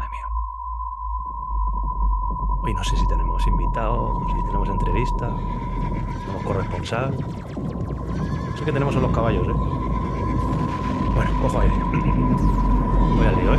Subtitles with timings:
[0.00, 0.26] Madre mía.
[2.62, 5.36] Hoy no sé si tenemos invitado, si tenemos entrevista,
[6.20, 7.16] tenemos corresponsal.
[8.56, 9.52] Sé que tenemos a los caballos, ¿eh?
[11.14, 11.74] Bueno, cojo aire.
[13.14, 13.58] Voy al lío, ¿eh?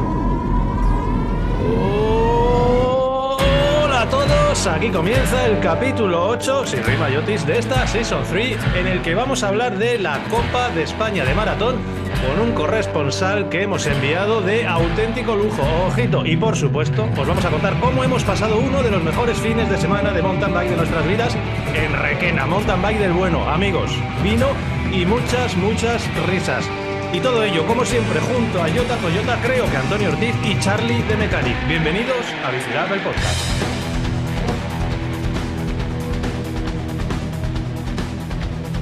[3.83, 8.57] Hola a todos, aquí comienza el capítulo 8, sin rima Yotis, de esta Season 3,
[8.77, 12.53] en el que vamos a hablar de la Copa de España de Maratón con un
[12.53, 17.79] corresponsal que hemos enviado de auténtico lujo, ojito, y por supuesto os vamos a contar
[17.79, 21.07] cómo hemos pasado uno de los mejores fines de semana de mountain bike de nuestras
[21.07, 21.35] vidas
[21.73, 23.91] en Requena, mountain bike del bueno, amigos,
[24.23, 24.47] vino
[24.93, 26.65] y muchas, muchas risas.
[27.13, 31.01] Y todo ello, como siempre, junto a Yota Toyota, creo que Antonio Ortiz y Charlie
[31.03, 31.67] de Mechanic.
[31.67, 33.71] Bienvenidos a Visitar el Podcast.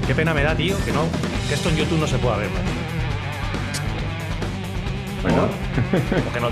[0.06, 1.06] Qué pena me da, tío, que no,
[1.48, 2.79] que esto en YouTube no se pueda ver, man.
[5.22, 5.48] Bueno,
[6.23, 6.52] Porque nos,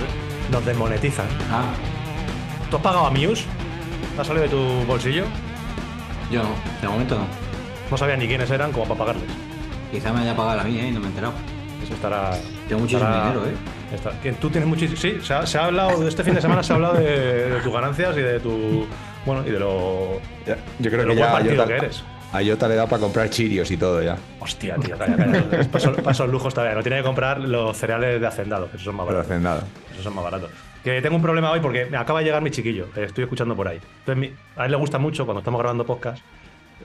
[0.51, 1.27] nos desmonetizan.
[1.51, 1.63] ah,
[2.69, 3.45] ¿Tú has pagado a Muse?
[4.19, 5.25] ¿Ha salido de tu bolsillo?
[6.31, 6.49] yo no,
[6.81, 7.25] de momento no.
[7.89, 9.25] No sabía ni quiénes eran como para pagarles.
[9.91, 10.89] Quizá me haya pagado a mí, ¿eh?
[10.89, 11.33] Y no me he enterado.
[11.81, 12.31] Eso estará.
[12.67, 13.55] Tengo muchísimo estará- dinero, ¿eh?
[13.95, 14.99] está- que tú tienes muchísimo.
[14.99, 17.49] Sí, se ha, se ha hablado, de este fin de semana se ha hablado de,
[17.51, 18.85] de tus ganancias y de tu.
[19.25, 20.19] Bueno, y de lo.
[20.45, 22.03] Ya, Yo creo lo que buen ya a partido que eres.
[22.37, 24.17] A Jota le da para comprar chirios y todo ya.
[24.39, 25.71] Hostia, tío, calla, calla.
[25.71, 26.75] Paso, paso lujos todavía.
[26.75, 29.27] No tiene que comprar los cereales de hacendado, que esos son más baratos.
[29.27, 29.63] hacen nada.
[29.91, 30.49] Esos son más baratos.
[30.83, 32.87] Que tengo un problema hoy porque me acaba de llegar mi chiquillo.
[32.95, 33.79] Estoy escuchando por ahí.
[34.05, 36.23] Entonces, a él le gusta mucho cuando estamos grabando podcast.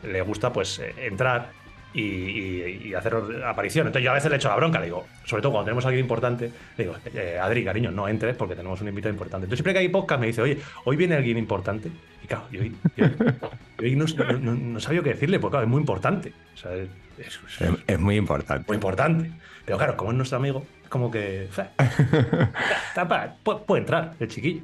[0.02, 1.50] Le gusta, pues, eh, entrar
[1.94, 3.86] y, y- y hacer aparición.
[3.86, 4.78] Entonces, yo a veces le echo la bronca.
[4.78, 8.08] Le digo, sobre todo cuando tenemos a alguien importante, le digo, eh, Adri, cariño, no
[8.08, 9.44] entres porque tenemos un invitado importante.
[9.44, 11.90] Entonces, siempre que hay podcast, me dice, oye, hoy viene alguien importante.
[12.22, 13.06] Y claro, yo, hoy- yo-
[13.78, 16.32] yo no, no, no- no sabía qué decirle, porque claro, es muy importante.
[16.54, 18.64] O sea, es- es- es- Es, es muy importante.
[18.66, 19.30] muy importante.
[19.64, 21.48] Pero claro, como es nuestro amigo, es como que.
[23.66, 24.62] puede entrar el chiquillo.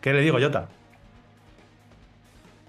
[0.00, 0.68] ¿Qué le digo, Jota?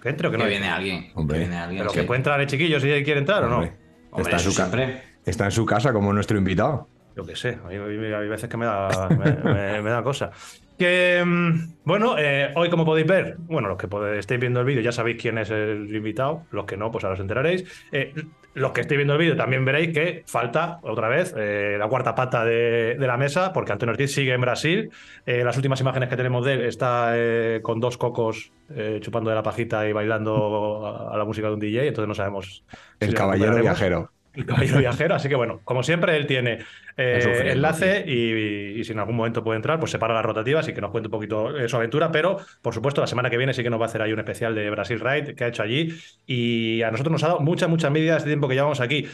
[0.02, 0.44] ¿Que entre o que no?
[0.45, 1.11] Que viene alguien.
[1.16, 1.80] Hombre, que viene alguien.
[1.81, 2.00] Pero sí.
[2.00, 3.69] que puede entrar el chiquillo si quiere entrar o no.
[4.12, 5.03] Hombre, está, en su ca- siempre.
[5.25, 6.88] está en su casa como nuestro invitado.
[7.16, 10.31] Yo qué sé, hay, hay- hay veces que me da, me, me- me da cosa.
[10.78, 14.66] Que, mm, bueno, eh, hoy como podéis ver, bueno, los que pode- estéis viendo el
[14.66, 17.64] vídeo ya sabéis quién es el invitado, los que no, pues ahora os enteraréis.
[17.92, 18.14] Eh,
[18.54, 22.16] los que estéis viendo el vídeo también veréis que falta otra vez eh, la cuarta
[22.16, 24.90] pata de, de la mesa, porque Antonio Ortiz sigue en Brasil.
[25.26, 28.52] Eh, las últimas imágenes que tenemos de él está eh, con dos cocos
[29.00, 32.14] chupando de la pajita y bailando a, a la música de un DJ, entonces no
[32.16, 32.66] sabemos.
[33.00, 34.12] El caballero viajero.
[34.38, 36.59] El caballero viajero, así que bueno, como siempre, él tiene
[36.96, 40.74] eh, enlace y, y si en algún momento puede entrar, pues separa las rotativas y
[40.74, 42.12] que nos cuente un poquito eh, su aventura.
[42.12, 44.20] Pero, por supuesto, la semana que viene sí que nos va a hacer ahí un
[44.20, 45.97] especial de Brasil Ride que ha hecho allí.
[46.28, 49.08] Y a nosotros nos ha dado mucha, mucha envidia este tiempo que llevamos aquí.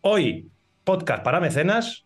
[0.00, 0.50] Hoy,
[0.82, 2.04] podcast para mecenas.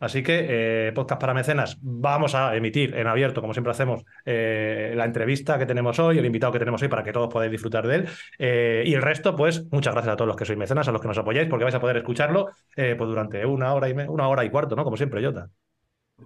[0.00, 0.46] Así que,
[0.88, 5.58] eh, podcast para mecenas, vamos a emitir en abierto, como siempre hacemos, eh, la entrevista
[5.58, 8.08] que tenemos hoy, el invitado que tenemos hoy, para que todos podáis disfrutar de él.
[8.38, 11.02] Eh, y el resto, pues, muchas gracias a todos los que sois mecenas, a los
[11.02, 14.08] que nos apoyáis, porque vais a poder escucharlo eh, pues durante una hora y me-
[14.08, 14.84] una hora y cuarto, ¿no?
[14.84, 15.48] Como siempre, Jota.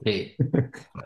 [0.05, 0.37] Sí.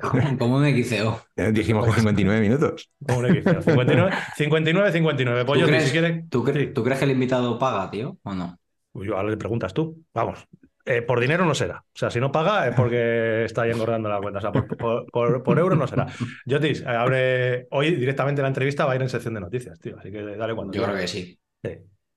[0.00, 1.22] Como- Como un XCO.
[1.52, 2.90] Dijimos que 59 minutos.
[3.06, 3.62] Como un XCO.
[3.62, 5.44] 59, 59, 59.
[5.46, 6.28] Pues ¿Tú crees, si quieres.
[6.28, 6.72] tú, cre- sí.
[6.74, 8.18] tú crees que el invitado paga, tío?
[8.22, 8.58] ¿O no?
[8.94, 10.02] Yo ahora le preguntas tú.
[10.12, 10.46] Vamos.
[10.90, 11.84] Eh, por dinero no será.
[11.86, 14.38] O sea, si no paga es porque está ahí engordando la cuenta.
[14.38, 16.06] O sea, por, por, por- por euro no será.
[16.48, 19.96] Jotis, eh, abre hoy directamente la entrevista, va a ir en sección de noticias, tío.
[19.98, 20.72] Así que dale cuando.
[20.72, 21.38] Yo creo que sí.
[21.62, 21.70] Sí.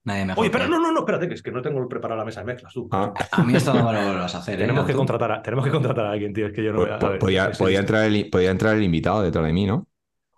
[0.04, 0.46] Nadie mejor.
[0.46, 0.70] Oye, él.
[0.70, 2.88] no, no, no, espérate, que es que no tengo preparada la mesa de mezclas, tú.
[2.92, 4.58] Ah, A mí esto no me lo vas a hacer, ¿eh?
[4.64, 4.98] tenemos, que Tú.
[5.00, 6.48] contratar a, tenemos que contratar a alguien, tío.
[6.48, 7.10] Es que yo no po- voy a.
[7.10, 7.82] ver, podía, sí, sí, podía sí.
[7.82, 9.88] entrar el, podía entrar el invitado detrás de mí, ¿no?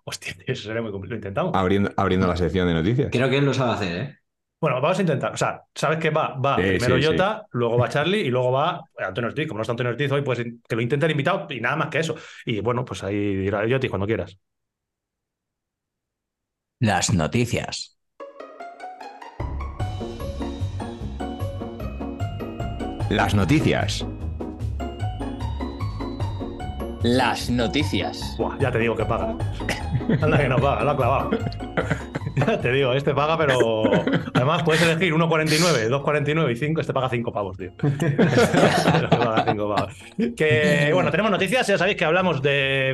[0.05, 1.13] Hostia, tío, eso sería muy complicado.
[1.13, 1.51] Lo intentamos.
[1.55, 3.09] Abriendo, abriendo la sección de noticias.
[3.11, 4.17] Creo que él lo sabe hacer, ¿eh?
[4.63, 5.33] Bueno, vamos a intentar.
[5.33, 7.07] O sea, sabes que va, va Sí, primero sí, sí.
[7.09, 9.45] Jota, luego va Charlie y luego va Antonio Ortiz.
[9.45, 11.89] Como no está Antonio Ortiz hoy, pues que lo intente el invitado y nada más
[11.89, 12.15] que eso.
[12.45, 14.37] Y bueno, pues ahí dirá Jotis cuando quieras.
[16.79, 17.97] Las noticias.
[23.09, 24.05] Las noticias.
[27.03, 28.35] Las noticias.
[28.37, 29.35] Buah, ya te digo que paga.
[30.21, 31.29] Anda que no paga, lo ha clavado.
[32.35, 33.83] Ya te digo, este paga, pero
[34.33, 36.81] además puedes elegir 1,49, 2,49 y 5.
[36.81, 37.71] Este paga 5 pavos, tío.
[37.83, 39.93] Este paga cinco pavos.
[40.35, 42.93] Que bueno, tenemos noticias, ya sabéis que hablamos de,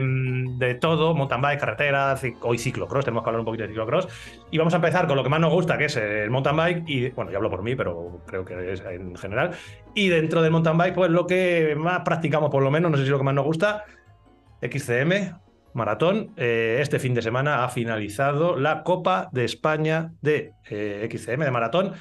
[0.58, 3.06] de todo: mountain bike, carretera, hoy ciclocross.
[3.06, 4.08] Tenemos que hablar un poquito de ciclocross.
[4.52, 6.84] Y vamos a empezar con lo que más nos gusta, que es el mountain bike.
[6.88, 9.52] Y bueno, yo hablo por mí, pero creo que es en general.
[9.94, 13.04] Y dentro del mountain bike, pues lo que más practicamos, por lo menos, no sé
[13.04, 13.86] si es lo que más nos gusta,
[14.62, 15.34] XCM,
[15.74, 16.34] maratón.
[16.38, 21.52] Eh, este fin de semana ha finalizado la Copa de España de eh, XCM, de
[21.52, 21.94] maratón.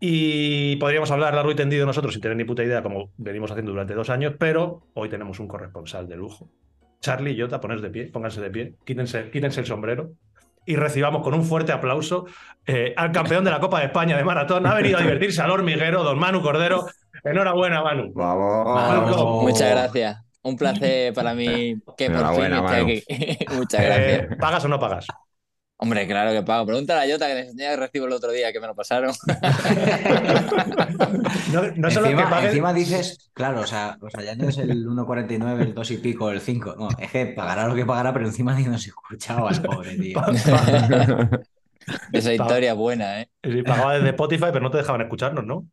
[0.00, 3.72] Y podríamos hablar largo y tendido nosotros sin tener ni puta idea, como venimos haciendo
[3.72, 6.50] durante dos años, pero hoy tenemos un corresponsal de lujo.
[7.00, 10.10] Charlie y Jota, ponerse de pie, pónganse de pie, quítense, quítense el sombrero
[10.66, 12.26] y recibamos con un fuerte aplauso
[12.66, 14.66] eh, al campeón de la Copa de España de maratón.
[14.66, 16.86] Ha venido a divertirse al hormiguero, don Manu Cordero.
[17.22, 18.12] Enhorabuena, Manu.
[18.14, 18.64] Vamos.
[18.64, 19.42] Vamos.
[19.42, 20.23] Muchas gracias.
[20.44, 23.46] Un placer para mí que por fin esté aquí.
[23.56, 24.22] Muchas gracias.
[24.30, 25.06] Eh, ¿Pagas o no pagas?
[25.78, 26.66] Hombre, claro que pago.
[26.66, 29.12] Pregúntale a Jota que le enseñé el recibo el otro día que me lo pasaron.
[31.52, 32.50] No, no solo que encima, pagues.
[32.50, 35.98] encima dices, claro, o sea, o sea, ya no es el 1,49, el 2 y
[35.98, 36.74] pico, el 5.
[36.76, 40.20] No, es que pagará lo que pagará, pero encima ni nos escuchaba el pobre, tío.
[42.12, 43.28] Esa historia es buena, ¿eh?
[43.42, 45.66] sí, pagaba desde Spotify, pero no te dejaban escucharnos, ¿no?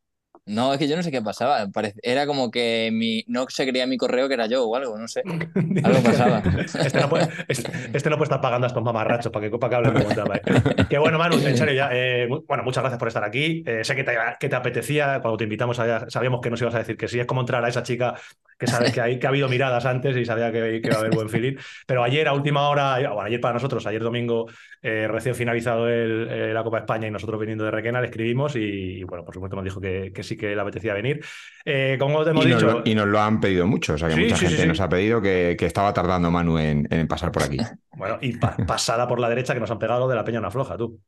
[0.51, 1.65] No, es que yo no sé qué pasaba.
[2.03, 3.23] Era como que mi...
[3.27, 5.21] no se creía mi correo que era yo o algo, no sé.
[5.83, 6.43] Algo pasaba.
[6.57, 9.69] Este no puede, este, este no puede estar pagando a estos mamarrachos para que, para
[9.69, 10.87] que hablen Bike.
[10.89, 13.63] Que bueno, Manu, en serio, ya, eh, bueno, muchas gracias por estar aquí.
[13.65, 16.75] Eh, sé que te, que te apetecía, cuando te invitamos, sabía- sabíamos que nos ibas
[16.75, 17.19] a decir que sí.
[17.19, 18.15] Es como entrar a esa chica
[18.61, 20.99] que sabes que, hay, que ha habido miradas antes y sabía que, que iba a
[20.99, 21.55] haber buen feeling.
[21.87, 24.47] Pero ayer, a última hora, bueno, ayer para nosotros, ayer domingo,
[24.83, 28.05] eh, recién finalizado el, eh, la Copa de España y nosotros viniendo de Requena, le
[28.07, 31.19] escribimos y, y, bueno, por supuesto nos dijo que, que sí que le apetecía venir.
[31.65, 32.71] Eh, como te hemos Y nos, dicho.
[32.71, 34.67] lo, y nos lo han pedido mucho, o sea que Sí, mucha sí, gente sí.
[34.67, 37.57] nos ha pedido que, que estaba tardando Manu en, en pasar por aquí.
[37.93, 40.51] Bueno, y pa- pasada por la derecha que nos han pegado de la peña una
[40.51, 40.99] floja, tú.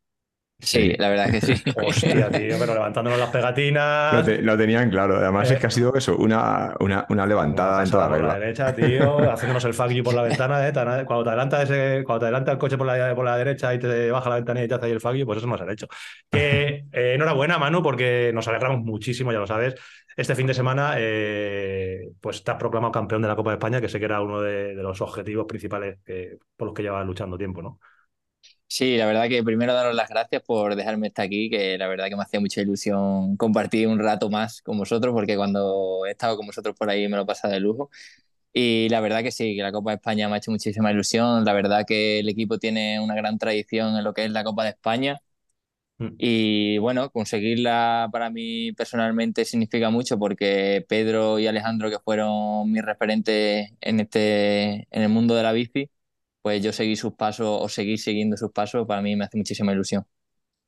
[0.59, 1.63] Sí, la verdad es que sí.
[1.75, 4.25] Hostia, tío, pero levantándonos las Lo, pegatinas.
[4.25, 5.55] te- lo tenían claro, además Eh.
[5.55, 8.39] es que ha sido eso, una, una, una levantada en toda por la regla.
[8.39, 10.71] derecha, tío, haciéndonos el fuck you por la ventana, ¿eh?
[10.71, 13.73] Tan- Cuando te adelanta ese, cuando te adelanta el coche por la, por la derecha
[13.73, 15.59] y te baja la ventanilla y te hace ahí el fuck you, pues eso nos
[15.59, 15.88] han hecho.
[16.31, 19.75] Que, eh, enhorabuena, Manu, porque nos alegramos muchísimo, ya lo sabes.
[20.15, 23.81] Este fin de semana, eh, pues te has proclamado campeón de la Copa de España,
[23.81, 27.05] que sé que era uno de, de los objetivos principales que- por los que llevas
[27.05, 27.79] luchando tiempo, ¿no?
[28.75, 32.07] Sí, la verdad que primero daros las gracias por dejarme estar aquí, que la verdad
[32.09, 36.35] que me hacía mucha ilusión compartir un rato más con vosotros, porque cuando he estado
[36.37, 37.91] con vosotros por ahí me lo he pasado de lujo.
[38.53, 41.45] Y la verdad que sí, que la Copa de España me ha hecho muchísima ilusión.
[41.45, 44.63] La verdad que el equipo tiene una gran tradición en lo que es la Copa
[44.63, 45.21] de España.
[45.99, 46.07] Mm.
[46.17, 52.83] Y bueno, conseguirla para mí personalmente significa mucho porque Pedro y Alejandro, que fueron mis
[52.83, 55.89] referentes en este, en el mundo de la bici,
[56.43, 59.73] pues yo seguí sus pasos o seguir siguiendo sus pasos, para mí me hace muchísima
[59.73, 60.05] ilusión.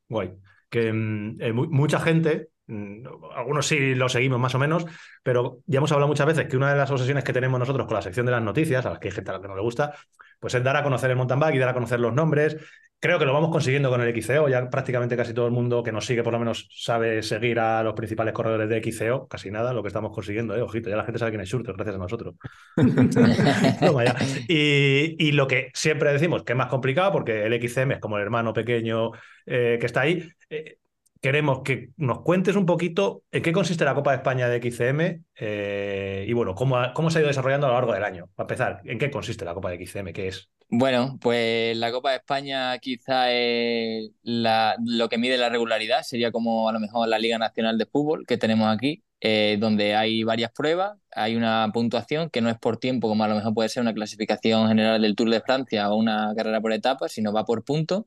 [0.09, 0.33] Guay.
[0.69, 3.05] Que mm, eh, mu- mucha gente, mm,
[3.35, 4.85] algunos sí lo seguimos más o menos,
[5.23, 7.95] pero ya hemos hablado muchas veces que una de las obsesiones que tenemos nosotros con
[7.95, 9.61] la sección de las noticias, a las que hay gente a la que no le
[9.61, 9.95] gusta,
[10.39, 12.57] pues es dar a conocer el mountain bike y dar a conocer los nombres.
[13.05, 15.91] Creo que lo vamos consiguiendo con el XCO, ya prácticamente casi todo el mundo que
[15.91, 19.73] nos sigue por lo menos sabe seguir a los principales corredores de XCO, casi nada,
[19.73, 20.61] lo que estamos consiguiendo, ¿eh?
[20.63, 22.33] ojito, ya la gente sabe quién es Schurter, gracias a nosotros.
[24.47, 28.23] Y lo que siempre decimos, que es más complicado, porque el XCM es como el
[28.23, 29.11] hermano pequeño
[29.45, 30.79] eh, que está ahí, eh,
[31.25, 35.23] queremos que nos cuentes un poquito en qué consiste la Copa de España de XCM
[35.39, 38.29] eh, y bueno, cómo, ha- cómo se ha ido desarrollando a lo largo del año.
[38.35, 40.13] Para empezar, ¿en qué consiste la Copa de XCM?
[40.13, 40.51] ¿Qué es?
[40.69, 46.69] Bueno, pues la Copa de España quizá es lo que mide la regularidad, sería como
[46.69, 50.51] a lo mejor la Liga Nacional de Fútbol que tenemos aquí, eh, donde hay varias
[50.51, 53.81] pruebas, hay una puntuación que no es por tiempo, como a lo mejor puede ser
[53.81, 57.63] una clasificación general del Tour de Francia o una carrera por etapas, sino va por
[57.63, 58.03] puntos.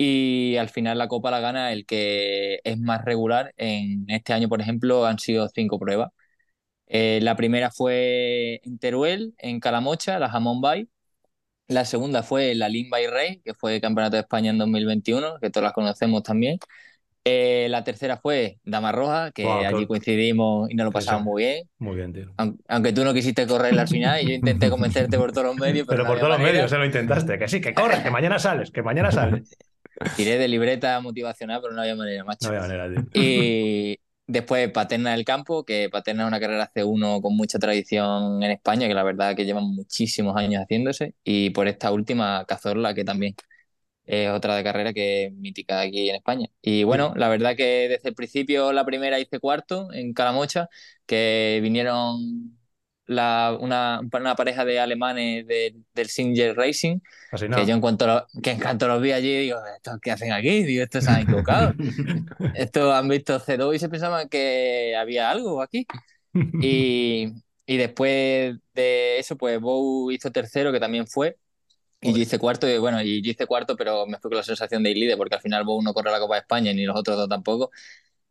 [0.00, 3.52] Y al final la Copa la gana el que es más regular.
[3.56, 6.10] En este año, por ejemplo, han sido cinco pruebas.
[6.86, 10.88] Eh, la primera fue en Teruel, en Calamocha, la Jamón Bay.
[11.66, 15.50] La segunda fue la Lin by Rey, que fue Campeonato de España en 2021, que
[15.50, 16.58] todas las conocemos también.
[17.24, 21.24] Eh, la tercera fue Dama Roja, que Wow, allí qué- coincidimos y nos lo pasamos
[21.24, 21.68] muy bien.
[21.78, 22.32] Muy bien, tío.
[22.38, 25.56] Aun- Aunque tú no quisiste correr al final y yo intenté convencerte por todos los
[25.56, 26.52] medios, pero, Pero por todos los manera.
[26.54, 27.38] medios se lo intentaste.
[27.38, 29.54] Que sí, que corres, que mañana sales, que mañana sales.
[30.16, 32.50] Tiré de libreta motivacional, pero no había manera, macho.
[32.50, 33.22] No había manera, tío.
[33.22, 38.50] Y después Paterna del Campo, que Paterna es una carrera C1 con mucha tradición en
[38.50, 41.14] España, que la verdad que llevan muchísimos años haciéndose.
[41.24, 43.34] Y por esta última, Cazorla, que también
[44.04, 46.48] es otra de carrera que es mítica aquí en España.
[46.62, 50.68] Y bueno, la verdad que desde el principio la primera hice cuarto en Calamocha,
[51.06, 52.57] que vinieron
[53.08, 57.00] la- una, una pareja de alemanes de- del Singer Racing,
[57.32, 60.12] Así que yo en cuanto, lo- que en cuanto los vi allí, digo, ¿estos qué
[60.12, 60.62] hacen aquí?
[60.62, 61.74] Digo, estos se han equivocado.
[62.54, 65.86] Estos han visto C2 y se pensaban que había algo aquí.
[66.62, 67.32] Y,
[67.66, 71.36] y después de eso, pues Bow hizo tercero, que también fue.
[72.00, 74.44] Y yo hice cuarto, y bueno, y yo hice cuarto, pero me fui con la
[74.44, 76.84] sensación de ir líder, porque al final Bow no corre la Copa de España, ni
[76.84, 77.70] los otros dos tampoco.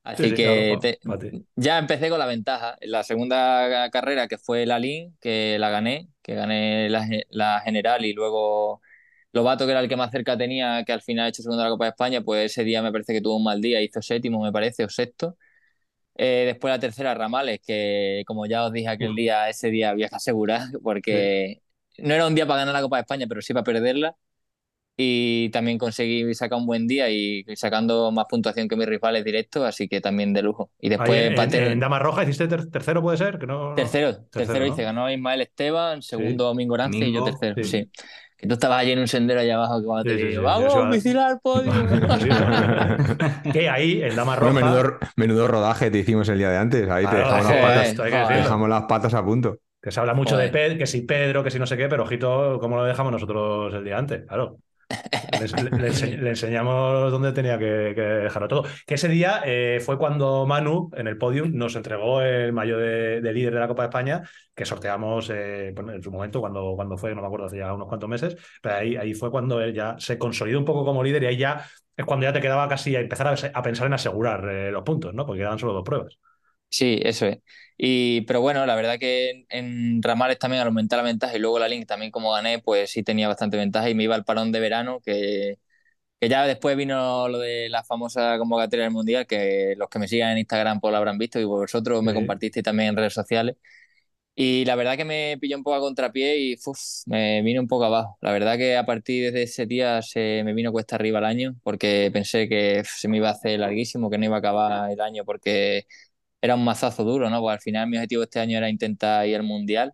[0.07, 0.99] Así Sí, sí, que claro, te-
[1.55, 2.77] ya empecé con la ventaja.
[2.79, 7.59] En la segunda carrera, que fue la Lin, que la gané, que gané la, la
[7.61, 8.81] general y luego
[9.33, 11.69] Lobato, que era el que más cerca tenía, que al final ha hecho segundo de
[11.69, 14.01] la Copa de España, pues ese día me parece que tuvo un mal día, hizo
[14.01, 15.37] séptimo, me parece, o sexto.
[16.15, 20.19] Eh, después la tercera, Ramales, que como ya os dije aquel día, ese día viaja
[20.19, 21.61] segura, porque
[21.99, 24.15] no era un día para ganar la Copa de España, pero sí para perderla.
[25.00, 29.63] Y también conseguí sacar un buen día y sacando más puntuación que mis rivales directos,
[29.63, 30.72] así que también de lujo.
[30.82, 33.38] Y después Ahí en, empaté- en, en Dama Roja hiciste ter- tercero, ¿puede ser?
[33.38, 34.66] Que no, no- Tercero, tercero, ¿no?
[34.74, 37.63] hice, ganó Ismael Esteban, segundo Domingo Orance y yo tercero, sí.
[37.63, 37.92] sí.
[38.39, 40.42] Que tú estabas allí en un sendero allá abajo que cuando Sí, te sí, digo,
[40.42, 41.72] sí, vamos, yo iba- vigilar podio.
[43.54, 44.51] Que ahí, en Dama Roja.
[44.51, 46.89] Bueno, menudo, menudo rodaje te hicimos el día de antes.
[46.89, 48.27] Ahí te dejamos, las patas, decirlo.
[48.30, 49.58] dejamos las patas a punto.
[49.82, 50.50] Que se habla mucho de.
[50.50, 53.74] Pedro, que si Pedro, que si no sé qué, pero ojito, ¿cómo lo dejamos nosotros
[53.74, 54.24] el día antes?
[54.27, 54.58] Claro.
[55.39, 58.63] Le, le ense- le enseñamos dónde tenía que, que dejarlo todo.
[58.86, 63.22] Que ese día eh, fue cuando Manu, en el podium, nos entregó el mayo de,
[63.22, 64.22] de líder de la Copa de España,
[64.56, 67.74] que sorteamos eh, bueno, en su momento, cuando, cuando fue, no me acuerdo, hace ya
[67.74, 71.03] unos cuantos meses, pero ahí, ahí fue cuando él ya se consolidó un poco como
[71.03, 71.65] líder y ahí ya
[71.96, 74.84] es cuando ya te quedaba casi a empezar a, a pensar en asegurar eh, los
[74.84, 75.25] puntos, ¿no?
[75.25, 76.17] Porque quedaban solo dos pruebas.
[76.69, 77.39] Sí, eso es.
[77.77, 81.39] Y, pero bueno, la verdad que en, en Ramales también al aumentar la ventaja y
[81.39, 84.25] luego la Link también como gané, pues sí tenía bastante ventaja y me iba al
[84.25, 85.59] parón de verano, que,
[86.19, 90.07] que ya después vino lo de la famosa convocatoria del Mundial, que los que me
[90.09, 92.13] sigan en Instagram pues lo habrán visto y vosotros me Sí.
[92.13, 93.57] compartisteis también en redes sociales.
[94.39, 97.67] Y la verdad que me pilló un poco a contrapié y uf, me vine un
[97.67, 98.17] poco abajo.
[98.21, 101.55] La verdad que a partir de ese día se me vino cuesta arriba el año
[101.63, 104.91] porque pensé que uf, se me iba a hacer larguísimo, que no iba a acabar
[104.91, 105.88] el año porque
[106.48, 107.42] era un mazazo duro, ¿no?
[107.42, 109.94] Pues al final mi objetivo este año era intentar ir al Mundial.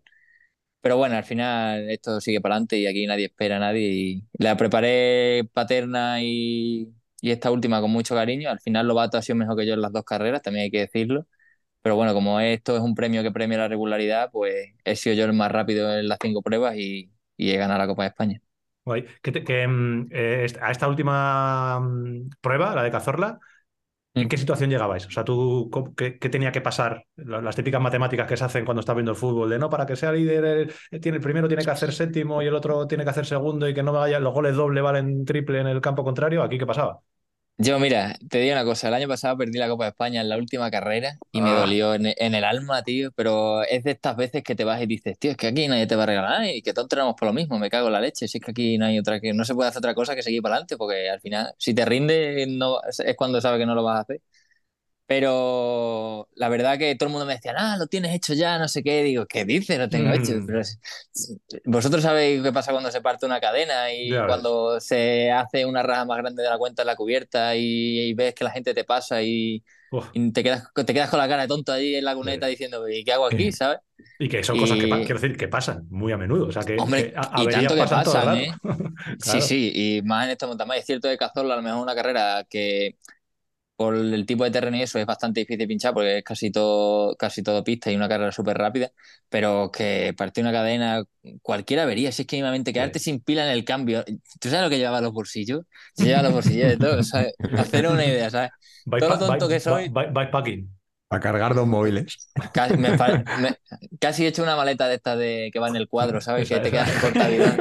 [0.80, 3.82] Pero bueno, al final esto sigue para adelante y aquí nadie espera a nadie.
[3.92, 6.92] Y la preparé paterna y,
[7.22, 8.50] y esta última con mucho cariño.
[8.50, 10.80] Al final Lobato ha sido mejor que yo en las dos carreras, también hay que
[10.80, 11.26] decirlo.
[11.82, 15.24] Pero bueno, como esto es un premio que premia la regularidad, pues he sido yo
[15.26, 18.42] el más rápido en las cinco pruebas y, y he ganado la Copa de España.
[18.84, 19.06] Guay.
[19.22, 23.40] Que, te- que, mm, eh, a esta última mm, prueba, la de Cazorla,
[24.14, 25.06] ¿en qué situación llegabais?
[25.06, 27.04] O sea, tú, ¿cómo- qué, tenía que pasar?
[27.16, 29.86] La- Las típicas matemáticas que se hacen cuando estás viendo el fútbol, de no, para
[29.86, 32.86] que sea líder, el, el tiene, el primero tiene que hacer séptimo y el otro
[32.86, 35.80] tiene que hacer segundo y que no vaya, los goles doble valen triple en el
[35.80, 36.42] campo contrario.
[36.42, 37.00] ¿Aquí qué pasaba?
[37.56, 40.28] Yo, mira, te digo una cosa, el año pasado perdí la Copa de España en
[40.28, 41.60] la última carrera y me Ah.
[41.60, 44.86] dolió en, en el alma, tío, pero es de estas veces que te vas y
[44.86, 47.28] dices, tío, es que aquí nadie te va a regalar y que todos tenemos por
[47.28, 49.32] lo mismo, me cago en la leche, si es que aquí no hay otra, que
[49.34, 51.84] no se puede hacer otra cosa que seguir para adelante, porque al final, si te
[51.84, 54.20] rinde, no, es cuando sabes que no lo vas a hacer.
[55.06, 58.68] Pero la verdad que todo el mundo me decía, ah, lo tienes hecho ya, no
[58.68, 59.02] sé qué.
[59.02, 59.78] Digo, ¿qué dices?
[59.78, 60.14] Lo tengo Mm.
[60.14, 60.32] hecho.
[60.46, 60.80] Pero es-
[61.64, 64.26] vosotros sabéis qué pasa cuando se parte una cadena y Ya ves.
[64.28, 68.14] cuando se hace una raja más grande de la cuenta en la cubierta y, y
[68.14, 69.62] ves que la gente te pasa y,
[70.12, 72.50] y te, quedas, te quedas con la cara de tonto allí en la cuneta Sí.
[72.52, 73.52] diciendo, ¿y qué hago aquí?
[73.52, 73.78] ¿Sabes?
[74.18, 76.46] Y que son cosas que, Y- quiero decir, que pasan muy a menudo.
[76.48, 78.36] O sea, que, Hombre, que a- y tanto que pasan.
[78.38, 78.52] ¿eh?
[79.18, 79.40] Sí, Claro.
[79.42, 80.78] sí, y más en estos montañas.
[80.78, 82.96] Es cierto que Cazorla a lo mejor una carrera que
[83.84, 87.14] por el tipo de terreno y eso es bastante difícil pinchar porque es casi todo,
[87.16, 88.90] casi todo pista y una carrera súper rápida,
[89.28, 91.02] pero que partir una cadena,
[91.42, 94.04] cualquiera vería, si es que mismamente quedarte sin pila en el cambio.
[94.40, 95.62] ¿Tú sabes lo que lleva los bolsillos?
[95.94, 97.34] Se lleva los bolsillos de todo, ¿sabes?
[97.58, 98.50] Hacer una idea, ¿sabes?
[98.86, 99.88] Bike- todo lo tonto bike- que soy.
[99.88, 100.70] bike- Bikepacking.
[101.10, 102.28] A cargar dos móviles.
[102.52, 103.56] Casi, me me-
[104.00, 106.48] casi he hecho una maleta de esta de que va en el cuadro, ¿sabes?
[106.48, 107.56] Que te quedas corta vida.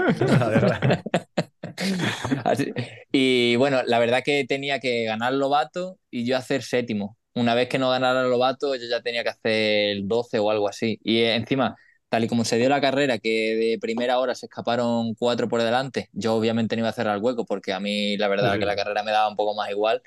[2.45, 2.73] Así-
[3.11, 7.17] Y bueno, la verdad que tenía que ganar Lobato y yo hacer séptimo.
[7.35, 10.67] Una vez que no ganara Lobato, yo ya tenía que hacer el 12 o algo
[10.69, 10.99] así.
[11.03, 11.75] Y eh, encima,
[12.09, 15.61] tal y como se dio la carrera, que de primera hora se escaparon cuatro por
[15.63, 18.59] delante, yo obviamente no iba a cerrar el hueco porque a mí la verdad Sí,
[18.59, 20.01] que la carrera me daba un poco más igual.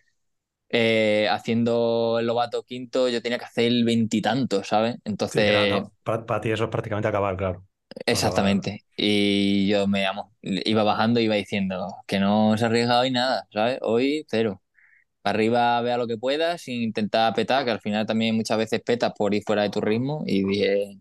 [0.71, 4.97] Eh, haciendo el Lobato quinto, yo tenía que hacer el veintitanto, ¿sabes?
[5.05, 5.93] Entonces, no, no.
[6.03, 7.65] Para, para ti eso es prácticamente acabar, claro.
[8.07, 8.85] Exactamente.
[8.97, 10.35] Y yo me amo.
[10.43, 13.79] Iba bajando, iba diciendo que no se ha arriesgado y nada, ¿sabes?
[13.83, 14.63] Hoy cero.
[15.23, 18.83] Para arriba vea lo que puedas sin intentar petar, que al final también muchas veces
[18.83, 20.99] petas por ir fuera de tu ritmo y dije,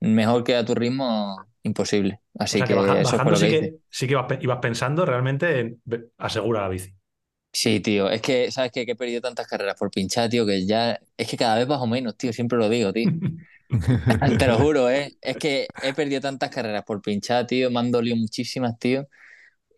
[0.00, 2.20] mejor que a tu ritmo, imposible.
[2.44, 4.38] O Así sea, que que baja- eso fue lo sí que, sí que ibas, pe-
[4.40, 5.82] ibas pensando realmente en
[6.18, 6.94] asegura la bici.
[7.52, 8.86] Sí, tío, es que, ¿sabes qué?
[8.86, 11.86] Que he perdido tantas carreras por pinchar, tío, que ya, es que cada vez bajo
[11.86, 13.10] menos, tío, siempre lo digo, tío.
[14.38, 15.16] Te lo juro, ¿eh?
[15.20, 19.06] Es que he perdido tantas carreras por pinchar, tío, me han dolido muchísimas, tío,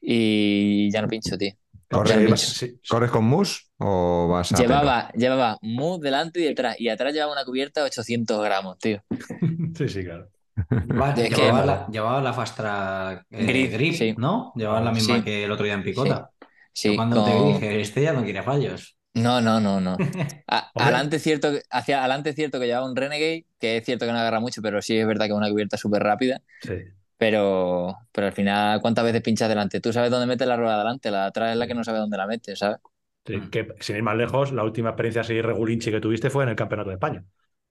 [0.01, 1.53] y ya no pincho, tío.
[1.91, 2.47] ¿Corres, Ya no Sí, pincho.
[2.47, 4.69] sí, ¿corres con mus o vas a pelo?
[4.69, 9.03] Llevaba, llevaba mousse delante y detrás, y atrás llevaba una cubierta de 800 gramos, tío.
[9.77, 10.29] sí, sí, claro.
[10.73, 14.15] Va, Es que- llevaba, la, llevaba la Fast Track eh, Grip, Grip, sí.
[14.17, 14.53] ¿no?
[14.55, 15.23] Llevaba la misma Sí.
[15.25, 16.31] que el otro día en Picota.
[16.73, 18.97] Sí, Cuando con- te dije, este ya no quiere fallos.
[19.15, 20.05] No, no, no, no.
[20.47, 23.85] A- adelante es cierto, que- hacia adelante es cierto que llevaba un Renegade, que es
[23.85, 26.41] cierto que no agarra mucho, pero sí es verdad que es una cubierta súper rápida.
[26.63, 27.01] Sí.
[27.19, 29.81] Pero, pero al final, ¿cuántas veces pinchas delante?
[29.81, 31.99] Tú sabes dónde metes la rueda delante, la de atrás es la que no sabe
[32.01, 32.79] dónde la metes, ¿sabes?
[33.27, 36.51] Sí, que sin ir más lejos, la última experiencia así regulinchi que tuviste fue en
[36.51, 37.25] el Campeonato de España.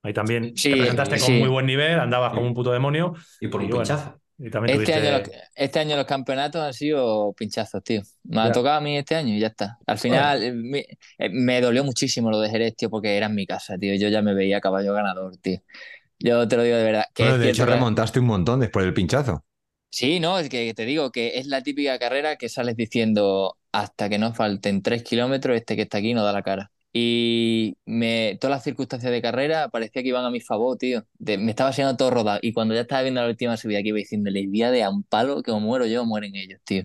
[0.03, 1.37] Ahí también Sí, te presentaste con sí.
[1.37, 3.13] muy buen nivel, andabas como un puto demonio.
[3.39, 3.81] Y por Y un bueno.
[3.83, 4.21] pinchazo.
[4.41, 8.01] Y también Este tuviste- año, los, este año los campeonatos han sido pinchazos, tío.
[8.23, 9.77] Me ha tocado a mí este año y ya está.
[9.85, 10.79] Al final eh, me,
[11.17, 13.93] eh, me dolió muchísimo lo de Jerez, tío, porque era en mi casa, tío.
[13.95, 15.59] Yo ya me veía caballo ganador, tío.
[16.19, 17.05] Yo te lo digo de verdad.
[17.13, 19.43] Que Bueno, de hecho, que- remontaste un montón después del pinchazo.
[19.91, 24.07] Sí, no, es que te digo que es la típica carrera que sales diciendo hasta
[24.07, 26.71] que no falten tres kilómetros, este que está aquí no da la cara.
[26.93, 31.05] Y me, todas las circunstancias de carrera parecía que iban a mi favor, tío.
[31.19, 32.39] De- me estaba haciendo todo rodado.
[32.41, 34.83] Y cuando ya estaba viendo la última subida, que iba diciendo, les voy a de
[34.83, 36.83] a un palo que o muero yo o mueren ellos, tío.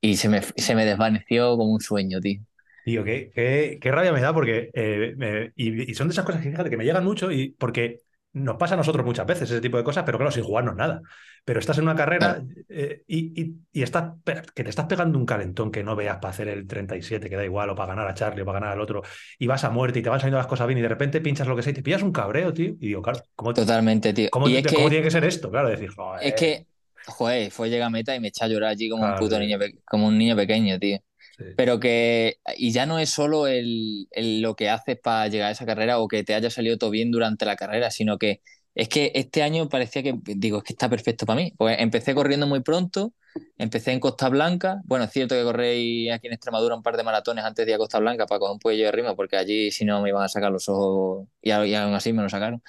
[0.00, 2.40] Y se me, se me desvaneció como un sueño, tío.
[2.84, 6.24] Tío, qué, qué- qué rabia me da porque eh, me- y, y son de esas
[6.24, 8.02] cosas que fíjate que me llegan mucho y porque
[8.38, 11.02] nos pasa a nosotros muchas veces ese tipo de cosas, pero claro, sin jugarnos nada.
[11.44, 14.14] Pero estás en una carrera eh, y, y- y estás
[14.54, 17.44] que te estás pegando un calentón que no veas para hacer el 37, que da
[17.44, 19.02] igual, o para ganar a Charlie o para ganar al otro,
[19.38, 21.46] y vas a muerte y te van saliendo las cosas bien y de repente pinchas
[21.46, 22.70] lo que sea y te pillas un cabreo, tío.
[22.80, 24.28] Y digo, claro, ¿cómo, Totalmente, tío.
[24.30, 25.50] cómo- y es cómo que, tiene que ser esto?
[25.50, 26.26] Claro, decir, joder.
[26.26, 26.66] es que,
[27.06, 29.40] joder, fue llegar a meta y me eché a llorar allí como un puto sí.
[29.40, 30.98] niño, como un niño pequeño, tío.
[31.38, 31.44] Sí.
[31.56, 35.52] Pero que, y ya no es solo el, el lo que haces para llegar a
[35.52, 38.40] esa carrera o que te haya salido todo bien durante la carrera, sino que
[38.74, 41.52] es que este año parecía que, digo, es que está perfecto para mí.
[41.56, 43.14] Pues empecé corriendo muy pronto,
[43.56, 44.82] empecé en Costa Blanca.
[44.84, 47.76] Bueno, es cierto que corrí aquí en Extremadura un par de maratones antes de ir
[47.76, 50.22] a Costa Blanca para coger un poquillo de ritmo, porque allí si no me iban
[50.22, 52.62] a sacar los ojos y, y aún así me lo sacaron.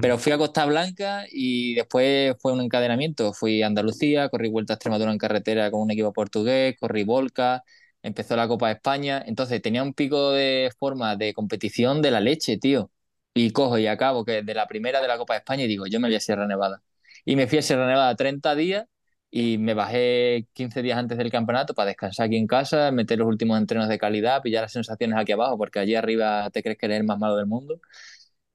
[0.00, 3.32] Pero fui a Costa Blanca y después fue un encadenamiento.
[3.32, 7.64] Fui a Andalucía, corrí Vuelta a Extremadura en carretera con un equipo portugués, corrí Volca,
[8.02, 9.22] empezó la Copa de España.
[9.26, 12.90] Entonces tenía un pico de forma de competición de la leche, tío.
[13.34, 15.86] Y cojo y acabo que de la primera de la Copa de España y digo,
[15.86, 16.82] yo me voy a Sierra Nevada.
[17.24, 18.86] Y me fui a Sierra Nevada 30 días
[19.30, 23.28] y me bajé 15 días antes del campeonato para descansar aquí en casa, meter los
[23.28, 26.86] últimos entrenos de calidad, pillar las sensaciones aquí abajo, porque allí arriba te crees que
[26.86, 27.80] eres el más malo del mundo.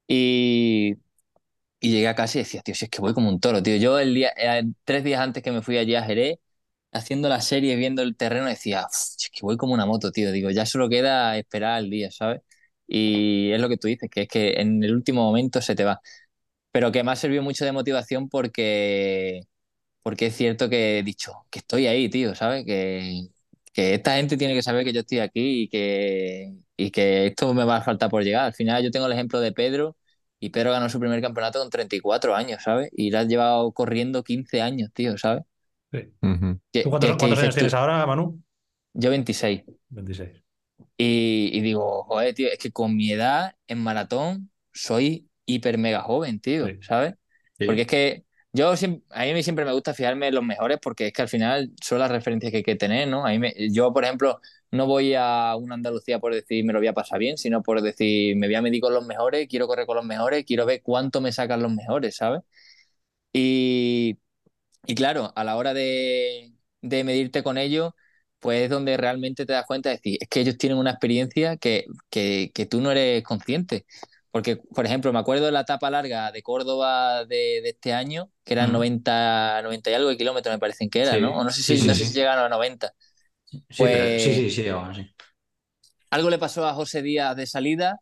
[0.08, 0.96] Y,
[1.80, 3.76] y llegué a casa y decía, tío, si es que voy como un toro, tío.
[3.78, 6.40] Yo el día, eh, tres días antes que me fui allí a Jerez,
[6.94, 10.12] haciendo la serie, viendo el terreno, decía, "Uf, si es que voy como una moto,
[10.12, 10.32] tío.
[10.32, 12.42] Digo, ya solo queda esperar el día, ¿sabes?
[12.88, 15.84] Y es lo que tú dices, que es que en el último momento se te
[15.84, 16.02] va.
[16.72, 19.42] Pero que me ha servido mucho de motivación porque,
[20.04, 22.66] porque es cierto que he dicho que estoy ahí, tío, ¿sabes?
[22.66, 23.28] Que,
[23.74, 27.54] que esta gente tiene que saber que yo estoy aquí y que, y que esto
[27.54, 28.46] me va a faltar por llegar.
[28.46, 29.98] Al final yo tengo el ejemplo de Pedro
[30.40, 32.90] y Pedro ganó su primer campeonato con 34 años, ¿sabes?
[32.94, 35.44] Y lo has llevado corriendo 15 años, tío, ¿sabes?
[35.94, 36.82] Sí.
[36.84, 38.42] ¿Tú cuántos, cuántos años tú, tienes ahora, Manu?
[38.94, 39.64] Yo 26.
[39.90, 40.44] 26.
[40.98, 46.02] Y, y digo, joder, tío, es que con mi edad en maratón soy hiper mega
[46.02, 46.80] joven, tío, Sí.
[46.82, 47.14] ¿sabes?
[47.60, 47.66] Sí.
[47.66, 51.08] Porque es que yo siempre, a mí siempre me gusta fijarme en los mejores porque
[51.08, 53.26] es que al final son las referencias que hay que tener, ¿no?
[53.26, 54.40] A mí me- yo, por ejemplo,
[54.72, 57.82] no voy a una Andalucía por decir me lo voy a pasar bien, sino por
[57.82, 60.82] decir me voy a medir con los mejores, quiero correr con los mejores, quiero ver
[60.84, 62.42] cuánto me sacan los mejores, ¿sabes?
[63.34, 64.20] Y,
[64.86, 67.92] y claro, a la hora de, de medirte con ellos,
[68.40, 71.58] pues es donde realmente te das cuenta de decir, es que ellos tienen una experiencia
[71.58, 73.86] que, que, que tú no eres consciente.
[74.32, 78.32] Porque, por ejemplo, me acuerdo de la etapa larga de Córdoba de, de este año,
[78.44, 78.74] que eran Ujú.
[78.74, 81.38] 90, 90 y algo de kilómetros, me parecen que era, Sí, ¿no?
[81.38, 82.12] O no sé si, sí, sí, no sé sí.
[82.12, 82.94] si llegaron a 90.
[83.70, 85.04] Sí, pero- Pues- sí, sí, sí, llegamos, sí.
[86.12, 88.00] Algo le pasó a José Díaz de salida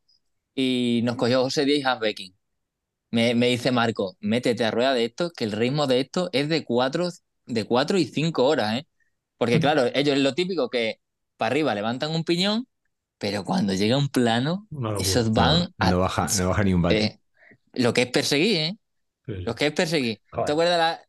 [0.55, 2.35] y nos cogió José Díaz y Hans Becking.
[3.11, 6.47] Me, me dice Marco, métete a rueda de esto, que el ritmo de esto es
[6.49, 7.09] de 4
[7.45, 8.87] de cuatro y 5 horas, ¿eh?
[9.37, 10.97] Porque claro, ellos es lo típico que
[11.35, 12.67] para arriba levantan un piñón,
[13.17, 14.97] pero cuando llega un plano, locura.
[15.01, 17.03] esos van No, a- no baja, no baja ni un bate.
[17.03, 17.19] eh,
[17.73, 18.77] lo que es perseguir, ¿eh?
[19.25, 19.33] Sí.
[19.43, 20.21] Lo que es perseguir.
[20.31, 20.45] Joder.
[20.45, 21.01] ¿Te acuerdas la...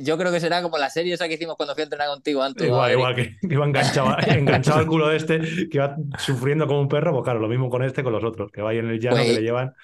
[0.00, 2.42] Yo creo que será como la serie esa que hicimos cuando fui a entrenar contigo
[2.42, 2.66] antes.
[2.68, 6.80] Igual, igual que, que iba enganchado, enganchado al culo de este, que iba sufriendo como
[6.80, 8.88] un perro, pues claro, lo mismo con este, con los otros, que va ahí en
[8.88, 9.74] el llano, Pues- que le llevan.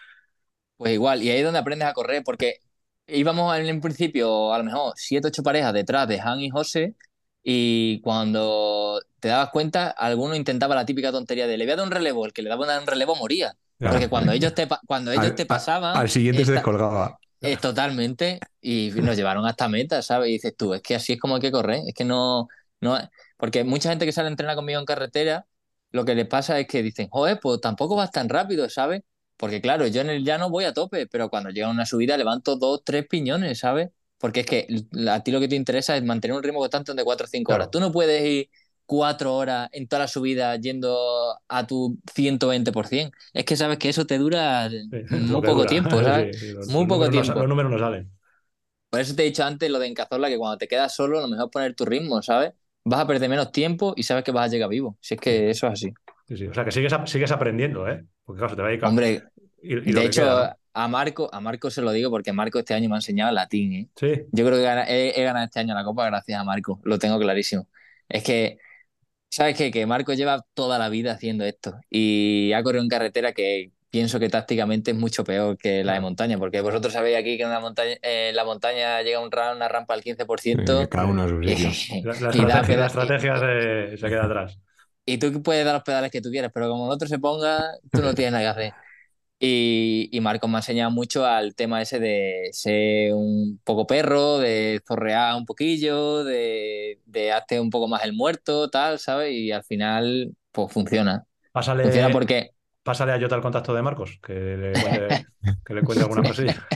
[0.82, 2.56] Pues igual, y ahí es donde aprendes a correr, porque
[3.06, 6.96] íbamos en principio a lo mejor siete, ocho parejas detrás de Han y José,
[7.42, 11.86] y cuando te dabas cuenta, alguno intentaba la típica tontería de le voy a dar
[11.86, 13.56] un relevo, el que le daba un relevo moría.
[13.88, 17.18] Porque cuando ellos te, cuando ellos Al- te pasaban, Al siguiente se descolgaba.
[17.40, 20.30] eh, totalmente, y nos llevaron hasta meta, ¿sabes?
[20.30, 22.48] Y dices tú, es que así es como hay que correr, es que no,
[22.80, 22.98] no,
[23.36, 25.46] porque mucha gente que sale a entrenar conmigo en carretera,
[25.90, 29.02] lo que les pasa es que dicen, joder, pues tampoco vas tan rápido, ¿sabes?
[29.42, 32.56] Porque claro, yo en el llano voy a tope, pero cuando llega una subida levanto
[32.56, 33.90] dos, tres piñones, ¿sabes?
[34.18, 34.66] Porque es que
[35.08, 37.48] a ti lo que te interesa es mantener un ritmo constante de 4 o 5
[37.48, 37.64] Claro.
[37.64, 37.70] horas.
[37.72, 38.50] Tú no puedes ir
[38.86, 43.16] cuatro horas en toda la subida yendo a tu 120%.
[43.32, 45.70] Es que sabes que eso te dura Sí, muy poco dura.
[45.70, 46.36] tiempo, ¿sabes?
[46.36, 47.40] Sí, sí, los- Muy los poco no tiempo.
[47.40, 48.12] los números no salen.
[48.90, 51.28] Por eso te he dicho antes lo de Encazorla, que cuando te quedas solo, lo
[51.28, 52.52] mejor es poner tu ritmo, ¿sabes?
[52.84, 54.98] Vas a perder menos tiempo y sabes que vas a llegar vivo.
[55.00, 55.94] Si es que eso es así.
[56.28, 56.46] Sí, sí.
[56.46, 58.04] O sea, que sigues, sigues aprendiendo, ¿eh?
[58.24, 59.22] Porque claro, se te va a ir Hombre,
[59.62, 62.58] y, y lo de hecho, queda, a Marco, a Marco se lo digo porque Marco
[62.58, 63.88] este año me ha enseñado latín, ¿eh?
[63.96, 64.22] Sí.
[64.32, 67.18] Yo creo que he, he ganado este año la Copa gracias a Marco, lo tengo
[67.18, 67.68] clarísimo.
[68.08, 68.58] Es que,
[69.28, 69.70] ¿sabes qué?
[69.70, 74.18] Que Marco lleva toda la vida haciendo esto y ha corrido en carretera que pienso
[74.18, 77.50] que tácticamente es mucho peor que la de montaña, porque vosotros sabéis aquí que en
[77.50, 81.28] una montaña, en la montaña llega un ra- una rampa al 15% Cada uno a
[81.28, 82.02] su sitio.
[82.04, 84.58] La, la y da estrategia, la peda- estrategia se, se queda atrás.
[85.12, 87.62] Y tú puedes dar los pedales que tú quieras, pero como el otro se ponga,
[87.90, 88.72] tú no tienes nada que hacer.
[89.44, 94.38] Y, y Marcos me ha enseñado mucho al tema ese de ser un poco perro,
[94.38, 99.32] de zorrear un poquillo, de, de hazte un poco más el muerto, tal, ¿sabes?
[99.32, 101.24] Y al final, pues funciona.
[101.50, 102.50] Pásale, Funciona porque,
[102.84, 105.26] pásale a Jota el contacto de Marcos, que le cuente,
[105.66, 106.66] que le cuente alguna cosilla.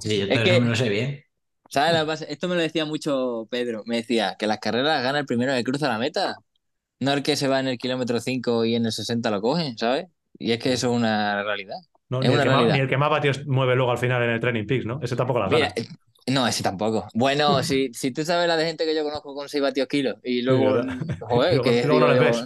[0.00, 1.24] Sí, yo Es que- lo sé bien.
[1.68, 1.94] ¿sabes?
[1.94, 2.24] lo que pasa?
[2.26, 3.82] Esto me lo decía mucho Pedro.
[3.86, 6.36] Me decía que las carreras gana el primero que cruza la meta.
[7.00, 9.74] No el que se va en el kilómetro 5 y en el 60 lo coge,
[9.76, 10.06] ¿sabes?
[10.38, 11.76] Y es que eso es una realidad.
[12.08, 12.74] No, Es ni, el que más, realidad.
[12.74, 14.98] ni el que más vatios mueve luego al final en el Training Peaks, ¿no?
[15.02, 15.74] Ese tampoco Mira, gana.
[15.76, 15.86] eh,
[16.28, 17.06] no, ese tampoco.
[17.14, 20.16] Bueno, si, si tú sabes la de gente que yo conozco con 6 vatios kilos
[20.22, 20.82] y luego,
[21.20, 22.44] joder, Luego- que luego no digo yo, ves.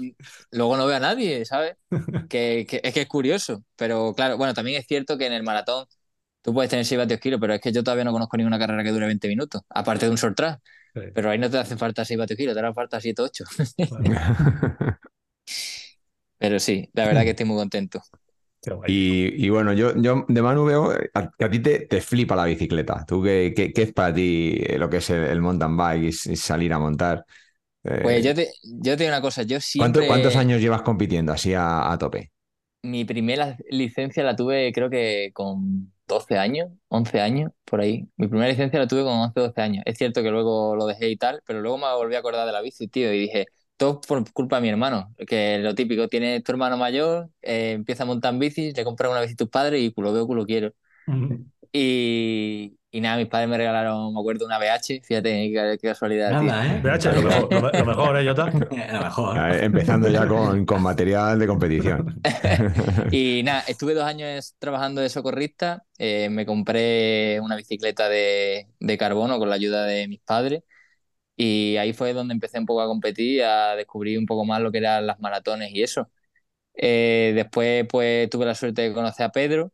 [0.50, 1.76] luego no veo a nadie, ¿sabes?
[2.28, 5.42] Que, que- es que es curioso, pero claro, bueno, también es cierto que en el
[5.42, 5.86] maratón
[6.42, 8.82] tú puedes tener 6 vatios kilos, pero es que yo todavía no conozco ninguna carrera
[8.84, 10.60] que dure 20 minutos, aparte de un short track.
[10.94, 11.00] Sí.
[11.12, 13.44] Pero ahí no te hacen falta 6 vatios kilos, te harán falta 7 8.
[13.88, 14.20] Bueno,
[16.38, 18.02] Pero sí, la verdad que estoy muy contento.
[18.86, 22.36] Y, y bueno, yo, yo de Manu veo a- que a ti te, te flipa
[22.36, 23.04] la bicicleta.
[23.06, 26.04] ¿Tú qué, qué- qué es para ti eh, lo que es el, el mountain bike
[26.04, 27.24] y, salir a montar?
[27.84, 30.06] Eh, Pues yo te, yo te digo una cosa, yo ¿cuánto- siempre...
[30.06, 32.32] ¿Cuántos años llevas compitiendo así a, a tope?
[32.84, 38.08] Mi primera licencia la tuve creo que con 12 años, 11 años, por ahí.
[38.16, 39.82] Mi primera licencia la tuve con 11, 12 años.
[39.86, 42.52] Es cierto que luego lo dejé y tal, pero luego me volví a acordar de
[42.52, 46.40] la bici, tío, y dije, todo por culpa de mi hermano, que lo típico, tiene
[46.42, 49.48] tu hermano mayor, eh, empieza a montar en bici, le compras una bici a tus
[49.48, 50.72] padres y culo veo, culo quiero.
[51.72, 56.36] Y, y nada, mis padres me regalaron, me acuerdo, una BH, fíjate qué, qué casualidad,
[56.38, 56.48] tío.
[56.48, 56.80] Nada, ¿eh?
[56.82, 58.44] BH, lo mejor, lo, me- lo mejor, ¿eh, Jota?
[58.88, 59.38] A lo mejor.
[59.62, 62.20] Empezando ya con, con material de competición.
[63.10, 65.84] Y nada, estuve dos años trabajando de socorrista.
[65.98, 70.62] eh, me compré una bicicleta de, de carbono con la ayuda de mis padres.
[71.36, 74.72] Y ahí fue donde empecé un poco a competir, a descubrir un poco más lo
[74.72, 76.10] que eran las maratones y eso.
[76.74, 79.72] Eh, después, pues tuve la suerte de conocer a Pedro,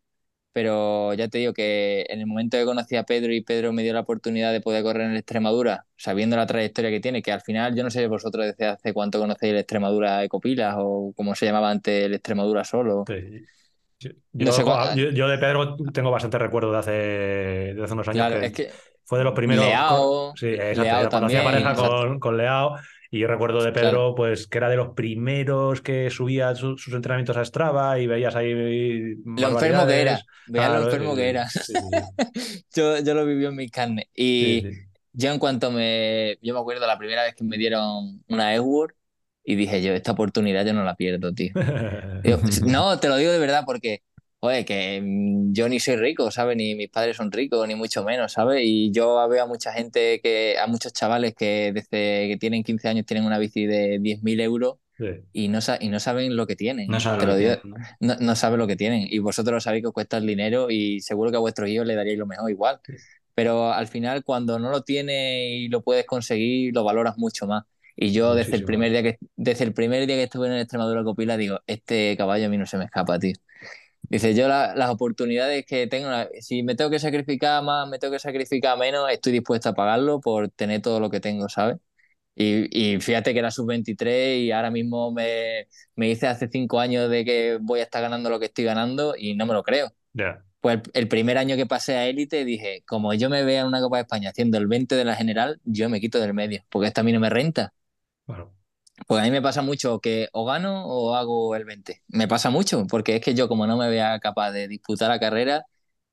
[0.52, 3.82] pero ya te digo que en el momento que conocí a Pedro y Pedro me
[3.82, 7.32] dio la oportunidad de poder correr en el Extremadura, sabiendo la trayectoria que tiene, que
[7.32, 11.34] al final, yo no sé vosotros desde hace cuánto conocéis el Extremadura Ecopilas o como
[11.34, 13.04] se llamaba antes el Extremadura solo.
[13.06, 13.44] Sí.
[14.00, 14.64] Yo, No sé
[14.96, 18.26] yo- yo de Pedro tengo bastante recuerdo de hace, de hace unos años.
[18.26, 18.70] Claro, que es que
[19.04, 19.64] fue de los primeros.
[19.64, 20.82] Leao, sí, exacto.
[20.82, 21.90] Leao también, pareja exacto.
[21.90, 22.76] con, con Leao.
[23.10, 26.92] Y yo recuerdo de Pedro, pues que era de los primeros que subía su- sus
[26.94, 29.16] entrenamientos a Strava y veías ahí.
[29.34, 31.48] lo enfermo que era, veía lo Claro, enfermo sí, que era.
[31.60, 32.00] sí, sí,
[32.74, 34.06] Yo, yo lo viví en mis carnes.
[34.14, 34.88] Y sí, sí.
[35.12, 36.38] yo en cuanto me...
[36.42, 38.94] Yo me acuerdo la primera vez que me dieron una Edward
[39.44, 41.54] y dije yo, esta oportunidad yo no la pierdo, tío.
[42.22, 44.02] Digo, no, te lo digo de verdad porque,
[44.40, 46.56] joder, que mm, yo ni soy rico, ¿sabes?
[46.56, 48.62] Ni mis padres son ricos, ni mucho menos, ¿sabes?
[48.64, 52.88] Y yo veo a mucha gente, que a muchos chavales que desde que tienen 15
[52.88, 55.04] años tienen una bici de 10.000 euros Sí.
[55.32, 56.88] y no, y no saben lo que tienen.
[56.88, 57.60] No lo que tiene,
[58.00, 58.16] ¿no?
[58.18, 59.06] no, saben lo que tienen.
[59.08, 61.86] Y vosotros lo sabéis que os cuesta el dinero y seguro que a vuestros hijos
[61.86, 62.80] le daríais lo mejor igual.
[62.84, 62.94] Sí.
[63.32, 67.62] Pero al final, cuando no lo tienes y lo puedes conseguir, lo valoras mucho más.
[67.94, 70.60] Y yo desde el primer día que, desde el primer día que estuve en el
[70.60, 73.34] Extremadura Copila, digo, este caballo a mí no se me escapa, tío.
[74.02, 76.08] Dice, yo la- las oportunidades que tengo,
[76.40, 80.20] si me tengo que sacrificar más, me tengo que sacrificar menos, estoy dispuesto a pagarlo
[80.20, 81.76] por tener todo lo que tengo, ¿sabes?
[82.36, 87.10] Y, y fíjate que era sub-23 y ahora mismo me, me hice hace cinco años
[87.10, 89.92] de que voy a estar ganando lo que estoy ganando y no me lo creo.
[90.14, 90.44] Ya.
[90.60, 93.66] Pues el, el primer año que pasé a élite dije, como yo me vea en
[93.68, 96.64] una Copa de España haciendo el 20 de la general, yo me quito del medio,
[96.70, 97.72] porque esta a mí no me renta.
[98.26, 98.52] Bueno,
[99.06, 102.02] Pues a mí me pasa mucho que o gano o hago el 20.
[102.08, 105.18] Me pasa mucho, porque es que yo como no me vea capaz de disputar la
[105.20, 105.64] carrera,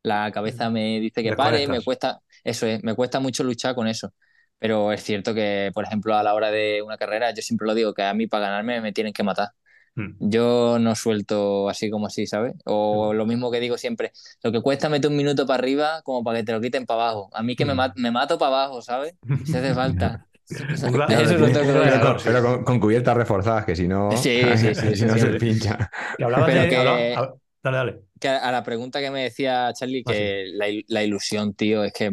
[0.04, 3.88] la cabeza me dice que pare, me cuesta, eso es, me cuesta mucho luchar con
[3.88, 4.14] eso.
[4.60, 7.74] Pero es cierto que, por ejemplo, a la hora de una carrera, yo siempre lo
[7.76, 9.50] digo, que a mí para ganarme me tienen que matar.
[9.98, 12.54] mm, Yo no suelto así como así, ¿sabes?
[12.66, 16.24] O lo mismo que digo siempre, lo que cuesta meter un minuto para arriba como
[16.24, 17.30] para que te lo quiten para abajo.
[17.34, 17.78] A mí que me, Mm.
[17.78, 19.16] ma- me mato para abajo, ¿sabes?
[19.44, 20.22] Si hace falta.
[20.50, 22.20] Eso lo tengo claro.
[22.20, 22.44] sí, Pero sí.
[22.44, 25.20] con, con cubiertas reforzadas, que si no, Sí, sí, sí, si sí, no sí.
[25.20, 25.90] se pincha.
[26.18, 26.70] Pero de.
[26.70, 27.16] que-
[27.64, 28.02] Dale, dale.
[28.20, 31.84] Que a la pregunta que me decía Charlie, Ah, que la, il- la ilusión, tío,
[31.84, 32.12] es que,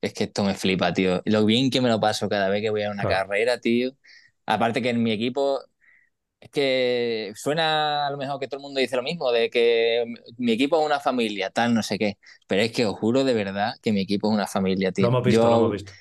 [0.00, 1.22] es que esto me flipa, tío.
[1.26, 3.28] Lo bien que me lo paso cada vez que voy a una Claro.
[3.28, 3.92] carrera, tío.
[4.46, 5.60] Aparte que en mi equipo,
[6.40, 10.04] Es que suena a lo mejor que todo el mundo dice lo mismo, de que
[10.38, 12.18] mi equipo es una familia, tal, no sé qué.
[12.46, 15.04] Pero es que os juro de verdad que mi equipo es una familia, tío.
[15.04, 15.92] Lo hemos visto, yo, lo hemos visto.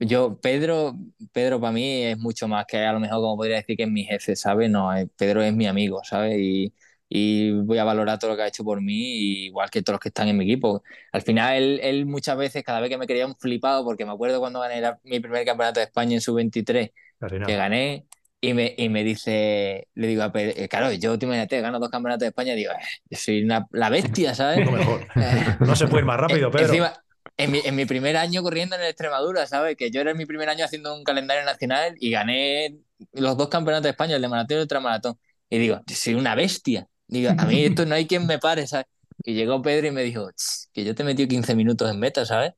[0.00, 0.94] Yo, Pedro,
[1.32, 3.90] Pedro para mí es mucho más que a lo mejor como podría decir que es
[3.90, 4.70] mi jefe, ¿sabes?
[4.70, 6.36] No, eh, Pedro es mi amigo, ¿sabes?
[6.38, 6.72] Y,
[7.08, 10.00] y voy a valorar todo lo que ha hecho por mí, igual que todos los
[10.00, 10.82] que están en mi equipo.
[11.12, 14.12] Al final, él, él muchas veces, cada vez que me quería un flipado, porque me
[14.12, 17.46] acuerdo cuando gané la- mi primer campeonato de España en sub-23, Casi nada.
[17.46, 18.06] que gané,
[18.40, 21.80] y me, y me dice, le digo a Pedro, eh, claro, yo te imagínate, gano
[21.80, 22.76] dos campeonatos de España, digo, "Eh,
[23.10, 24.64] yo soy una- la bestia, ¿sabes?
[24.64, 25.06] Lo mejor.
[25.60, 26.66] No se puede ir más rápido, Pedro.
[26.68, 27.04] Encima,
[27.36, 29.76] en mi, en mi primer año corriendo en el Extremadura, ¿sabes?
[29.76, 32.78] Que yo era mi primer año haciendo un calendario nacional y gané
[33.12, 35.18] los dos campeonatos de España, el de maratón y el ultramaratón.
[35.50, 36.88] Y digo, yo soy una bestia.
[37.06, 38.86] Digo, a mí esto no hay quien me pare, ¿sabes?
[39.24, 41.98] Y llegó Pedro y me dijo, "Ch, que yo te he metido 15 minutos en
[41.98, 42.52] meta, ¿sabes?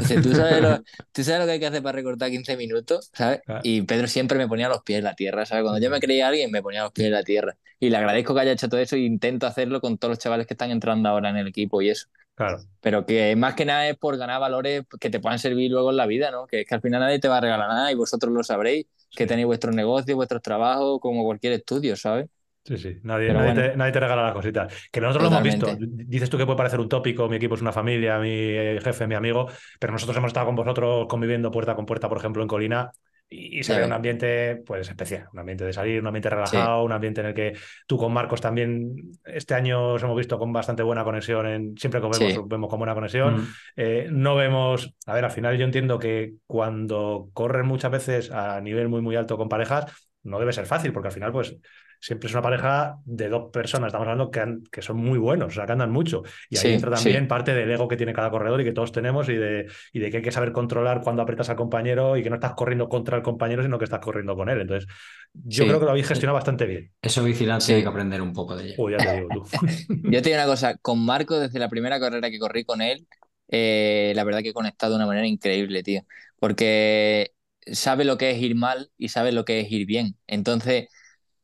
[0.00, 3.10] Dice, ¿tú sabes, lo, tú sabes lo que hay que hacer para recortar 15 minutos,
[3.12, 3.40] ¿sabes?
[3.44, 3.60] Claro.
[3.62, 5.64] Y Pedro siempre me ponía los pies en la tierra, ¿sabes?
[5.64, 7.56] Cuando yo me creía alguien, me ponía los pies en la tierra.
[7.78, 10.46] Y le agradezco que haya hecho todo eso e intento hacerlo con todos los chavales
[10.46, 12.08] que están entrando ahora en el equipo y eso.
[12.36, 12.58] Claro.
[12.82, 15.96] Pero que más que nada es por ganar valores que te puedan servir luego en
[15.96, 16.46] la vida, ¿no?
[16.46, 18.86] Que es que al final nadie te va a regalar nada y vosotros lo sabréis,
[19.10, 22.26] que tenéis vuestros negocios, vuestros trabajos, como cualquier estudio, ¿sabes?
[22.62, 23.70] Sí, sí, nadie, nadie, bueno.
[23.70, 24.88] te, nadie te regala las cositas.
[24.90, 25.76] Que nosotros lo hemos visto.
[25.80, 29.06] Dices tú que puede parecer un tópico, mi equipo es una familia, mi eh, jefe,
[29.06, 32.48] mi amigo, pero nosotros hemos estado con vosotros conviviendo puerta con puerta, por ejemplo, en
[32.48, 32.92] Colina,
[33.28, 36.84] y, y se ve un ambiente pues especial, un ambiente de salir, un ambiente relajado,
[36.84, 37.54] un ambiente en el que
[37.86, 42.00] tú con Marcos también, este año os hemos visto con bastante buena conexión, en, siempre
[42.00, 42.38] que os vemos, Sí.
[42.38, 43.38] os vemos con buena conexión.
[43.42, 43.46] Mm.
[43.76, 48.60] Eh, no vemos, a ver, al final yo entiendo que cuando corren muchas veces a
[48.60, 51.56] nivel muy, muy alto con parejas, no debe ser fácil, porque al final, pues,
[52.00, 55.48] siempre es una pareja de dos personas, estamos hablando que, han- que son muy buenos,
[55.48, 56.22] o sea, que andan mucho.
[56.50, 57.26] Y ahí Sí, entra también sí.
[57.28, 60.10] parte del ego que tiene cada corredor y que todos tenemos y de, y de
[60.10, 63.16] que hay que saber controlar cuando apretas al compañero y que no estás corriendo contra
[63.16, 64.60] el compañero, sino que estás corriendo con él.
[64.60, 64.88] Entonces,
[65.34, 65.68] yo Sí.
[65.68, 66.92] creo que lo habéis gestionado bastante bien.
[67.02, 67.76] Eso vigilancia Sí.
[67.78, 68.74] hay que aprender un poco de ella.
[68.78, 69.42] Uy, ya te digo tú.
[70.04, 73.06] Yo te digo una cosa, con Marco, desde la primera carrera que corrí con él,
[73.48, 76.02] eh, la verdad que he conectado de una manera increíble, tío.
[76.38, 77.32] Porque
[77.66, 80.16] sabe lo que es ir mal y sabe lo que es ir bien.
[80.26, 80.88] Entonces,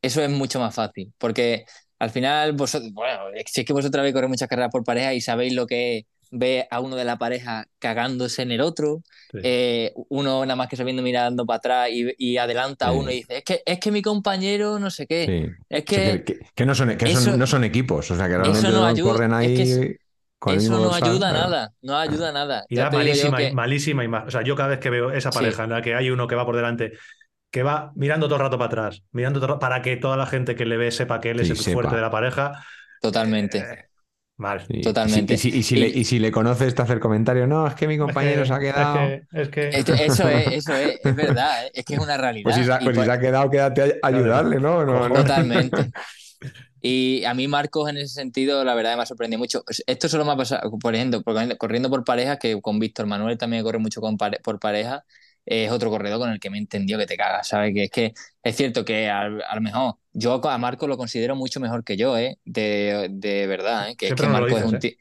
[0.03, 1.12] eso es mucho más fácil.
[1.19, 1.65] Porque
[1.99, 5.21] al final, vosotros, bueno, si es que vosotros habéis corrido muchas carreras por pareja y
[5.21, 9.38] sabéis lo que es ver a uno de la pareja cagándose en el otro, Sí.
[9.45, 12.99] eh, uno nada más que sabiendo mirando para atrás y, y adelanta a Sí.
[12.99, 15.65] uno y dice, es que, es que mi compañero no sé qué, Sí.
[15.69, 15.97] es Sí, que...
[15.97, 18.69] que, que- que no, son, que son- eso- no son equipos, o sea que realmente
[18.71, 19.97] no ayuda, corren es ahí que es-
[20.38, 21.38] con el Eso no ayuda claro.
[21.51, 22.65] nada, no ayuda nada.
[22.69, 24.27] Y Ya da malísima, y- que- malísima imagen.
[24.29, 25.38] O sea, yo cada vez que veo esa Sí.
[25.38, 26.95] pareja en la que hay uno que va por delante,
[27.53, 30.17] que va mirando todo el rato para atrás, mirando todo el rato- para que toda
[30.17, 31.75] la gente que le ve sepa que él es Sí, el sepa.
[31.75, 32.65] fuerte de la pareja.
[33.01, 33.59] Totalmente.
[33.59, 33.85] eh,
[34.38, 34.65] mal.
[34.67, 34.81] Sí.
[34.81, 35.35] Totalmente.
[35.35, 37.67] Y si, y si le, Y- y si le conoces, te hace el comentario, no,
[37.69, 38.99] es que mi compañero Es se ha que- quedado.
[39.33, 41.71] Es que, es que- Eso es, eso es, es verdad, ¿eh?
[41.75, 42.45] es que es una realidad.
[42.45, 44.85] Pues si se pues si pues- se ha quedado, quédate a ayudarle, ¿no?
[44.85, 45.15] No, no.
[45.15, 45.91] Totalmente.
[46.81, 49.62] Y a mí Marcos en ese sentido, la verdad me ha sorprendido mucho.
[49.87, 51.23] Esto solo me ha pasado, por ejemplo,
[51.59, 55.05] corriendo por parejas, que con Víctor Manuel también corre mucho con pare- por pareja,
[55.44, 57.74] es otro corredor con el que me entendió que te cagas, ¿sabes?
[57.74, 61.37] Que es que es cierto que a, a lo mejor yo a Marcos lo considero
[61.37, 62.38] mucho mejor que yo, ¿eh?
[62.44, 63.96] De, de verdad, ¿eh?
[63.96, 64.92] Que es que Marco es un tío...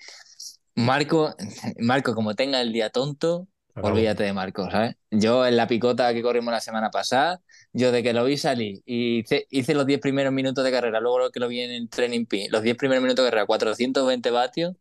[0.75, 1.36] Marco,
[1.80, 3.47] Marco, como tenga el día tonto,
[3.80, 4.95] olvídate de Marco, ¿sabes?
[5.10, 7.41] Yo en la picota que corrimos la semana pasada,
[7.73, 10.99] yo de que lo vi salir y hice, hice los 10 primeros minutos de carrera,
[10.99, 13.45] luego lo que lo vi en el training pin, los 10 primeros minutos de carrera,
[13.45, 14.75] 420 vatios,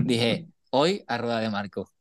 [0.00, 1.93] dije, hoy a rueda de Marco.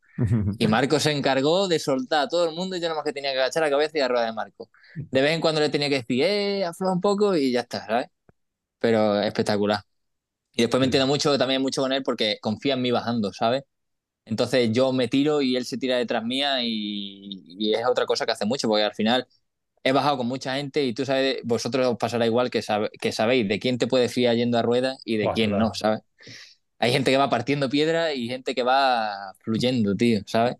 [0.57, 3.13] Y Marco se encargó de soltar a todo el mundo y yo nada más que
[3.13, 4.69] tenía que agachar la cabeza y a rueda de Marco.
[5.11, 7.85] De vez en cuando le tenía que decir, eh, afloja un poco y ya está,
[7.85, 8.07] ¿sabes?
[8.79, 9.81] Pero espectacular.
[10.53, 13.63] Y después me entiendo mucho, también mucho con él porque confía en mí bajando, ¿sabes?
[14.25, 18.25] Entonces yo me tiro y él se tira detrás mía y, y es otra cosa
[18.25, 19.27] que hace mucho porque al final
[19.83, 23.11] he bajado con mucha gente y tú sabes, vosotros os pasará igual que, sabe- que
[23.13, 25.57] sabéis de quién te puede fiar yendo a ruedas y de Buah, quién claro.
[25.57, 26.01] no, ¿sabes?
[26.83, 30.55] Hay gente que va partiendo piedra y gente que va fluyendo, tío, ¿sabes?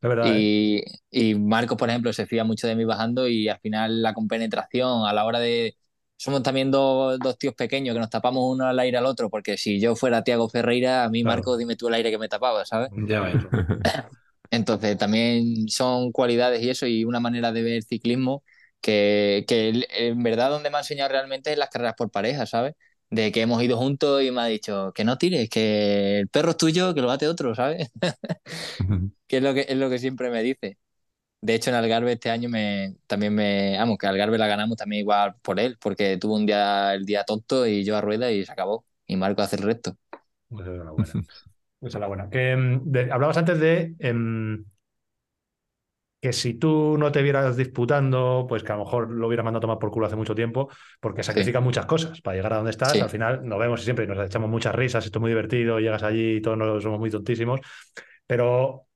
[0.00, 0.46] Es verdad, ¿eh?
[0.46, 4.14] Y, y Marcos, por ejemplo, se fía mucho de mí bajando y al final la
[4.14, 5.76] compenetración a la hora de...
[6.16, 9.56] Somos también dos, dos tíos pequeños que nos tapamos uno al aire al otro, porque
[9.58, 11.36] si yo fuera Tiago Ferreira, a mí, Claro.
[11.36, 12.90] Marcos, dime tú el aire que me tapaba, ¿sabes?
[13.08, 13.36] Ya ves.
[14.50, 18.42] Entonces también son cualidades y eso y una manera de ver ciclismo
[18.80, 22.74] que, que en verdad donde me ha enseñado realmente es las carreras por pareja, ¿sabes?
[23.10, 26.50] De que hemos ido juntos y me ha dicho que no tires, que el perro
[26.50, 27.90] es tuyo, que lo bate otro, ¿sabes?
[29.26, 30.78] que es lo que es lo que siempre me dice.
[31.42, 35.02] De hecho, en Algarve este año me también me, vamos, que Algarve la ganamos también
[35.02, 38.44] igual por él, porque tuvo un día el día tonto y yo a rueda y
[38.46, 38.86] se acabó.
[39.06, 39.96] Y Marco hace el resto.
[40.48, 41.18] Pues esa es la buena.
[41.82, 42.30] Esa es la buena.
[42.30, 44.64] Que, em, de- hablabas antes de em,
[46.20, 49.58] que si tú no te vieras disputando, pues que a lo mejor lo hubieras mandado
[49.58, 50.68] a tomar por culo hace mucho tiempo,
[51.00, 52.92] porque sacrificas muchas cosas para llegar a donde estás.
[52.92, 53.00] Sí.
[53.00, 56.02] Al final nos vemos y siempre nos echamos muchas risas, esto es muy divertido, llegas
[56.02, 57.60] allí y todos nos- somos muy tontísimos.
[58.26, 58.86] Pero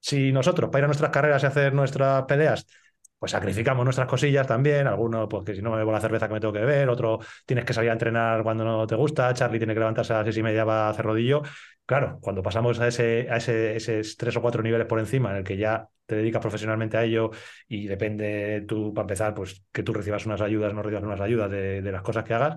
[0.00, 2.66] si nosotros, para ir a nuestras carreras y hacer nuestras peleas,
[3.18, 4.86] pues sacrificamos nuestras cosillas también.
[4.86, 7.18] Algunos, pues que si no me bebo la cerveza que me tengo que beber, otro
[7.46, 10.24] tienes que salir a entrenar cuando no te gusta, Charlie tiene que levantarse a las
[10.26, 11.42] seis y media va a hacer rodillo.
[11.86, 15.38] Claro, cuando pasamos a ese, a ese, esos tres o cuatro niveles por encima, en
[15.38, 17.30] el que ya te dedicas profesionalmente a ello
[17.66, 21.50] y depende tú, para empezar, pues que tú recibas unas ayudas, no recibas unas ayudas
[21.50, 22.56] de, de las cosas que hagas,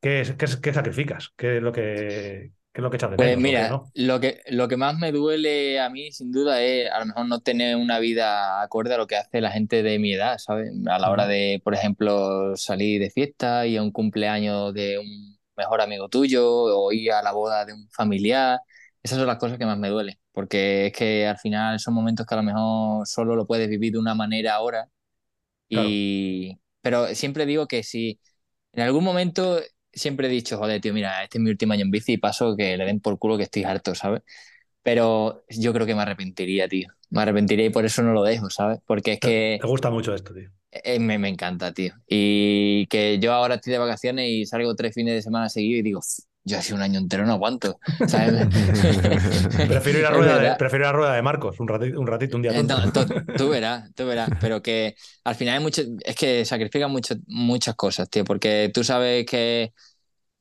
[0.00, 1.32] ¿qué, qué, qué sacrificas?
[1.36, 3.38] ¿Qué es lo que, qué es lo que echas de Pues menos?
[3.38, 3.90] mira, no?
[3.94, 7.26] lo que, lo que más me duele a mí, sin duda, es a lo mejor
[7.26, 10.70] no tener una vida acorde a lo que hace la gente de mi edad, ¿sabes?
[10.86, 15.38] A la hora de, por ejemplo, salir de fiesta, ir a un cumpleaños de un
[15.56, 18.60] mejor amigo tuyo o ir a la boda de un familiar.
[19.02, 22.26] Esas son las cosas que más me duelen, porque es que al final son momentos
[22.26, 24.90] que a lo mejor solo lo puedes vivir de una manera ahora.
[25.68, 26.58] Y...
[26.82, 28.20] Pero siempre digo que si
[28.72, 29.60] en algún momento
[29.96, 32.56] siempre he dicho, joder, tío, mira, este es mi último año en bici y paso
[32.56, 34.22] que le den por culo que estoy harto, ¿sabes?
[34.82, 36.88] Pero yo creo que me arrepentiría, tío.
[37.10, 38.80] Me arrepentiría y por eso no lo dejo, ¿sabes?
[38.86, 40.50] Porque es que Te gusta mucho esto, tío.
[40.70, 41.94] eh, me, me encanta, tío.
[42.06, 45.82] Y que yo ahora estoy de vacaciones y salgo tres fines de semana seguidos y
[45.82, 46.06] digo, "Uf,
[46.46, 48.48] yo así un año entero no aguanto, ¿sabes?
[49.66, 52.36] Prefiero ir a rueda de, prefiero ir a rueda de Marcos un ratito, un ratito,
[52.36, 53.00] un día Eh, no, tú,
[53.34, 57.74] tú verás, tú verás, pero que al final hay mucho, es que sacrifican mucho, muchas
[57.74, 59.74] cosas, tío, porque tú sabes que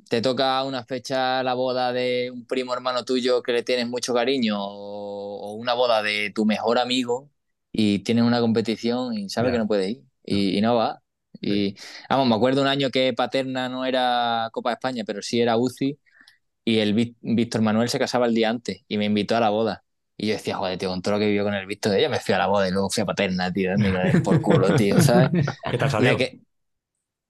[0.09, 4.13] te toca una fecha la boda de un primo hermano tuyo que le tienes mucho
[4.13, 7.31] cariño o, o una boda de tu mejor amigo
[7.71, 11.03] y tienes una competición y sabes que no puedes ir y, y no va.
[11.41, 11.75] Y
[12.09, 15.57] vamos, me acuerdo un año que Paterna no era Copa de España, pero sí era
[15.57, 15.99] UCI
[16.65, 19.83] y el Víctor Manuel se casaba el día antes y me invitó a la boda.
[20.17, 22.19] Y yo decía, joder, tío, con todo lo que vivió con el Víctor, ella me
[22.19, 25.29] fui a la boda y luego fui a Paterna, tío, dándole por culo, tío, ¿sabes?
[25.69, 26.11] ¿Qué tal salió?
[26.11, 26.39] Me que-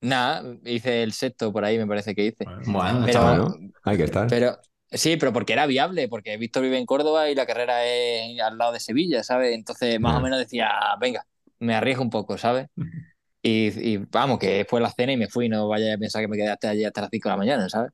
[0.01, 2.45] Nada, hice el sexto por ahí, me parece que hice.
[2.67, 3.41] Bueno, Pero, chaval.
[3.41, 4.27] Bueno, hay que estar.
[4.29, 4.59] pero
[4.91, 8.57] sí, pero porque era viable, porque Víctor vive en Córdoba y la carrera es al
[8.57, 9.55] lado de Sevilla, ¿sabes?
[9.55, 11.25] Entonces, más o menos decía, venga,
[11.59, 12.67] me arriesgo un poco, ¿sabes?
[13.47, 16.27] Y, y vamos, que fue la cena y me fui, no vaya a pensar que
[16.27, 17.91] me quedé hasta allí hasta las 5 de la mañana, ¿sabes?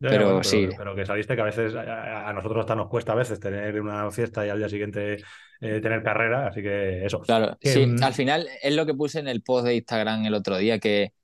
[0.00, 0.68] Ya, Pero bueno, sí.
[0.76, 3.80] pero que sabiste que a veces a, a nosotros hasta nos cuesta a veces tener
[3.80, 5.14] una fiesta y al día siguiente
[5.60, 7.26] eh, tener carrera, así que eso.
[7.26, 10.26] Claro, Que, sí, mm, al final es lo que puse en el post de Instagram
[10.26, 11.14] el otro día, que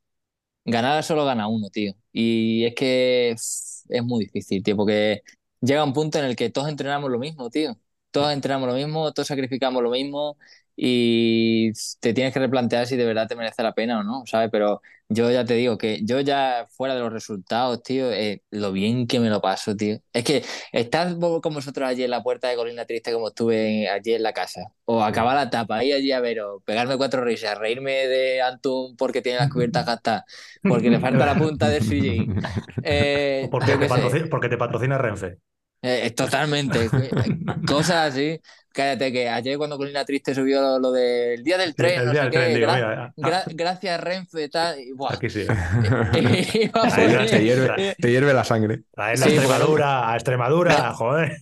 [0.64, 1.94] ganar solo gana uno, tío.
[2.12, 5.22] Y es que es muy difícil, tío, porque
[5.60, 7.76] llega un punto en el que todos entrenamos lo mismo, tío.
[8.10, 10.38] Todos entrenamos lo mismo, todos sacrificamos lo mismo
[10.82, 14.48] y te tienes que replantear si de verdad te merece la pena o no, ¿sabes?
[14.50, 18.72] Pero yo ya te digo que yo ya fuera de los resultados, tío, eh, lo
[18.72, 19.98] bien que me lo paso, tío.
[20.14, 24.14] Es que estar con vosotros allí en la puerta de Colina Triste como estuve allí
[24.14, 28.06] en la casa, o acabar la etapa, ir allí a veros, pegarme cuatro risas, reírme
[28.06, 30.24] de Antun porque tiene las cubiertas gastadas,
[30.62, 32.40] porque le falta la punta del sillín.
[32.82, 35.36] Eh, porque, te patrocina, porque te patrocina Renfe.
[35.82, 36.88] Eh, totalmente.
[37.66, 38.38] Cosas así.
[38.72, 42.12] Cállate, que ayer cuando Colina Triste subió lo, lo del día del tren, el no
[42.12, 45.14] día sé del qué, tren, digo, gra- mira, gra- gracias Renfe, tal, y, buah.
[45.14, 45.44] aquí sí.
[46.72, 46.88] A
[47.26, 48.82] te, hierve, te hierve la sangre.
[48.94, 51.36] Traer la Sí, Extremadura, a Extremadura, joder.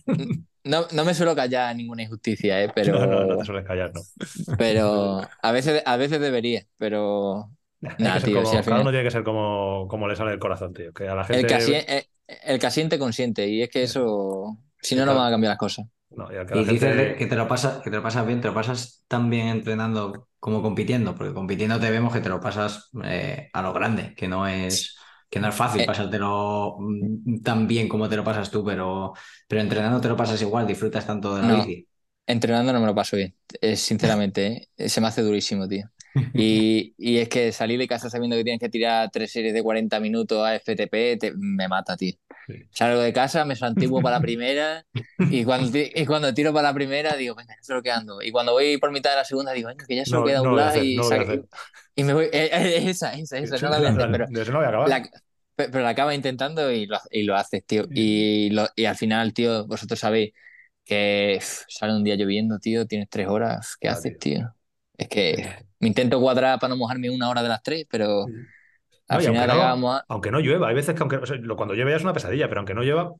[0.63, 2.71] No, no me suelo callar ninguna injusticia, ¿eh?
[2.73, 4.01] pero, No, no, no te sueles callar, no.
[4.57, 7.51] pero a veces, a veces debería, pero
[7.99, 10.31] Nah, tío, como- si al cada final- uno tiene que ser como, como le sale
[10.33, 10.91] el corazón, tío.
[10.93, 11.41] Que a la gente.
[11.41, 12.05] el que, asien- eh,
[12.43, 15.59] el que asiente consiente, y es que eso, si no, no van a cambiar las
[15.59, 15.87] cosas.
[16.11, 18.01] No, y al que la Y dices gente- que te lo pasas, que te lo
[18.03, 22.19] pasas bien, te lo pasas tan bien entrenando como compitiendo, porque compitiendo te vemos que
[22.21, 24.97] te lo pasas eh, a lo grande, que no es,
[25.29, 25.85] que no es fácil Eh.
[25.85, 29.13] pasártelo mm, tan bien como te lo pasas tú, pero,
[29.47, 31.51] pero entrenando te lo pasas igual, disfrutas tanto de la No.
[31.51, 31.87] bici.
[32.27, 34.89] Entrenando no me lo paso bien, eh, sinceramente, ¿eh?
[34.89, 35.91] se me hace durísimo, tío.
[36.33, 39.63] Y, y es que salir de casa sabiendo que tienes que tirar tres series de
[39.63, 42.13] 40 minutos a FTP te- me mata, tío.
[42.47, 42.69] Sí.
[42.71, 44.85] Salgo de casa, me santiguo para la primera
[45.27, 48.21] y cuando, y cuando tiro para la primera digo, venga, eso es lo que ando.
[48.21, 50.43] Y cuando voy por mitad de la segunda digo, venga, que ya solo No, queda
[50.43, 51.43] no un hacer, y, no saque-
[51.95, 52.25] y me voy.
[52.25, 54.65] eh, eh, esa, esa, esa, no la voy a hacer, pero de eso no voy
[54.65, 54.89] a acabar.
[54.89, 55.03] la-
[55.55, 57.87] pe- pero la acaba intentando y lo, y lo haces, tío.
[57.93, 60.33] Y, lo- y al final, tío, vosotros sabéis
[60.85, 64.19] que uf, sale un día lloviendo, tío, tienes tres horas, ¿qué Ah, haces, tío.
[64.19, 64.53] tío?
[64.99, 65.45] Es que
[65.79, 68.33] me intento cuadrar para no mojarme una hora de las tres, pero Sí.
[69.07, 70.05] al No, y final aunque no- acabamos a...
[70.09, 72.13] Aunque no llueva, hay veces que aunque, o sea, lo- cuando llueve ya es una
[72.13, 73.13] pesadilla, pero aunque no llueva,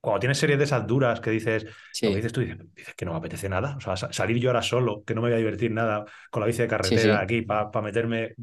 [0.00, 3.04] cuando tienes series de esas duras que dices, lo que dices tú, dices, dices que
[3.04, 3.76] no me apetece nada.
[3.76, 6.40] O sea, sa- salir yo ahora solo, que no me voy a divertir nada con
[6.40, 7.24] la bici de carretera sí.
[7.24, 8.34] aquí para meterme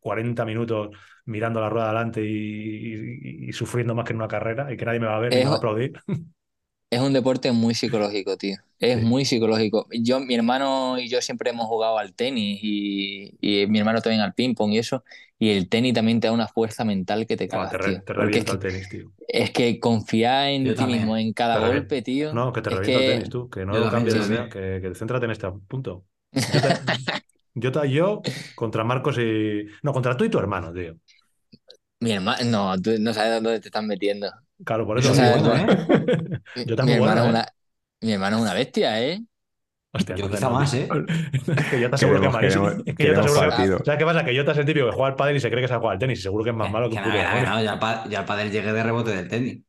[0.00, 0.90] 40 minutos
[1.24, 4.84] mirando la rueda adelante y, y- y sufriendo más que en una carrera y que
[4.84, 5.92] nadie me va a ver Es- me va a aplaudir.
[6.90, 8.56] Es un deporte muy psicológico, tío.
[8.78, 9.02] Es Sí.
[9.02, 9.86] muy psicológico.
[9.92, 14.22] Yo, mi hermano y yo siempre hemos jugado al tenis y, y mi hermano también
[14.22, 15.04] al ping-pong y eso.
[15.38, 17.92] Y el tenis también te da una fuerza mental que te Buah, cagas, te, re-
[17.92, 18.02] tío.
[18.06, 19.12] te revienta el que, tenis, tío.
[19.28, 20.86] es que confiar en Yo ti también.
[20.86, 22.36] mismo en cada Te golpe, tío.
[22.36, 23.48] No, que te revienta el que tenis, tú.
[23.50, 24.34] Que no Yo lo cambies sí, de sí.
[24.34, 26.06] idea, que, que céntrate en este punto.
[26.50, 26.84] Yo, te-
[27.54, 28.22] yo, te- yo
[28.54, 29.66] contra Marcos y.
[29.82, 30.98] No, contra tú y tu hermano, tío.
[32.00, 34.30] mi hermano, no, tú no sabes dónde te estás metiendo.
[34.64, 36.40] Claro, por Eso O bueno, ¿eh?
[36.56, 37.28] Yo mi también hermano bueno, es ¿eh?
[37.30, 37.48] una,
[38.02, 39.22] mi hermano es una bestia, ¿eh?
[39.92, 40.74] Hostia, Yo quizá no, más.
[40.74, 40.88] ¿eh?
[41.32, 42.68] Es que yo te aseguro que es malísimo.
[42.84, 43.78] que yo te aseguro que- partido.
[43.84, 44.24] ¿Sabes qué pasa?
[44.24, 45.94] Que Jota es el típico que juega al pádel y se cree que sabe jugar
[45.94, 46.18] al tenis.
[46.18, 48.18] Y seguro que es más malo que Que un no, puto ya, el pa- ya
[48.20, 49.62] el pádel llegué de rebote del tenis.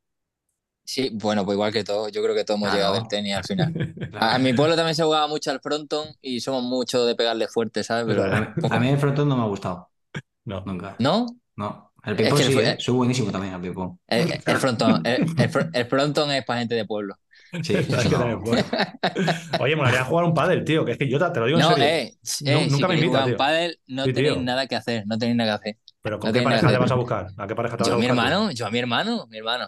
[0.84, 2.78] Sí, bueno, pues igual que todos, yo creo que todos hemos Claro.
[2.78, 3.74] llegado del tenis al final.
[4.12, 4.26] Claro.
[4.26, 7.84] A, mi pueblo también se jugaba mucho al frontón y somos mucho de pegarle fuerte,
[7.84, 8.06] ¿sabes?
[8.08, 9.90] Pero a mí el frontón no me ha gustado,
[10.46, 10.62] No.
[10.66, 10.96] nunca.
[11.00, 11.28] ¿No?
[11.56, 11.89] No.
[12.10, 12.76] El Es ping-pong que el sí, ¿eh?
[12.80, 13.98] Soy buenísimo también al ping-pong.
[14.08, 17.16] El, el frontón, el, el fr- el frontón es para gente de pueblo.
[17.64, 18.42] Sí, Es que no.
[19.60, 20.86] Oye, me molaría jugar un pádel, tío.
[20.86, 21.84] Que es que yo te, te lo digo en No, serio.
[21.86, 23.34] eh, eh, Nu- si nunca me queréis invita, jugar tío.
[23.34, 24.44] un pádel, no Sí, tenéis tío.
[24.44, 25.78] nada que hacer, no tenéis nada que hacer.
[26.02, 27.28] Pero ¿con no qué pareja te vas a buscar?
[27.38, 28.16] ¿A qué pareja te vas a Yo a mi buscar?
[28.16, 28.22] tú?
[28.22, 29.68] hermano, yo a mi hermano, mi hermano.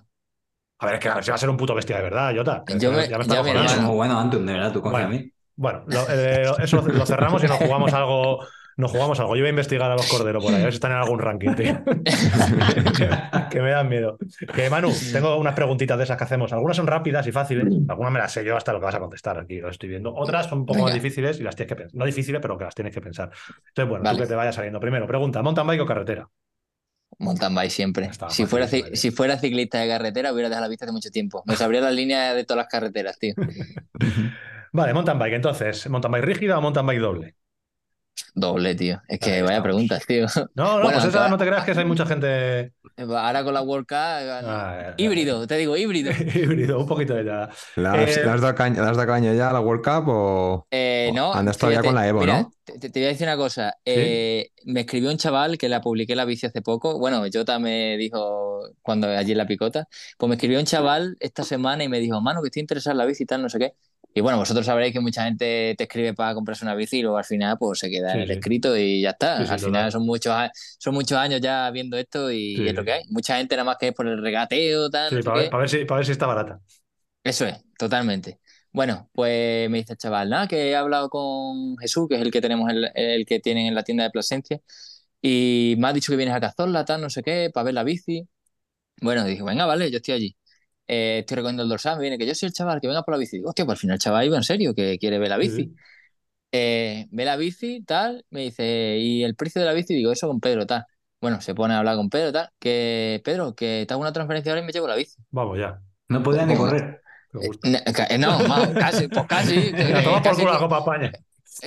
[0.80, 2.34] A ver, es que a ver si va a ser un puto bestia de verdad,
[2.36, 2.64] Jota.
[2.68, 3.82] Yo ya- me- ya me es hermano.
[3.84, 5.16] muy bueno, Antun, de verdad, tú confía Bueno.
[5.16, 5.32] en mí.
[5.56, 8.40] Bueno, lo- eh, eso lo cerramos y nos jugamos algo.
[8.82, 9.36] Nos jugamos algo.
[9.36, 11.20] Yo voy a investigar a los corderos por ahí, a ver si están en algún
[11.20, 11.84] ranking, tío.
[13.52, 14.18] que me dan miedo.
[14.56, 16.52] Que Manu, tengo unas preguntitas de esas que hacemos.
[16.52, 17.68] Algunas son rápidas y fáciles.
[17.88, 20.16] Algunas me las sé yo hasta lo que vas a contestar aquí, lo estoy viendo.
[20.16, 21.96] Otras son un poco más difíciles y las tienes que pensar.
[21.96, 23.30] No difíciles, pero que las tienes que pensar.
[23.68, 24.18] Entonces, bueno, Vale.
[24.18, 24.80] tú que te vaya saliendo.
[24.80, 26.28] Primero, pregunta: ¿mountain bike o carretera?
[27.20, 28.06] Mountain bike siempre.
[28.08, 28.86] Estaba Si fuera, tío.
[28.94, 31.44] si fuera ciclista de carretera, hubiera dejado la vista hace mucho tiempo.
[31.46, 33.36] Me sabría la línea de todas las carreteras, tío.
[34.74, 35.36] Vale, mountain bike.
[35.36, 37.36] Entonces, ¿mountain bike rígida o mountain bike doble?
[38.34, 39.02] Doble, tío.
[39.10, 39.64] Es que Ahí vaya estamos.
[39.64, 40.26] preguntas, tío.
[40.56, 42.72] No, no, Bueno, pues esa aunque- no te creas que hay mucha gente.
[42.98, 46.12] Ahora con la World Cup, Ah, híbrido, te digo, híbrido.
[46.36, 47.50] Híbrido, un poquito de ya.
[47.76, 50.06] ¿Le has, Eh, has dado caña, le has dado caña ya a la World Cup
[50.08, 50.68] o...?
[50.72, 52.52] Eh, no, andas todavía fíjate, con la Evo, mira, ¿no?
[52.64, 53.74] Te, te voy a decir una cosa.
[53.86, 57.00] Eh, me escribió un chaval que la publiqué la bici hace poco.
[57.00, 59.88] Bueno, Jota me dijo cuando allí en la picota.
[60.18, 62.98] Pues me escribió un chaval esta semana y me dijo, mano, que estoy interesado en
[63.00, 63.74] la bici y tal, no sé qué.
[64.14, 67.18] Y bueno, vosotros sabréis que mucha gente te escribe para comprarse una bici y luego
[67.18, 68.32] al final pues se queda Sí, en el sí.
[68.32, 69.44] escrito y ya está.
[69.46, 70.36] Sí, al final son muchos,
[70.80, 73.04] son muchos años ya viendo esto y es lo que hay.
[73.10, 75.70] Mucha gente nada más que es por el regateo, tal, Sí, no ver, para ver
[75.70, 76.62] si, para ver si está barata.
[77.24, 78.40] Eso es, totalmente.
[78.72, 82.32] Bueno, pues me dice el chaval, nada, que he hablado con Jesús, que es el
[82.32, 84.60] que tenemos, el, el que tienen en la tienda de Plasencia,
[85.22, 87.84] y me ha dicho que vienes a Cazorla, tal, no sé qué, para ver la
[87.84, 88.28] bici.
[89.02, 90.38] Bueno, dije, venga, vale, yo estoy allí.
[90.94, 93.14] Eh, estoy recogiendo el dorsal, me viene que yo soy el chaval, que venga por
[93.14, 93.38] la bici.
[93.38, 95.72] Digo, hostia, pues al final el chaval iba en serio, que quiere ver la bici.
[96.52, 99.94] Eh, ve la bici, tal, me dice, ¿y el precio de la bici?
[99.94, 100.86] Digo, eso con Pedro, tal.
[101.22, 104.52] Bueno, se pone a hablar con Pedro, tal, que Pedro, que te hago una transferencia
[104.52, 105.16] ahora y me llevo la bici.
[105.30, 105.80] Vamos ya.
[106.10, 106.66] No podía ni ¿Cómo?
[106.66, 107.02] correr.
[107.96, 109.72] Ca- No, más, casi, pues casi.
[110.04, 111.12] Toma por casi, culo la Copa España.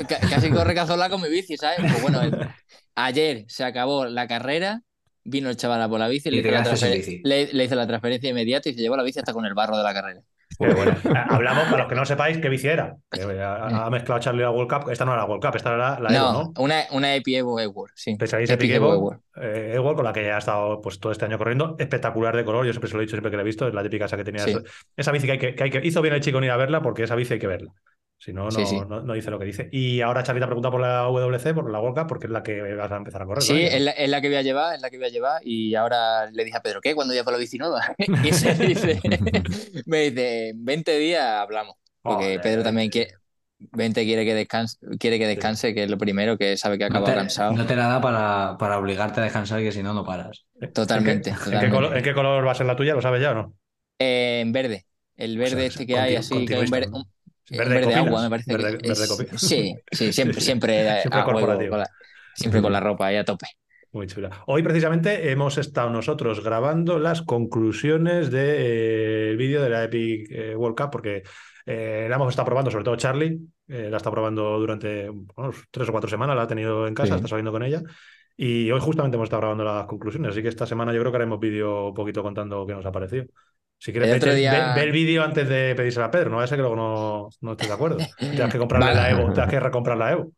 [0.07, 1.79] ca- casi corre Cazorla con mi bici, ¿sabes?
[1.81, 2.35] Pues bueno, el-
[2.95, 4.83] ayer se acabó la carrera,
[5.25, 7.21] vino el chaval a por la bici, le Y te hizo, la bici.
[7.25, 9.77] le, le hizo la transferencia inmediata y se llevó la bici hasta con el barro
[9.77, 10.21] de la carrera.
[10.59, 10.93] Qué bueno.
[11.05, 12.95] Eh, Hablamos, para los que no sepáis, qué bici era.
[13.11, 14.91] Que ha, ha mezclado Charlie la World Cup.
[14.91, 16.53] Esta no era la World Cup, esta era la Evo, No, ¿no?
[16.63, 18.15] una, una Epi Evo Ewo, sí.
[18.15, 21.11] Pensáis Epic Epic Evo Evo, eh, Evo, con la que ya ha estado pues, todo
[21.11, 21.75] este año corriendo.
[21.79, 23.67] Espectacular de color, yo siempre se lo he dicho, siempre que la he visto.
[23.67, 24.45] Es la típica esa que tenía.
[24.45, 24.51] Sí.
[24.53, 24.63] Esa,
[24.97, 26.57] esa bici que, hay que, que hay que- Hizo bien el chico en ir a
[26.57, 27.73] verla porque esa bici hay que verla.
[28.25, 28.81] Si no, no, Sí, sí.
[28.89, 29.69] no, no dice lo que dice.
[29.71, 32.33] Y ahora Charlie te ha preguntado por la WC, por la World Cup, porque es
[32.33, 33.43] la que vas a empezar a correr.
[33.43, 33.59] Sí, ¿no?
[33.59, 35.75] es la, es la que voy a llevar, es la que voy a llevar y
[35.75, 36.95] ahora le dije a Pedro, ¿qué?
[36.95, 37.83] ¿Cuándo ya por la bici nueva?
[38.25, 39.01] y se dice,
[39.87, 43.13] me dice, en 20 días hablamos, porque Joder, Pedro también quiere,
[43.59, 46.99] 20 quiere que descanse, quiere que descanse, que es lo primero, que sabe que No
[46.99, 47.53] acaba te, cansado.
[47.53, 50.47] no te la da para, para obligarte a descansar, que si no, no paras.
[50.73, 51.71] Totalmente, ¿En qué, en qué totalmente.
[51.71, 52.95] color, en qué color va a ser la tuya?
[52.95, 53.55] ¿Lo sabes ya o no?
[53.99, 56.99] Eh, en verde, el verde sea, este que hay así, que es un verde, ¿no?
[56.99, 57.14] un
[57.51, 61.39] Verde agua, me parece verde- que verde es- Sí, sí, siempre, siempre, Siempre a huevo,
[61.39, 61.71] corporativo.
[61.71, 61.91] con la-
[62.35, 63.47] siempre con la ropa ahí a tope.
[63.93, 64.43] Muy chula.
[64.47, 70.77] Hoy precisamente hemos estado nosotros grabando las conclusiones del vídeo de la Epic eh, World
[70.77, 71.23] Cup porque
[71.67, 73.39] eh, la hemos estado probando, sobre todo Charlie,
[73.69, 77.11] eh, la está probando durante unos tres o cuatro semanas, la ha tenido en casa,
[77.11, 77.15] Sí.
[77.17, 77.83] está saliendo con ella.
[78.37, 81.17] Y hoy justamente hemos estado grabando las conclusiones, así que esta semana yo creo que
[81.19, 83.27] haremos vídeo un poquito contando qué nos ha parecido.
[83.79, 86.31] Si quieres, El otro ve, día- ve- ve el vídeo antes de pedírsela a Pedro,
[86.31, 87.99] no vaya a ser que luego no, no estés de acuerdo.
[88.19, 89.01] Tengas que comprarle Vale.
[89.01, 90.33] la Evo, tengas que recomprar la Evo.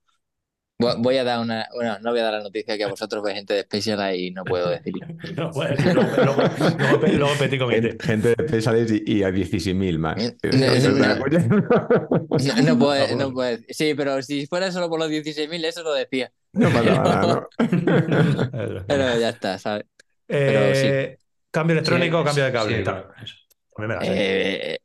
[0.79, 3.37] Voy a dar una, bueno, no voy a dar la noticia que a vosotros veis
[3.37, 5.07] gente de Special y no puedo decirlo.
[5.37, 6.43] No, puedes, luego, luego,
[6.79, 7.97] luego, pe- luego petit comité.
[7.99, 10.23] Gente, de pesades y, y a 16.000 más.
[10.23, 11.17] Eh, Eso es no, no.
[11.19, 11.39] polla.
[11.49, 13.59] No, no puedo, no puedo.
[13.71, 16.31] Sí, pero si fuera solo por los 16.000, eso lo decía.
[16.53, 17.49] No pasa nada, ¿no?
[18.87, 19.85] Pero ya está, ¿sabes?
[20.29, 21.17] Eh, Pero
[21.61, 22.83] Cambio electrónico o Sí, cambio de sí, cable.
[22.83, 23.35] claro, eso.
[23.79, 24.09] A mí me la sé.
[24.13, 24.79] Eh,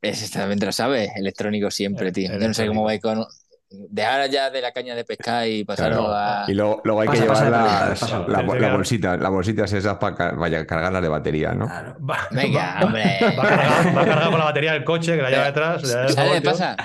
[0.66, 2.32] lo sabes, electrónico siempre, Eh, tío.
[2.38, 3.24] Yo no sé cómo vais con.
[3.70, 6.14] Dejar ya de la caña de pescar y pasarlo Claro.
[6.14, 6.44] a.
[6.46, 8.18] Y luego, luego hay Pasa, que llevar las, pasa.
[8.28, 11.66] la, la queda- bolsita, las bolsitas esas para vaya, cargarlas de batería, ¿no?
[11.66, 11.96] Claro.
[12.06, 13.18] Va, Venga, va- hombre.
[13.38, 15.82] Va cargado, va cargado con la batería del coche que la lleva detrás.
[15.84, 16.76] le da el ¿Sabes qué pasa?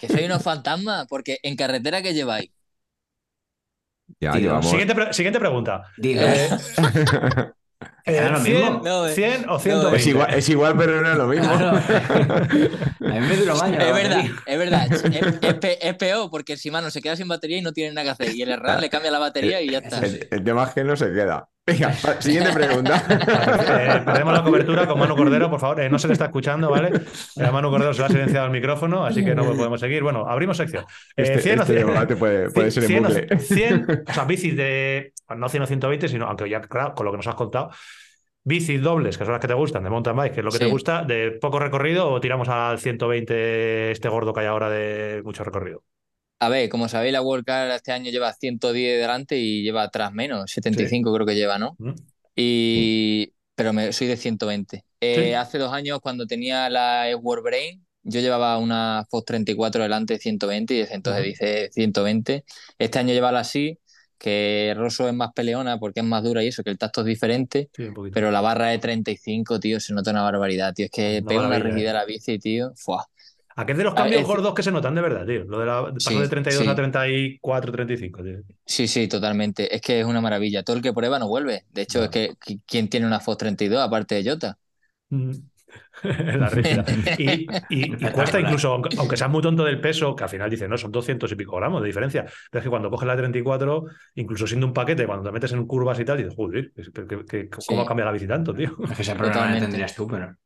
[0.00, 2.50] Que soy unos fantasmas, porque en carretera que lleváis.
[4.20, 4.34] Ya.
[4.62, 5.84] Siguiente, pre- siguiente pregunta.
[5.96, 6.34] Diga.
[6.34, 6.50] Eh,
[8.06, 8.82] eh, ¿Es lo 100, mismo?
[8.84, 9.14] No, eh.
[9.14, 9.96] 100 o No, 120.
[9.96, 11.46] es, igual, es igual, pero no es lo mismo.
[11.56, 11.78] Claro.
[11.78, 13.70] A mí me duró más.
[13.70, 14.86] Es verdad, es verdad.
[14.92, 15.04] Es,
[15.42, 18.04] es pe- es peor porque el Shimano se queda sin batería y no tiene nada
[18.04, 18.34] que hacer.
[18.34, 19.98] Y el Erran le cambia la batería y ya está.
[20.00, 21.48] El, el tema es que no se queda.
[21.66, 23.02] Venga, siguiente pregunta.
[23.08, 25.80] Eh, perdemos la cobertura con Manu Cordero, por favor.
[25.80, 26.88] Eh, no se le está escuchando, ¿vale?
[27.36, 30.02] Eh, Manu Cordero se le ha silenciado el micrófono, así que no podemos seguir.
[30.02, 30.84] Bueno, abrimos sección.
[31.16, 31.86] Eh, Este, 100 o este 100.
[31.86, 33.38] debate puede, puede ser en 100 o- bucle.
[33.38, 35.12] 100, o sea, bicis de.
[35.36, 37.70] No 100 o 120, sino, aunque ya, claro, con lo que nos has contado.
[38.46, 40.58] Bicis dobles, que son las que te gustan, de mountain bike, que es lo que
[40.58, 40.64] Sí.
[40.64, 45.22] te gusta, de poco recorrido, o tiramos al 120 este gordo que hay ahora de
[45.24, 45.82] mucho recorrido.
[46.40, 50.12] A ver, como sabéis, la World Cup este año lleva 110 delante y lleva atrás
[50.12, 51.76] menos, 75 creo que lleva, ¿no?
[51.78, 51.92] ¿Mm?
[52.36, 53.32] Y...
[53.54, 54.84] Pero me, soy de 120.
[55.00, 55.32] Eh, Sí.
[55.32, 60.20] Hace dos años, cuando tenía la World Brain, yo llevaba una Fox 34 delante de
[60.20, 62.44] 120 y desde entonces dice 120.
[62.78, 63.78] Este año lleva la así,
[64.18, 67.06] que Rosso es más peleona porque es más dura y eso, que el tacto es
[67.06, 67.70] diferente.
[67.74, 68.14] Sí, un poquito.
[68.14, 70.86] Pero la barra de 35, tío, se nota una barbaridad, tío.
[70.86, 71.90] Es que Una pega una rigidez ¿eh?
[71.90, 72.72] a la bici, tío.
[73.54, 73.62] Fua.
[73.62, 75.44] Aquel de los Ah, cambios es- gordos que se notan de verdad, tío.
[75.44, 76.68] Lo de la Sí, de 32 sí.
[76.70, 78.38] a 34, 35, tío.
[78.66, 79.74] Sí, sí, totalmente.
[79.74, 80.62] Es que es una maravilla.
[80.62, 81.64] Todo el que prueba no vuelve.
[81.72, 82.04] De hecho, No.
[82.04, 84.58] es que qui- ¿quién tiene una Fox 32 aparte de Jota?
[85.10, 85.32] Mm.
[86.04, 86.84] la rígida.
[87.18, 90.48] Y, y- y cuesta incluso, aunque, aunque seas muy tonto del peso, que al final
[90.50, 92.24] dices, no, son 200 y pico gramos de diferencia.
[92.50, 93.84] Pero es que cuando coges la 34,
[94.14, 96.90] incluso siendo un paquete, cuando te metes en curvas y tal, dices, joder, es
[97.66, 97.88] ¿cómo Sí.
[97.88, 98.76] cambia la bici tanto, tío?
[98.84, 99.14] Es que ese
[99.46, 100.36] problema no tendrías tú, pero.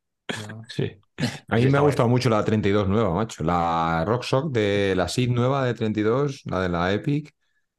[0.69, 0.91] Sí.
[1.49, 3.43] A mí me ha gustado mucho la 32 nueva, macho.
[3.43, 7.31] La Rockshock de la SID nueva de 32, la de la Epic,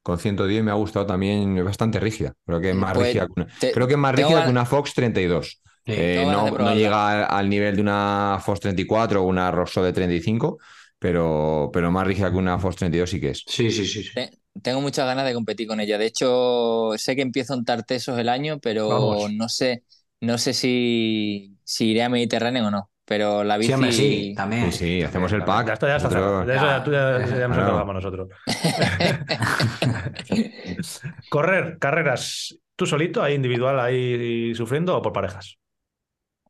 [0.02, 2.34] con 110 me ha gustado también, es bastante rígida.
[2.44, 4.50] Creo que es más Pues, rígida que una, te- creo que es más rígida que
[4.50, 5.60] una Fox 32.
[5.86, 5.92] Sí.
[5.96, 10.58] Eh, no, llega al, al nivel de una Fox 34 o una Rockshock de 35,
[10.98, 13.42] pero, pero más rígida que una Fox 32 sí que es.
[13.46, 14.02] Sí, sí, sí.
[14.04, 14.10] sí.
[14.12, 14.30] Te-
[14.62, 15.96] Tengo muchas ganas de competir con ella.
[15.98, 19.32] De hecho, sé que empiezo en Tartesos el año, pero Vamos.
[19.32, 19.84] no sé,
[20.20, 22.90] no sé si, si iré a Mediterráneo o no.
[23.04, 23.68] Pero la bici.
[23.68, 24.72] Sí, hombre, sí, también.
[24.72, 25.68] Sí, sí, hacemos el pack.
[25.68, 26.46] Ya está, ya está Nosotros-.
[26.46, 27.54] De eso ya, tú ya, nos claro.
[27.54, 28.28] encargamos nosotros.
[31.30, 35.58] Correr, carreras, ¿tú solito, ahí individual, ahí sufriendo o por parejas?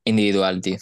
[0.05, 0.77] Individual, tío.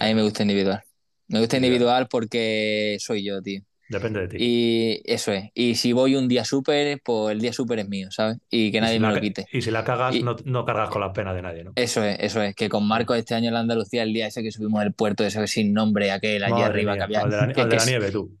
[0.00, 0.82] A mí me gusta individual.
[1.28, 3.62] Me gusta individual porque soy yo, tío.
[3.88, 4.36] Depende de ti.
[4.40, 5.50] Y eso es.
[5.54, 8.38] Y si voy un día súper, pues el día súper es mío, ¿sabes?
[8.50, 9.46] Y que Y nadie si me la lo quite.
[9.52, 11.72] Y si la cagas, Y- no, no cargas con la pena de nadie, ¿no?
[11.76, 12.54] Eso es, eso es.
[12.54, 15.24] Que con Marcos este año en la Andalucía, el día ese que subimos el puerto,
[15.24, 17.20] ese sin nombre, aquel allí Madre arriba mía, que había.
[17.20, 18.36] al de la, que- al de que- la nieve, tú.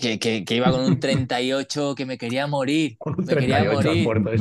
[0.00, 2.96] que, que- que iba con un 38 que me quería morir.
[2.98, 4.32] Con un Me quería 38 al morir.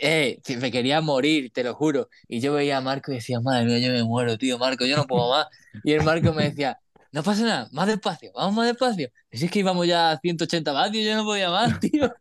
[0.00, 2.08] Eh, me quería morir, te lo juro.
[2.28, 4.96] Y yo veía a Marco y decía, madre mía, yo me muero, tío, Marco, yo
[4.96, 5.46] no puedo más.
[5.82, 6.78] Y el Marco me decía,
[7.14, 9.08] no pasa nada, más despacio, vamos más despacio.
[9.30, 12.12] Y si es que íbamos ya a 180 vatios, yo no podía más, tío.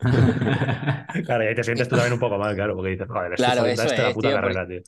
[1.26, 3.66] Claro, y ahí te sientes tú también un poco mal, claro, porque dices, joder, Claro,
[3.66, 4.82] eso este la es, puta tío, carrera, tío.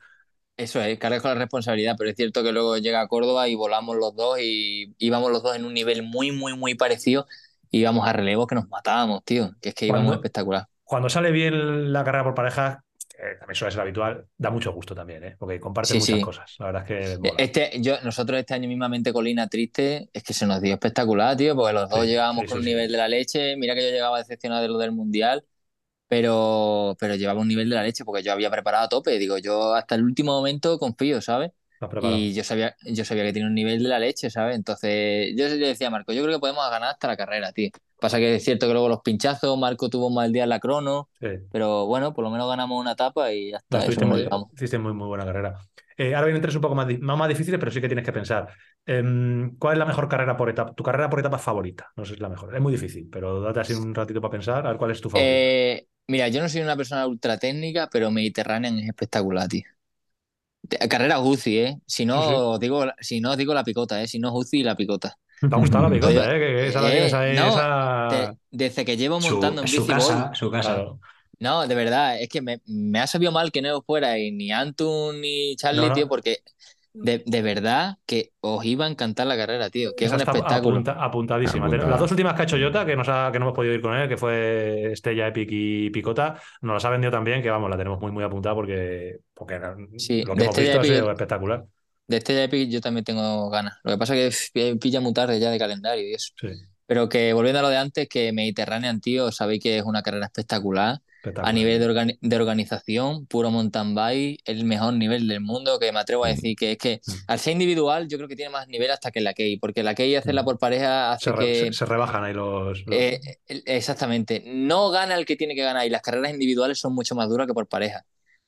[0.57, 3.55] Eso es, cargas con la responsabilidad, pero es cierto que luego llega a Córdoba y
[3.55, 7.25] volamos los dos y íbamos los dos en un nivel muy, muy, muy parecido.
[7.71, 10.67] Y íbamos a relevo que nos matábamos, tío, que es que íbamos Cuando- espectacular.
[10.83, 12.77] Cuando sale bien la carrera por parejas,
[13.31, 15.35] eh, también suele ser habitual, da mucho gusto también, ¿eh?
[15.39, 16.21] Porque comparten Sí, muchas sí.
[16.21, 16.55] cosas.
[16.59, 17.47] La verdad es que mola.
[17.47, 21.55] Este, yo, nosotros este año mismamente Colina Triste, es que se nos dio espectacular, tío,
[21.55, 23.55] porque los dos Sí, llegábamos con un nivel de la leche.
[23.57, 25.45] Mira que yo llegaba decepcionado de lo del Mundial,
[26.07, 29.19] pero, pero llevaba un nivel de la leche porque yo había preparado a tope.
[29.19, 31.51] Digo, yo hasta el último momento confío, ¿sabes?
[31.99, 34.55] Y yo sabía, yo sabía que tenía un nivel de la leche, ¿sabes?
[34.57, 37.69] Entonces, yo le decía a Marco, yo creo que podemos ganar hasta la carrera, tío.
[38.05, 40.59] Pasa que es cierto que luego los pinchazos, Marco tuvo un mal día en la
[40.59, 41.27] crono, Sí.
[41.51, 44.29] pero bueno, por lo menos ganamos una etapa y ya No, está, eso hiciste, nos
[44.29, 45.59] muy, hiciste muy, muy buena carrera.
[45.97, 48.11] Eh, ahora vienen tres un poco más, no más difíciles, pero sí que tienes que
[48.13, 48.47] pensar.
[48.85, 50.75] Em, ¿Cuál es la mejor carrera por etapa?
[50.75, 51.91] Tu carrera por etapa favorita.
[51.95, 52.53] No sé si es la mejor.
[52.53, 54.67] Es muy difícil, pero date así un ratito para pensar.
[54.67, 55.31] A ver cuál es tu favorita.
[55.33, 59.63] Eh, mira, yo no soy una persona ultra técnica, pero Mediterranean es espectacular, tío.
[60.89, 61.77] Carrera UCI, ¿eh?
[61.85, 64.07] Si no, Sí, digo, si no digo la picota, ¿eh?
[64.07, 65.17] Si no UCI, la picota.
[65.41, 66.39] ¿Te ha gustado la picota, eh?
[66.39, 69.67] Que, esa la eh, tienes ahí, no, esa- De- desde que llevo Su, montando en
[69.67, 70.73] su bici casa, voy- su casa.
[70.75, 70.99] Claro.
[71.39, 74.51] No, de verdad, es que me, me ha sabido mal que no fuera y ni
[74.51, 75.93] Antun ni Charlie, No, no.
[75.93, 76.37] tío, porque
[76.93, 80.29] de, de verdad que os iba a encantar la carrera, tío, que Esa es un
[80.29, 80.75] espectáculo.
[80.77, 81.65] apunta- apuntadísima.
[81.65, 81.89] Apuntada.
[81.91, 83.81] Las dos últimas que ha hecho Jota, que, nos ha- que no hemos podido ir
[83.81, 87.69] con él, que fue Estella, Epic y Picota, nos las ha vendido también, que vamos,
[87.69, 89.59] la tenemos muy, muy apuntada porque, porque
[89.97, 91.65] Sí, lo que hemos Estella visto ha Epic- sido espectacular.
[92.07, 93.77] De este Epic yo también tengo ganas.
[93.83, 96.33] Lo que pasa es que pilla muy tarde ya de calendario y eso.
[96.39, 96.49] Sí,
[96.85, 100.25] Pero que volviendo a lo de antes, que Mediterranean, tío, sabéis que es una carrera
[100.27, 100.99] espectacular.
[101.37, 105.91] A nivel de, organi- de organización, puro mountain bike, el mejor nivel del mundo, que
[105.91, 107.11] me atrevo a decir que es que Mm.
[107.25, 109.95] al ser individual yo creo que tiene más nivel hasta que la Key, porque la
[109.95, 111.55] Key hacerla por pareja hace Se, que...
[111.55, 112.83] se- se rebajan ahí los.
[112.91, 116.93] eh, eh, exactamente, no gana el que tiene que ganar y las carreras individuales son
[116.93, 118.05] mucho más duras que por pareja.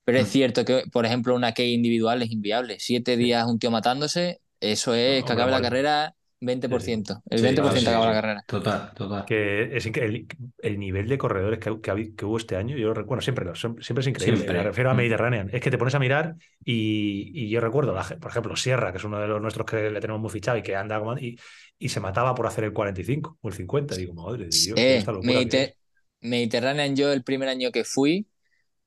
[0.07, 0.31] Pero es Mm.
[0.31, 2.77] cierto que, por ejemplo, una Key individual es inviable.
[2.79, 7.21] Siete días un tío matándose, eso es que acabe la carrera 20%.
[7.29, 8.15] El Sí, 20% sí, acaba sí.
[8.15, 8.43] la carrera.
[8.47, 9.25] Total, total.
[9.25, 10.27] que es increíble.
[10.59, 13.55] El nivel de corredores que, que, habi- que hubo este año, yo recuerdo, siempre, lo-
[13.55, 14.37] siempre, siempre es increíble.
[14.37, 14.57] Siempre.
[14.59, 14.97] Me refiero a Mm.
[14.97, 15.49] Mediterranean.
[15.51, 18.99] Es que te pones a mirar y, y yo recuerdo, la por ejemplo, Sierra, que
[18.99, 21.37] es uno de los nuestros que le tenemos muy fichado y que anda como- y,
[21.79, 23.95] y se mataba por hacer el 45 o el 50.
[23.95, 25.75] Digo, madre de Dios, Eh, esta locura que Mediter-.
[26.21, 28.27] Mediterranean, yo el primer año que fui,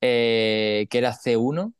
[0.00, 1.74] eh, que era C1,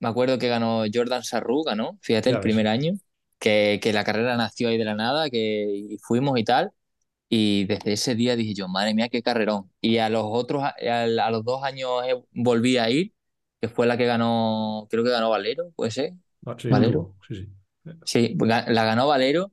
[0.00, 2.54] me acuerdo que ganó Jordan Sarru, ganó, fíjate, Ya el ves.
[2.54, 2.94] primer año,
[3.38, 5.38] que, que la carrera nació ahí de la nada, que
[5.74, 6.72] y fuimos y tal,
[7.28, 9.70] y desde ese día dije yo, madre mía, qué carrerón.
[9.80, 11.90] Y a los otros, a, a los dos años
[12.32, 13.14] volví a ir,
[13.60, 16.14] que fue la que ganó, creo que ganó Valero, puede ser.
[16.46, 17.14] Ah, sí, Valero.
[17.26, 17.48] sí, sí.
[18.04, 19.52] Sí, ga- la ganó Valero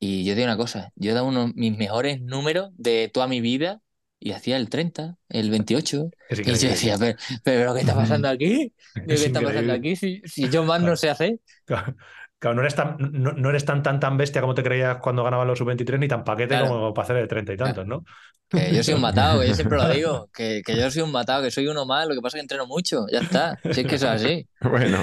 [0.00, 3.40] y yo digo una cosa, yo he dado unos mis mejores números de toda mi
[3.40, 3.82] vida
[4.20, 6.10] y hacía el 30, el 28.
[6.28, 8.72] Es Y yo decía, pero, pero ¿qué está pasando aquí?
[9.06, 9.96] ¿Qué está pasando aquí?
[9.96, 11.40] Si, si yo más no sé hacer.
[11.64, 11.96] Claro,
[12.38, 15.24] claro, no eres tan, no, no eres tan, tan, tan bestia como te creías cuando
[15.24, 16.68] ganaban los sub-23, ni tan paquete Claro.
[16.68, 18.04] como para hacer el 30 y tantos, ¿no?
[18.48, 21.12] Que yo soy un matado, que yo siempre lo digo, que, que yo soy un
[21.12, 23.58] matado, que soy uno más, lo que pasa es que entreno mucho, ya está.
[23.72, 24.48] Si es que eso es así.
[24.60, 24.98] Bueno,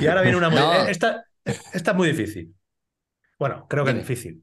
[0.00, 0.60] Y ahora viene una muy...
[0.60, 0.74] No.
[0.74, 1.24] eh, Esta,
[1.72, 2.54] esta es muy difícil.
[3.38, 4.40] Bueno, creo que es difícil.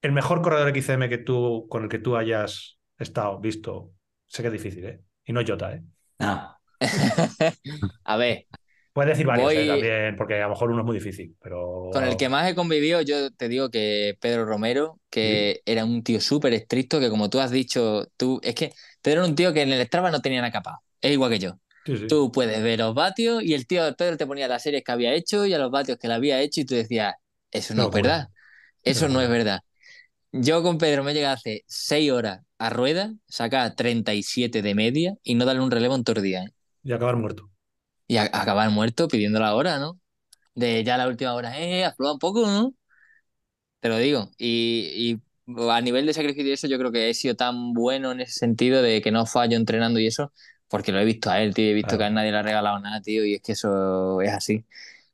[0.00, 3.92] El mejor corredor XCM que tú, con el que tú hayas estado, visto,
[4.26, 5.00] sé que es difícil, ¿eh?
[5.24, 5.82] Y no es Jota, ¿eh?
[6.18, 6.56] No,
[8.04, 8.46] A ver,
[8.92, 9.66] Puedes decir varios Voy- ¿eh?
[9.66, 11.90] también, porque a lo mejor uno es muy difícil, pero...
[11.92, 16.02] con el que más he convivido, yo te digo que Pedro Romero, que era un
[16.02, 19.52] tío súper estricto, que como tú has dicho, tú, es que Pedro era un tío
[19.54, 21.58] que en el Strava no tenía nada capaz, es igual que yo.
[21.86, 22.06] Sí, sí.
[22.06, 25.14] Tú puedes ver los vatios y el tío Pedro te ponía las series que había
[25.14, 27.14] hecho y a los vatios que le había hecho y tú decías,
[27.50, 28.28] eso no es verdad,
[28.82, 29.60] eso no es verdad.
[30.32, 35.34] Yo con Pedro me llegué hace 6 horas a rueda, sacar 37 de media y
[35.34, 36.42] no darle un relevo en todo el día.
[36.44, 36.52] ¿eh?
[36.84, 37.50] Y acabar muerto.
[38.06, 40.00] Y a- acabar muerto pidiendo la hora, ¿no?
[40.54, 42.74] De ya la última hora, eh, afloja un poco, ¿no?
[43.80, 44.30] Te lo digo.
[44.38, 48.12] Y, y a nivel de sacrificio y eso, yo creo que he sido tan bueno
[48.12, 50.32] en ese sentido de que no fallo entrenando y eso,
[50.68, 51.98] porque lo he visto a él, tío, he visto Claro.
[51.98, 54.64] que a nadie le ha regalado nada, tío, y es que eso es así.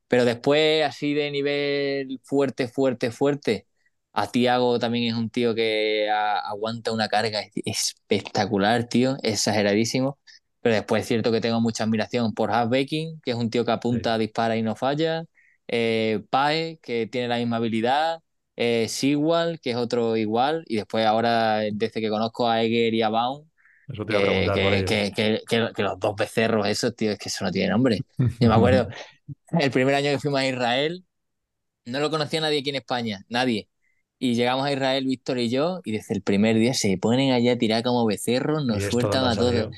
[0.09, 3.68] Pero después, así de nivel fuerte, fuerte, fuerte,
[4.13, 10.19] a Tiago también es un tío que a- aguanta una carga espectacular, tío, exageradísimo.
[10.61, 13.65] Pero después es cierto que tengo mucha admiración por Half Baking, que es un tío
[13.65, 15.25] que apunta, dispara y no falla.
[15.69, 18.21] Eh, Pae, que tiene la misma habilidad.
[18.57, 20.65] Eh, Sigual, que es otro igual.
[20.67, 23.49] Y después ahora, desde que conozco a Eger y a Baum,
[23.89, 27.29] Eso te iba a que, que, que- que los dos becerros esos, tío, es que
[27.29, 28.05] eso no tiene nombre.
[28.41, 28.89] Yo me acuerdo,
[29.59, 31.07] el primer año que fuimos a Israel,
[31.85, 33.69] no lo conocía nadie aquí en España, nadie.
[34.19, 37.53] Y llegamos a Israel, Víctor y yo, y desde el primer día se ponen allá
[37.53, 39.69] a tirar como becerros, nos sueltan a todos.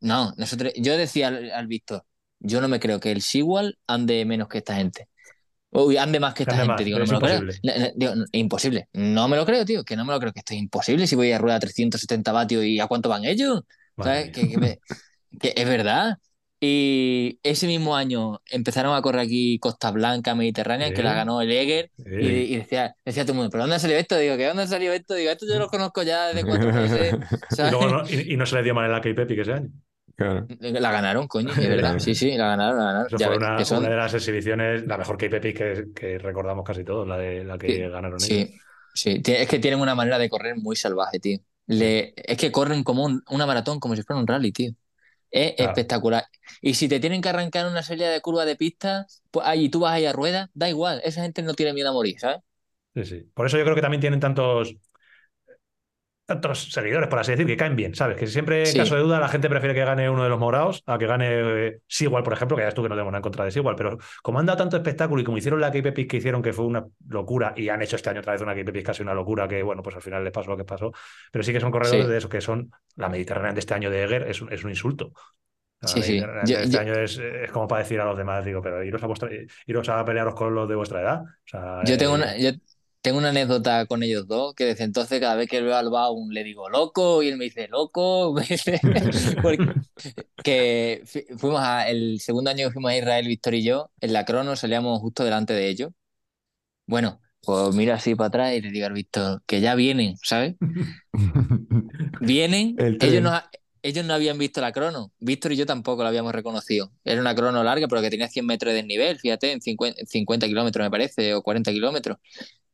[0.00, 2.04] No, nosotros, yo decía al, al Víctor,
[2.38, 5.08] yo no me creo que el Sigual ande menos que esta gente.
[5.72, 7.34] Uy, ande más que esta Ande gente, más, digo, no me lo creo.
[7.38, 7.60] imposible.
[7.62, 8.88] No, no, digo, no, imposible.
[8.92, 11.16] No me lo creo, tío, que no me lo creo, que esto es imposible si
[11.16, 13.62] voy a rueda a 370 vatios y a cuánto van ellos.
[13.96, 14.24] ¿Sabes?
[14.26, 14.32] mía.
[14.32, 14.78] Que, que me-
[15.38, 16.16] que es verdad.
[16.62, 20.94] Y ese mismo año empezaron a correr aquí Costa Blanca, Mediterránea, Sí.
[20.94, 21.90] que la ganó el Eger.
[21.98, 22.26] Y, Sí.
[22.52, 24.16] y decía, decía todo el mundo, ¿pero dónde ha salido esto?
[24.18, 25.14] Digo, ¿qué dónde ha salido esto?
[25.14, 27.14] Digo, esto yo lo conozco ya desde cuatro meses.
[27.58, 29.52] Y, luego no, y, y no se le dio mal en la K-Pepi que ese
[29.54, 29.70] año.
[30.16, 30.46] Claro.
[30.60, 31.96] La ganaron, coño, es verdad.
[31.98, 33.06] Sí, sí, la ganaron, la ganaron.
[33.06, 35.84] Eso Ya fue ves, una, que son- una de las exhibiciones, la mejor K-Pepi que,
[35.94, 38.22] que recordamos casi todos, la de la que Sí, ganaron ellos.
[38.22, 38.54] Sí,
[38.92, 39.22] sí.
[39.24, 41.38] Es que tienen una manera de correr muy salvaje, tío.
[41.68, 42.12] Le...
[42.16, 44.72] Es que corren como un- una maratón, como si fuera un rally, tío.
[45.30, 45.68] Es Claro.
[45.68, 46.24] espectacular.
[46.60, 49.80] Y si te tienen que arrancar una serie de curvas de pista, pues ahí tú
[49.80, 51.00] vas ahí a rueda, da igual.
[51.04, 52.40] Esa gente no tiene miedo a morir, ¿sabes?
[52.94, 53.20] Sí, sí.
[53.34, 54.74] Por eso yo creo que también tienen tantos,
[56.30, 58.16] tantos seguidores, por así decir, que caen bien, ¿sabes?
[58.16, 58.78] Que siempre, en Sí.
[58.78, 61.26] caso de duda, la gente prefiere que gane uno de los morados a que gane
[61.30, 63.50] eh, Sigual, por ejemplo, que ya es tú que no tengo nada en contra de
[63.50, 66.52] Sigual, pero como han dado tanto espectáculo y como hicieron la K-Pepis que hicieron, que
[66.52, 69.46] fue una locura, y han hecho este año otra vez una K-Pepis casi una locura,
[69.48, 70.92] que bueno, pues al final les pasó lo que pasó,
[71.30, 72.10] pero sí que son corredores Sí.
[72.10, 75.12] de esos que son la Mediterránea de este año de Eger, es es un insulto.
[75.80, 76.20] La Sí, sí.
[76.20, 79.02] Yo- este yo- año es, es como para decir a los demás, digo, pero iros
[79.02, 79.30] a, vuestra,
[79.66, 81.22] iros a pelearos con los de vuestra edad.
[81.22, 82.50] O sea, Yo tengo eh, una, yo
[83.02, 86.30] tengo una anécdota con ellos dos, que desde entonces cada vez que veo al Baum
[86.30, 88.34] le digo loco y él me dice loco.
[90.42, 94.12] que fu- fuimos a, el segundo año que fuimos a Israel, Víctor y yo, en
[94.12, 95.90] la crono salíamos justo delante de ellos
[96.86, 100.56] Bueno, pues mira así para atrás y le digo al Víctor que ya vienen, ¿sabes?
[102.18, 103.32] Vienen, ellos no,
[103.82, 105.12] ellos no habían visto la crono.
[105.20, 106.92] Víctor y yo tampoco la habíamos reconocido.
[107.04, 110.46] Era una crono larga, pero que tenía 100 metros de desnivel, fíjate, en 50, 50
[110.46, 112.18] kilómetros me parece, o 40 kilómetros.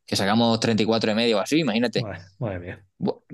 [0.06, 2.00] Que sacamos 34 y medio o así, imagínate.
[2.00, 2.86] Madre, madre mía.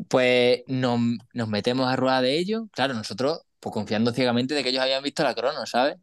[0.08, 0.98] Pues nos,
[1.34, 2.64] nos metemos a rueda de ellos.
[2.72, 5.96] Claro, nosotros, pues confiando ciegamente de que ellos habían visto la crono, ¿sabes?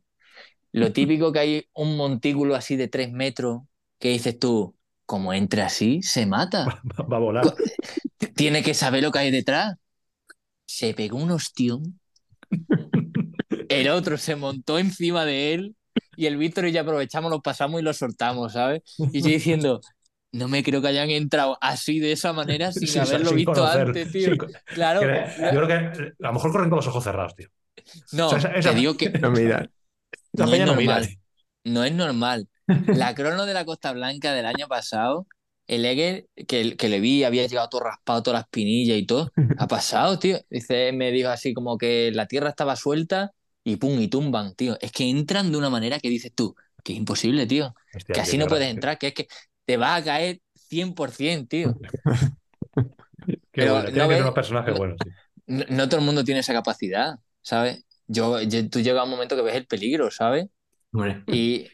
[0.72, 3.64] Lo típico que hay un montículo así de 3 metros
[3.98, 6.66] que dices tú, como entre así, se mata.
[6.66, 7.54] Va va a volar.
[8.36, 9.76] Tiene que saber lo que hay detrás.
[10.68, 12.00] Se pegó un ostión.
[13.70, 15.76] El otro se montó encima de él
[16.16, 18.82] y el Víctor y yo aprovechamos, lo pasamos y lo soltamos, ¿sabes?
[19.14, 19.80] Y yo diciendo,
[20.32, 23.88] no me creo que hayan entrado así de esa manera sin haberlo sin visto conocer,
[23.88, 24.30] antes, tío.
[24.30, 24.38] sin
[24.74, 25.74] Claro, Que Yo creo que
[26.04, 27.48] eh, a lo mejor corren con los ojos cerrados, tío.
[28.12, 30.66] no, o sea, esa- esa- te digo que No no es mira.
[30.66, 31.10] normal.
[31.64, 32.48] No es normal.
[32.88, 35.28] La crono de la Costa Blanca del año pasado,
[35.68, 39.32] el Eger, que, que le vi, había llegado todo raspado, todas las pinillas y todo.
[39.58, 40.40] Ha pasado, tío.
[40.50, 43.32] Dice, me dijo así como que la tierra estaba suelta
[43.64, 44.78] y pum, y tumban, tío.
[44.82, 47.76] Es que entran de una manera que dices tú, que es imposible, tío.
[47.94, 49.28] Hostia, Que así no puedes entrar, que es que
[49.70, 51.78] te vas a caer 100%, tío.
[53.52, 53.88] Qué Pero bueno.
[53.88, 55.10] no Tienen que ves- unos personajes no- buenos, sí.
[55.48, 57.86] No, no todo el mundo tiene esa capacidad, ¿sabes?
[58.08, 60.48] Yo, yo- tú llegas a un momento que ves el peligro, ¿sabes?
[60.94, 61.68] Hombre, Y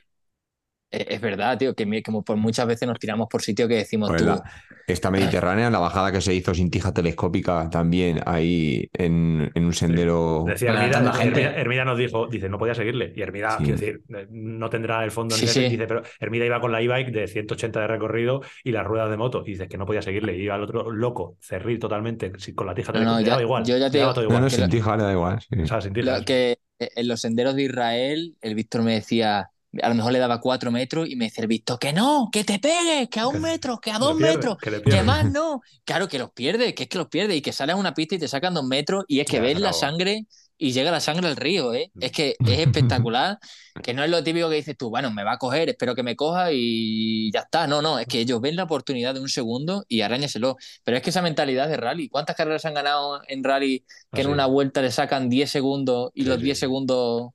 [0.91, 4.09] es, es verdad, tío, que, como por muchas veces nos tiramos por sitios que decimos
[4.09, 4.27] Pues tú.
[4.27, 4.43] la-
[4.87, 9.73] esta mediterránea, la bajada que se hizo sin tija telescópica también ahí en, en un
[9.73, 10.43] sendero.
[10.47, 11.11] Decía Hermida.
[11.23, 13.11] Hermida, Hermida nos dijo, dice, no podía seguirle.
[13.15, 13.63] Y Hermida, Sí.
[13.63, 15.69] quiero decir, eh, no tendrá el fondo en Sí, ese, sí.
[15.69, 19.17] dice, pero Hermida iba con la e-bike de 180 de recorrido y las ruedas de
[19.17, 19.41] moto.
[19.43, 20.37] Y dice que no podía seguirle.
[20.37, 23.19] Y iba el otro loco, cerril totalmente, con la tija No, no, telescópica.
[23.21, 23.65] Le ya- daba igual.
[23.65, 24.41] yo ya te digo- todo No, igual.
[24.43, 25.41] no, que sin tija le da igual.
[25.41, 25.61] sí.
[25.63, 29.49] O sea, sin Lo que eh, en los senderos de Israel, el Víctor me decía,
[29.81, 32.43] a lo mejor le daba cuatro metros y me decía el Víctor, que no, que
[32.43, 34.57] te pegues, que a un metro, que a dos pierde, metros,
[34.87, 35.61] Que más no.
[35.85, 38.15] Claro que los pierde, que es que los pierde y que sales a una pista
[38.15, 40.25] y te sacan dos metros y es que Ya, ves la sangre
[40.57, 41.91] y llega la sangre al río, ¿eh?
[41.99, 43.37] Es que es espectacular,
[43.83, 46.03] que no es lo típico que dices tú, bueno, me va a coger, espero que
[46.03, 47.67] me coja y ya está.
[47.67, 50.57] No, no, es que ellos ven la oportunidad de un segundo y arañaselo.
[50.83, 54.27] Pero es que esa mentalidad de rally, ¿cuántas carreras han ganado en rally que en
[54.27, 56.59] una vuelta le sacan 10 segundos y Sí, los sí, 10 sí.
[56.59, 57.31] segundos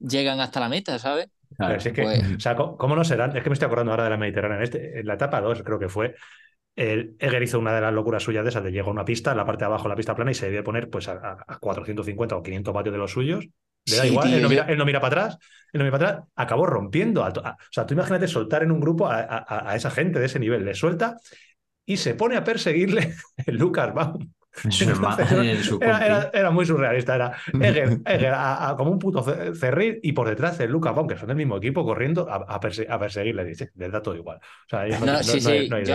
[0.00, 1.28] llegan hasta la meta, ¿sabes?
[1.56, 1.72] Claro.
[1.72, 3.36] Pero si es que, Pues- o sea, ¿cómo, cómo no serán?
[3.36, 4.58] Es que me estoy acordando ahora de la Mediterránea.
[4.58, 6.14] En, este, en la etapa 2, creo que fue,
[6.76, 9.30] el Eger hizo una de las locuras suyas de esas de llegó a una pista,
[9.30, 11.44] en la parte de abajo, la pista plana, y se debía poner pues a, a-
[11.46, 13.46] a 450 o 500 vatios de los suyos.
[13.88, 15.38] Le da Sí, igual, tío, él, no mira, él no mira para atrás,
[15.72, 17.24] él no mira para atrás, acabó rompiendo.
[17.24, 20.18] a a- o sea, tú imagínate soltar en un grupo a, a- a esa gente
[20.18, 21.16] de ese nivel, le suelta
[21.86, 23.14] y se pone a perseguirle
[23.46, 24.28] el Lucas Baum.
[24.64, 29.22] Entonces, su Era, era- era muy surrealista, era Eger, Eger a- a- como un puto
[29.22, 32.36] ce- cerril y por detrás el Lucas Baum, que son del mismo equipo, corriendo a,
[32.36, 33.44] a perse- a perseguirle.
[33.44, 34.38] Dice, les da todo igual.
[34.38, 35.94] O sea, no, No, no- sí, no hay- sí, no hay yo,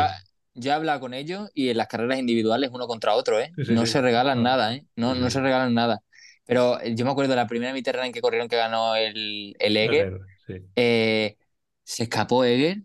[0.54, 3.52] yo he hablado con ellos y en las carreras individuales uno contra otro, ¿eh?
[3.66, 3.92] Sí, no sí.
[3.94, 4.44] se regalan No.
[4.44, 4.86] nada, ¿eh?
[4.96, 5.34] No, no Sí.
[5.34, 6.02] se regalan nada.
[6.46, 9.56] Pero eh, yo me acuerdo de la primera Mediterránea en que corrieron que ganó el,
[9.60, 10.54] el Eger, Eger, sí.
[10.76, 11.38] eh,
[11.84, 12.80] se escapó Eger,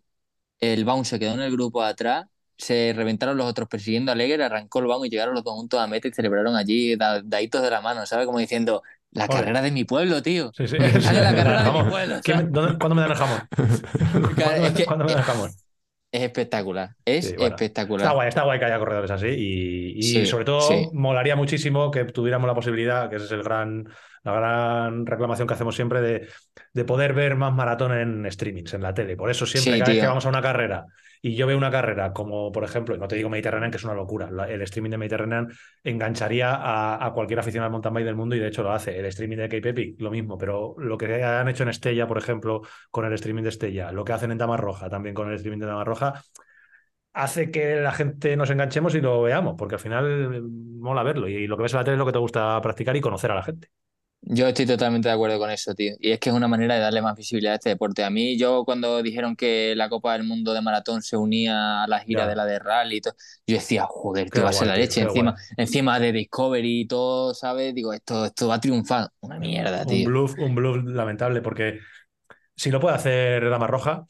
[0.61, 2.27] el Baum se quedó en el grupo de atrás,
[2.59, 5.81] se reventaron los otros persiguiendo al Eger, arrancó el Baum y llegaron los dos juntos
[5.81, 8.27] a meta y celebraron allí da- daditos de la mano, ¿sabes?
[8.27, 8.83] Como diciendo,
[9.13, 10.51] la carrera de mi pueblo, tío.
[10.55, 10.77] Sí, sí.
[10.79, 12.53] Dale la carrera de mi Vamos, pueblo, ¿quién me- ¿sabes?
[12.53, 13.41] dónde- ¿Cuándo me dan el jamón?
[14.35, 15.51] ¿Cuándo, Es que- cuándo me dan el jamón?
[16.13, 17.57] Es espectacular, es Sí, bueno.
[17.57, 18.05] espectacular.
[18.07, 21.91] Está guay, está guay que haya corredores así y, y Sí, sobre todo molaría muchísimo
[21.91, 23.85] que tuviéramos la posibilidad, que ese es el gran,
[24.23, 26.29] la gran reclamación que hacemos siempre de,
[26.73, 29.17] de poder ver más maratón en streamings, en la tele.
[29.17, 30.87] Por eso siempre cada vez que vamos a una carrera
[31.23, 33.95] y yo veo una carrera como por ejemplo, no te digo Mediterranean, que es una
[33.95, 35.49] locura, el streaming de Mediterranean
[35.85, 38.99] engancharía a, cualquier aficionado al mountain bike del mundo y de hecho lo hace.
[38.99, 42.19] El streaming de Cape Epic, lo mismo, pero lo que han hecho en Estella, por
[42.19, 45.61] ejemplo, con el streaming de Estella, lo que hacen en Damarroja también con el streaming
[45.61, 46.23] de Damarroja,
[47.13, 51.29] hace que la gente nos enganchemos y lo veamos, porque al final eh, mola verlo.
[51.29, 53.31] Y lo que ves en la tele es lo que te gusta practicar y conocer
[53.31, 53.69] a la gente.
[54.29, 55.95] Yo estoy totalmente de acuerdo con eso, tío.
[56.01, 58.03] Y es que es una manera de darle más visibilidad a este deporte.
[58.03, 61.87] A mí, yo cuando dijeron que la Copa del Mundo de Maratón se unía a
[61.87, 62.29] la gira Ya.
[62.31, 63.15] de la de Rally y todo,
[63.47, 65.03] yo decía, joder, tío, va a ser la leche.
[65.03, 65.45] Encima, guay.
[65.57, 67.73] encima de Discovery y todo, ¿sabes?
[67.73, 69.09] Digo, esto, esto va a triunfar.
[69.21, 70.09] Una mierda, Un tío.
[70.09, 71.79] bluff, un bluff lamentable, porque
[72.57, 74.07] si lo puede hacer Dama Roja,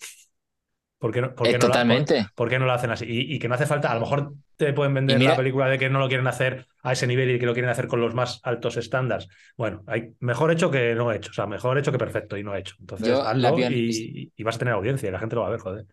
[0.99, 2.15] ¿por qué no, por qué Es no la- totalmente.
[2.15, 3.05] por- por qué no lo hacen así?
[3.07, 5.69] Y, y que no hace falta, a lo mejor te pueden vender mira- la película
[5.69, 8.01] de que no lo quieren hacer a ese nivel y que lo quieren hacer con
[8.01, 9.29] los más altos estándares.
[9.57, 12.55] Bueno, hay mejor hecho que no hecho, o sea, mejor hecho que perfecto y no
[12.55, 12.75] hecho.
[12.81, 15.61] Entonces, hazlo y, y vas a tener audiencia y la gente lo va a ver,
[15.61, 15.87] joder.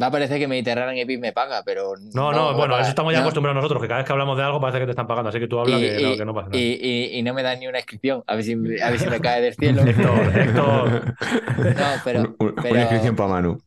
[0.00, 1.94] Va a parecer que Mediterráneo Epic me paga, pero.
[2.14, 3.24] No, no, bueno, va- eso estamos ya no.
[3.24, 5.38] acostumbrados nosotros, que cada vez que hablamos de algo parece que te están pagando, así
[5.38, 6.58] que tú hablas Y, que, no, que no pasa nada.
[6.60, 8.22] y- y- y no me dan ni una inscripción.
[8.26, 9.82] A ver si, a ver si me cae del cielo.
[9.82, 11.14] Héctor, Héctor.
[11.58, 12.20] No, pero.
[12.20, 13.58] Un- un- pero- Una inscripción para Manu.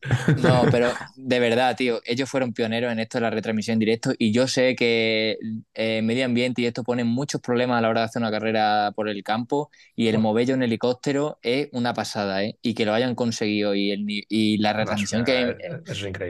[0.42, 4.12] No, pero de verdad, tío, ellos fueron pioneros en esto de la retransmisión en directo
[4.18, 5.38] y yo sé que
[5.74, 8.92] eh, medio ambiente y esto ponen muchos problemas a la hora de hacer una carrera
[8.94, 12.56] por el campo y el movello en helicóptero es una pasada, ¿eh?
[12.62, 15.40] Y que lo hayan conseguido y, el, ni- y la retransmisión que...
[15.42, 16.21] Eh, Eso es increíble.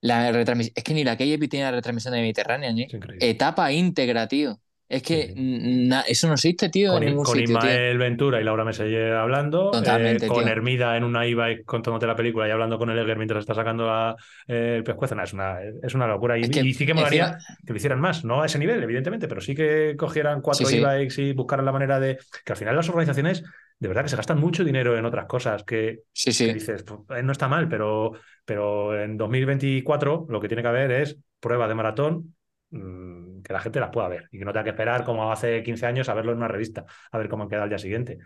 [0.00, 2.86] La retransmisión, es que ni la KJP tiene la retransmisión de Mediterránea, ¿eh?
[2.92, 3.28] Increíble.
[3.30, 4.60] Etapa íntegra, tío.
[4.86, 7.70] Es que Sí, eso no existe, tío, con, en ningún con sitio, tío.
[7.70, 10.52] Ismael Ventura y Laura Meseller hablando, Totalmente, eh, con tío.
[10.52, 13.86] Hermida en una e-bike contándote la película y hablando con el Eger mientras está sacando
[13.86, 14.14] la-
[14.46, 15.18] eh, el pescuezo.
[15.22, 16.36] Es, una, es una locura.
[16.38, 18.58] Y, Es que y sí que molaría encima- que lo hicieran más, no a ese
[18.58, 20.82] nivel, evidentemente, pero sí que cogieran cuatro Sí, sí.
[20.82, 22.18] e-bikes y buscaran la manera de.
[22.44, 23.42] Que al final las organizaciones,
[23.78, 26.54] de verdad que se gastan mucho dinero en otras cosas que, Sí, que sí.
[26.54, 28.12] dices, pues, eh, no está mal, pero,
[28.44, 32.34] pero en 2024 lo que tiene que haber es pruebas de maratón
[32.70, 35.62] mm, que la gente las pueda ver y que no tenga que esperar como hace
[35.62, 38.18] 15 años a verlo en una revista, a ver cómo queda al día siguiente.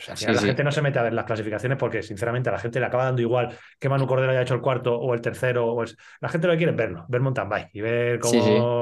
[0.00, 2.02] O sea, al Sí, final la gente no se mete a ver las clasificaciones porque,
[2.02, 4.98] sinceramente, a la gente le acaba dando igual que Manu Cordero haya hecho el cuarto
[4.98, 5.66] o el tercero.
[5.68, 8.72] O el- La gente lo que quiere es verlo, ver mountain bike y ver Sí,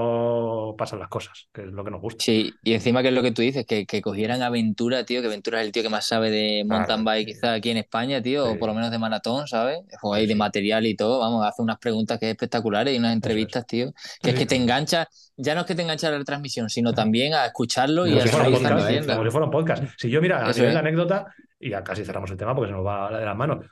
[0.77, 2.25] pasan las cosas, que es lo que nos gusta.
[2.25, 5.27] Sí, y encima que es lo que tú dices, que, que cogieran Aventura, tío, que
[5.29, 7.35] Aventura es el tío que más sabe de mountain Claro, bike sí.
[7.35, 8.53] quizá aquí en España, tío, Sí.
[8.55, 9.79] o por lo menos de maratón, ¿sabes?
[10.01, 13.13] Joder, y de material y todo, vamos, hace unas preguntas que es espectaculares y unas
[13.13, 13.93] entrevistas, tío,
[14.23, 16.93] que es que te engancha, ya no es que te engancha a la transmisión, sino
[16.93, 19.03] también a escucharlo y Como a si fuera podcast, ¿eh?
[19.07, 19.85] como si fuera un podcast.
[19.99, 20.77] Si yo, mira, a nivel de es.
[20.77, 21.27] anécdota,
[21.59, 23.65] y ya casi cerramos el tema porque se nos va de las manos.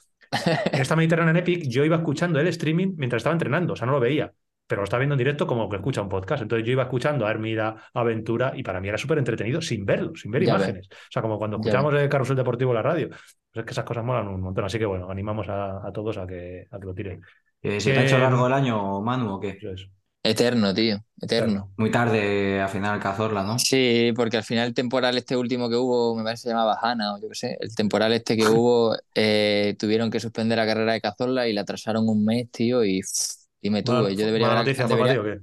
[0.72, 3.86] En esta Mediterránea en Epic, yo iba escuchando el streaming mientras estaba entrenando, o sea,
[3.86, 4.30] no lo veía,
[4.68, 6.42] pero lo estaba viendo en directo como que escucha un podcast.
[6.42, 9.86] Entonces yo iba escuchando a Hermida, a Aventura, y para mí era súper entretenido sin
[9.86, 10.88] verlo, sin ver Ya imágenes.
[10.92, 13.08] O sea, como cuando Ya escuchamos el carrusel deportivo en la radio.
[13.10, 13.20] Pues
[13.54, 14.64] es que esas cosas molan un montón.
[14.66, 17.22] Así que bueno, animamos a, a todos a que, a que lo tiren.
[17.62, 19.50] Eh, ¿Se te ha Eh, hecho largo el año, Manu, o qué?
[19.50, 19.88] Eso es.
[20.22, 21.74] Eterno, tío, eterno.
[21.78, 23.56] Muy tarde al final Cazorla, ¿no?
[23.60, 26.78] Sí, porque al final el temporal este último que hubo, me parece que se llamaba
[26.80, 30.66] Hanna o yo qué sé, el temporal este que hubo, eh, tuvieron que suspender la
[30.66, 34.26] carrera de Cazorla y la atrasaron un mes, tío, y pff, dime tú, Mala- yo
[34.26, 35.40] debería haber, noticia debería, ti, ¿o qué?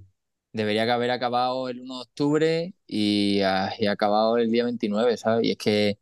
[0.53, 5.17] debería que haber acabado el 1 de octubre y, ah, y acabado el día 29,
[5.17, 5.45] ¿sabes?
[5.45, 5.99] Y es que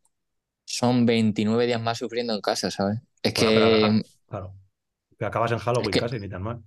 [0.64, 3.00] son 29 días más sufriendo en casa, ¿sabes?
[3.22, 4.54] Es Bueno, que, pero, claro.
[5.18, 6.62] Que acabas en Halloween que- casi, ni tan mal.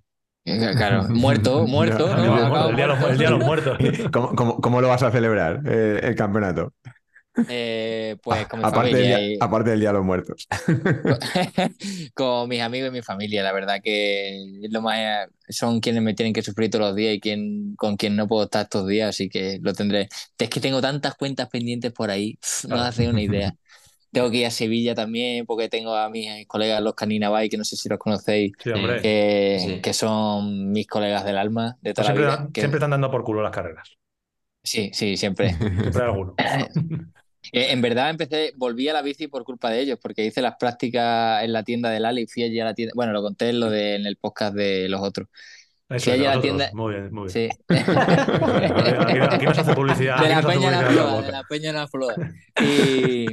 [0.45, 3.77] eh, claro, muerto, muerto, No, el día- los, el día de los muertos.
[4.13, 6.73] ¿Cómo, cómo, cómo lo vas a celebrar eh, el campeonato?
[7.49, 10.47] Eh, pues con mi aparte, del familia día, y- aparte del Día de los Muertos.
[12.13, 16.33] con mis amigos y mi familia, la verdad que lo más son quienes me tienen
[16.33, 19.29] que sufrir todos los días y quien, con quien no puedo estar estos días, así
[19.29, 20.09] que lo tendré.
[20.37, 23.53] Es que tengo tantas cuentas pendientes por ahí, no os hacéis una idea.
[24.09, 27.57] Tengo que ir a Sevilla también porque tengo a mis colegas los Canina Bike, que
[27.57, 29.01] no sé si los conocéis, Sí, hombre.
[29.01, 29.81] que, Sí.
[29.81, 32.49] que son mis colegas del alma de Pues toda siempre, la vida.
[32.53, 33.97] que- siempre están dando por culo las carreras.
[34.63, 35.53] Sí, sí, siempre.
[35.55, 36.35] Siempre hay alguno.
[37.51, 40.55] Eh, En verdad empecé, volví a la bici por culpa de ellos, porque hice las
[40.59, 43.59] prácticas en la tienda del Ali, fui allí a la tienda, bueno, lo conté en,
[43.59, 45.27] lo de, en el podcast de los otros.
[45.89, 47.49] Eso Fui allí a la tienda- Muy bien, muy bien.
[47.49, 47.57] Sí.
[47.69, 50.19] Aquí, aquí no se hace publicidad.
[50.21, 52.15] de la Peña en Afloa, en de la la Peña en Afloa.
[52.61, 53.25] Y,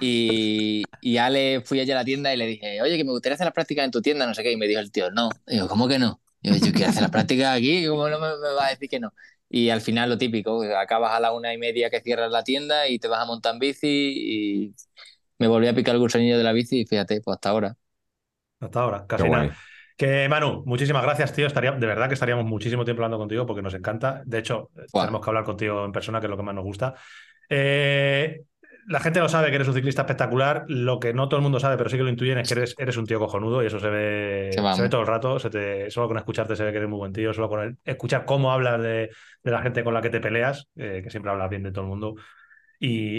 [0.00, 3.34] y, y Ale fui allí a la tienda y le dije, oye, que me gustaría
[3.34, 5.28] hacer las prácticas en tu tienda, no sé qué, y me dijo el tío, no.
[5.46, 6.20] Y digo, ¿cómo que no?
[6.42, 8.88] Y yo, yo quiero hacer las prácticas aquí, ¿cómo no me, me vas a decir
[8.88, 9.12] que no?
[9.48, 12.88] Y al final lo típico, acabas a la una y media que cierras la tienda
[12.88, 14.74] y te vas a montar en bici y
[15.38, 17.76] me volví a picar el gusanillo de la bici y fíjate, pues hasta ahora.
[18.60, 19.50] Hasta ahora, Qué casi guay.
[19.50, 19.56] nada.
[19.96, 21.46] Que Manu, muchísimas gracias, tío.
[21.46, 24.22] Estaría, de verdad que estaríamos muchísimo tiempo hablando contigo porque nos encanta.
[24.26, 26.94] De hecho, tenemos que hablar contigo en persona, que es lo que más nos gusta.
[27.48, 28.44] Eh,
[28.88, 30.64] la gente lo sabe que eres un ciclista espectacular.
[30.68, 32.74] Lo que no todo el mundo sabe, pero sí que lo intuyen, es que eres,
[32.78, 35.38] eres un tío cojonudo y eso se ve, se todo el rato.
[35.38, 37.32] Se te, solo con escucharte se ve que eres muy buen tío.
[37.32, 39.10] Solo con el- escuchar cómo hablas de,
[39.42, 41.82] de la gente con la que te peleas, eh, que siempre hablas bien de todo
[41.84, 42.14] el mundo.
[42.78, 43.18] Y,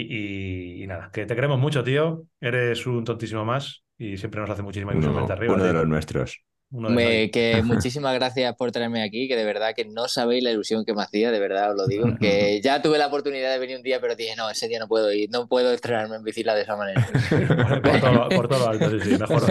[0.80, 2.24] y- y nada, que te queremos mucho, tío.
[2.40, 5.54] Eres un tontísimo más y siempre nos hace muchísima ilusión Uno, arriba.
[5.54, 6.40] uno de los nuestros.
[6.70, 10.06] Uno de Me- los- que muchísimas gracias por traerme aquí, que de verdad que no
[10.06, 12.06] sabéis la ilusión que me hacía, de verdad os lo digo.
[12.20, 14.86] Que ya tuve la oportunidad de venir un día, pero dije, no, ese día no
[14.88, 17.08] puedo ir, no puedo estrenarme en bicicleta de esa manera.
[17.82, 19.42] por, todo, por todo alto, sí, sí, mejor.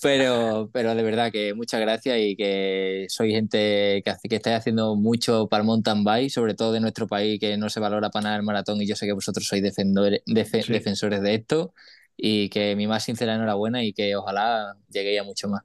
[0.00, 4.94] Pero, pero de verdad que muchas gracias y que soy gente que, que estáis haciendo
[4.96, 8.24] mucho para el mountain bike, sobre todo de nuestro país, que no se valora para
[8.24, 10.72] nada el maratón y yo sé que vosotros sois defendores- defe- Sí.
[10.72, 11.74] defensores de esto
[12.16, 15.62] y que mi más sincera enhorabuena y que ojalá lleguéis a mucho más.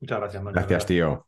[0.00, 0.54] Muchas gracias, Manu.
[0.54, 1.26] Gracias, tío.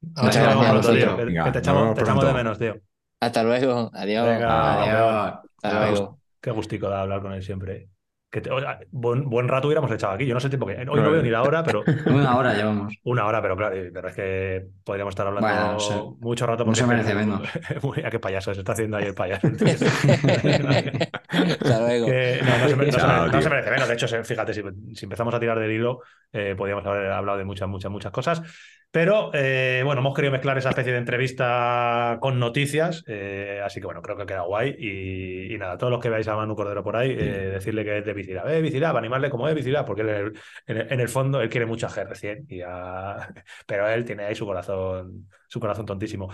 [0.00, 2.76] Muchas gracias tío, Venga, que te echamos, te echamos de menos, tío.
[3.20, 4.26] Hasta luego, adiós.
[4.28, 5.40] Venga, Adiós.
[5.60, 6.18] Qué Hasta luego.
[6.40, 7.88] Qué gustico da hablar con él siempre.
[8.30, 8.50] Que te-
[8.90, 10.26] buen, buen rato hubiéramos echado aquí.
[10.26, 10.74] Yo no sé el tiempo que.
[10.76, 12.94] Hoy no veo ni la hora, pero Una hora llevamos.
[13.04, 15.94] una hora, pero claro, pero es que podríamos estar hablando Bueno, no sé.
[16.20, 16.64] mucho rato.
[16.64, 17.40] No se merece menos.
[18.04, 19.48] A qué payaso se está haciendo ahí el payaso.
[21.60, 22.06] Hasta luego.
[22.06, 23.88] Que no, no se, no no merece menos.
[23.88, 24.62] De hecho, fíjate, si,
[24.94, 26.00] si empezamos a tirar del hilo,
[26.32, 28.42] eh, podríamos haber hablado de muchas, muchas, muchas cosas.
[28.90, 33.04] Pero eh, bueno, hemos querido mezclar esa especie de entrevista con noticias.
[33.06, 34.74] eh, así que bueno, creo que queda guay.
[34.78, 37.98] Y, y nada, todos los que veáis a Manu Cordero por ahí, eh, decirle que
[37.98, 38.48] es de Vicilab.
[38.48, 40.32] Eh, Vicilab, animarle como es Vicilab, porque él,
[40.66, 42.46] en, el, en el fondo él quiere mucho a GR100.
[42.48, 43.28] Y a...
[43.66, 46.30] Pero él tiene ahí su corazón, su corazón tontísimo.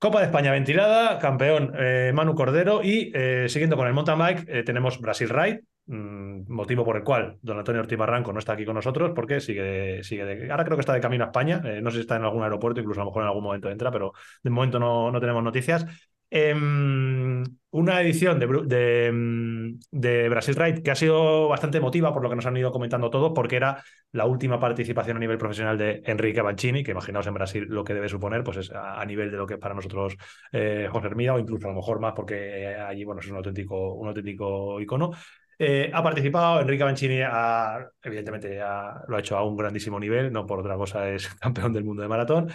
[0.00, 4.44] Copa de España ventilada, campeón eh, Manu Cordero y eh, siguiendo con el mountain bike
[4.48, 8.54] eh, tenemos Brasil Ride, mm, motivo por el cual don Antonio Ortiz Barranco no está
[8.54, 11.60] aquí con nosotros porque sigue, sigue de- ahora creo que está de camino a España,
[11.82, 13.90] no sé si está en algún aeropuerto, incluso a lo mejor en algún momento entra,
[13.90, 15.84] pero de momento no, no tenemos noticias.
[16.32, 22.30] Em, una edición de, mm, de Brasil Ride que ha sido bastante emotiva por lo
[22.30, 26.02] que nos han ido comentando todos, porque era la última participación a nivel profesional de
[26.04, 29.36] Enrique Banchini, que imaginaos en Brasil lo que debe suponer, pues es a, nivel de
[29.38, 30.16] lo que para nosotros
[30.52, 33.94] eh, José Hermida, o incluso a lo mejor más, porque allí bueno, es un auténtico,
[33.94, 35.10] un auténtico icono.
[35.58, 40.32] Eh, ha participado, Enrique Banchini ha- evidentemente ha- lo ha hecho a un grandísimo nivel,
[40.32, 42.48] no por otra cosa es campeón del mundo de maratón.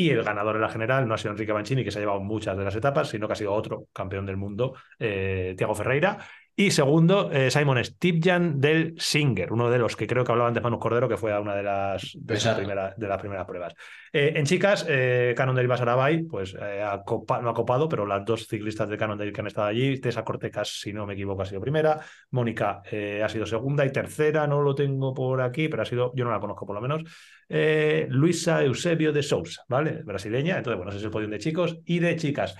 [0.00, 2.20] Y el ganador en la general no ha sido Enrique Banchini, que se ha llevado
[2.20, 6.16] muchas de las etapas, sino que ha sido otro campeón del mundo, eh, Tiago Ferreira.
[6.56, 10.60] Y segundo, eh, Simon Stipjan del Singer, uno de los que creo que hablaban de
[10.60, 13.74] Manu Cordero, que fue a una de las, de las, primeras, de las primeras pruebas.
[14.12, 18.04] Eh, en chicas, eh, Canon del Basarabay, pues eh, ha copa- no ha copado, pero
[18.06, 21.14] las dos ciclistas de Canon del que han estado allí, Tessa Cortecas, si no me
[21.14, 25.40] equivoco, ha sido primera, Mónica eh, ha sido segunda y tercera, no lo tengo por
[25.40, 27.02] aquí, pero ha sido, yo no la conozco por lo menos,
[27.50, 30.02] eh, Luisa Eusebio de Sousa, ¿vale?
[30.04, 32.56] Brasileña, entonces, bueno, ese es el podium de chicos y de chicas.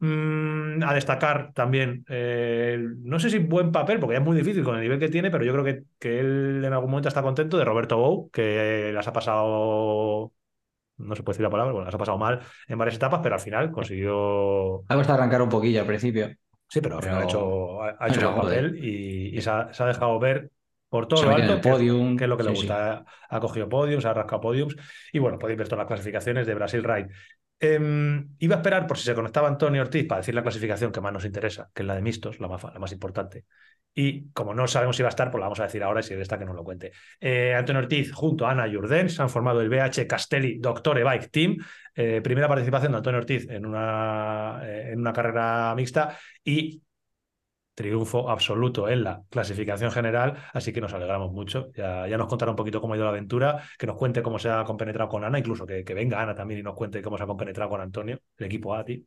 [0.00, 4.64] Mm, a destacar también, eh, no sé si buen papel, porque ya es muy difícil
[4.64, 7.22] con el nivel que tiene, pero yo creo que, que él en algún momento está
[7.22, 10.32] contento de Roberto Bou, que las ha pasado,
[10.98, 13.36] no se puede decir la palabra, bueno, las ha pasado mal en varias etapas, pero
[13.36, 16.28] al final consiguió, Ha costado arrancar un poquillo al principio.
[16.68, 18.72] sí, pero al final ha hecho, ha, hecho joder.
[18.72, 20.50] papel y, y se, ha, se ha dejado ver
[20.94, 22.54] por todo Se lo alto, que- podium, que es lo que le sí.
[22.56, 22.98] gusta.
[22.98, 24.76] Ha, ha cogido podiums, ha rascado podiums.
[25.12, 27.08] Y bueno, podéis ver todas las clasificaciones de Brasil Ride.
[27.58, 31.00] Em, iba a esperar por si se conectaba Antonio Ortiz para decir la clasificación que
[31.00, 33.44] más nos interesa, que es la de mixtos, la más, la más importante.
[33.92, 36.02] Y como no sabemos si va a estar, pues la vamos a decir ahora y
[36.04, 36.92] si está que nos lo cuente.
[37.18, 41.56] Eh, Antonio Ortiz junto a Ana Jurdens han formado el BH Castelli Doctore Bike Team.
[41.92, 46.80] Eh, primera participación de Antonio Ortiz en una, eh, en una carrera mixta y
[47.74, 51.70] triunfo absoluto en la clasificación general, así que nos alegramos mucho.
[51.74, 54.38] Ya, ya nos contará un poquito cómo ha ido la aventura, que nos cuente cómo
[54.38, 57.16] se ha compenetrado con Ana, incluso que, que venga Ana también y nos cuente cómo
[57.18, 59.02] se ha compenetrado con Antonio, el equipo A, tío.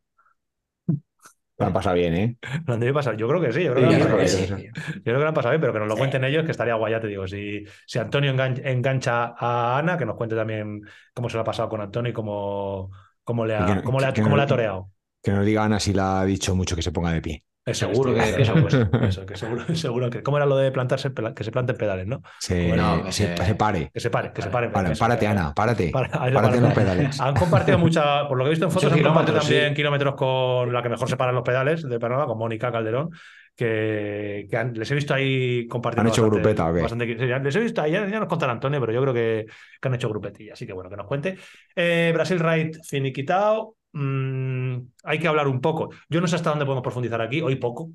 [1.60, 2.38] Lo han pasado bien, ¿eh?
[2.68, 3.18] ¿Lo han debido pasar?
[3.18, 4.48] Yo creo que sí, yo creo que, Sí, lo han yo pasado creo bien.
[4.48, 4.68] sí.
[4.68, 6.76] Yo creo que lo han pasado bien, pero que nos lo cuenten ellos, que estaría
[6.76, 7.28] guay, ya te digo.
[7.28, 10.82] Si, si Antonio engan- engancha a Ana, que nos cuente también
[11.14, 12.92] cómo se lo ha pasado con Antonio y cómo,
[13.24, 14.92] cómo le Y ha, no- cómo le ha, cómo no- le ha toreado.
[15.24, 17.44] Que nos diga Ana si la ha dicho mucho que se ponga de pie.
[17.68, 18.74] Eso, Seguro tío, que- eso, pues,
[19.10, 20.24] eso, que seguro, seguro que.
[20.24, 22.22] ¿Cómo era lo de plantarse, que se planten pedales, no?
[22.22, 23.92] Que se, se- pare.
[23.94, 24.70] Que se pare, que se pare.
[24.70, 25.90] Para- eso, párate, que- Ana, párate.
[25.94, 27.20] Para- los pedales.
[27.20, 29.76] Han compartido mucha, por lo que he visto en fotos, han compartido kilómetros, también sí.
[29.76, 33.10] kilómetros con la que mejor separan los pedales de Panamá, con Mónica Calderón,
[33.56, 36.08] que, que han- les he visto ahí compartiendo.
[36.10, 38.80] ¿Han hecho bastante- grupeta bastante- sí, les he visto ahí, ya, ya nos contará Antonio,
[38.80, 39.46] pero yo creo que,
[39.82, 41.38] que han hecho grupetilla, así que bueno, que nos cuente.
[41.76, 43.76] Eh, Brasil Ride finiquitado.
[44.02, 45.90] Mm, hay que hablar un poco.
[46.10, 47.90] Yo no sé hasta dónde podemos profundizar aquí, hoy poco.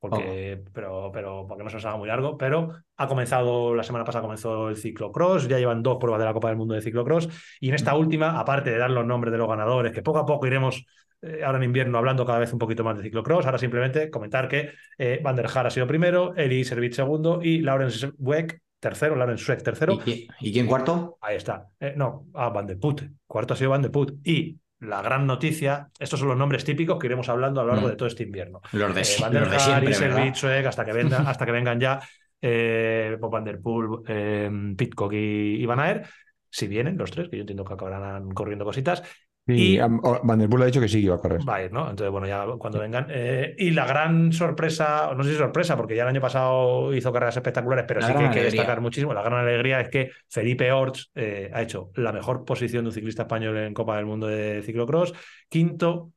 [0.00, 4.04] Porque, pero, pero porque no se nos haga muy largo, pero ha comenzado, la semana
[4.04, 7.28] pasada comenzó el ciclocross, ya llevan dos pruebas de la Copa del Mundo de ciclocross,
[7.58, 10.24] y en esta última, aparte de dar los nombres de los ganadores, que poco a
[10.24, 10.86] poco iremos
[11.22, 14.46] eh, ahora en invierno hablando cada vez un poquito más de ciclocross, ahora simplemente comentar
[14.46, 19.16] que eh, Van der Haar ha sido primero, Eli Servit segundo y Laurens Weck tercero,
[19.16, 19.94] Laurens Schweck tercero.
[19.94, 21.18] ¿Y, qui- y quién cuarto?
[21.20, 21.66] Ahí está.
[21.80, 23.02] Eh, no, ah, Van de Put.
[23.26, 24.12] Cuarto ha sido Van de Put.
[24.24, 27.86] Y la gran noticia, estos son los nombres típicos que iremos hablando a lo largo
[27.88, 27.90] Mm.
[27.90, 28.60] de todo este invierno.
[28.72, 32.00] Los de, Eh, Van der los de siempre, hasta que, venga- hasta que vengan ya
[32.40, 36.06] eh, Bob Van der Poel, eh, Pitcock y, y Van Aert.
[36.50, 39.02] Si vienen los tres, que yo entiendo que acabarán corriendo cositas.
[39.48, 41.40] Y, Van der Poel ha dicho que sí que iba a correr.
[41.48, 41.88] Va a ir, ¿no?
[41.88, 43.06] Entonces, bueno, ya cuando vengan.
[43.10, 47.12] eh, y la gran sorpresa, no sé si sorpresa, porque ya el año pasado hizo
[47.12, 48.50] carreras espectaculares, pero La sí que hay que alegría.
[48.50, 49.14] destacar muchísimo.
[49.14, 52.94] La gran alegría es que Felipe Orts eh, ha hecho la mejor posición de un
[52.94, 55.14] ciclista español en Copa del Mundo de ciclocross,
[55.48, 56.12] quinto.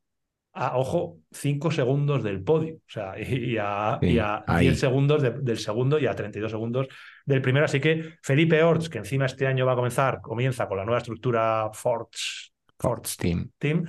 [0.53, 3.23] A, ojo, cinco segundos del podio, o sea, y,
[3.53, 4.65] y a, Sí, y a ahí.
[4.65, 6.89] 10 segundos de- del segundo y a 32 segundos
[7.25, 7.63] del primero.
[7.63, 10.97] Así que Felipe Orts, que encima este año va a comenzar, comienza con la nueva
[10.97, 12.50] estructura Forts,
[12.81, 13.49] Forts Team.
[13.57, 13.85] Team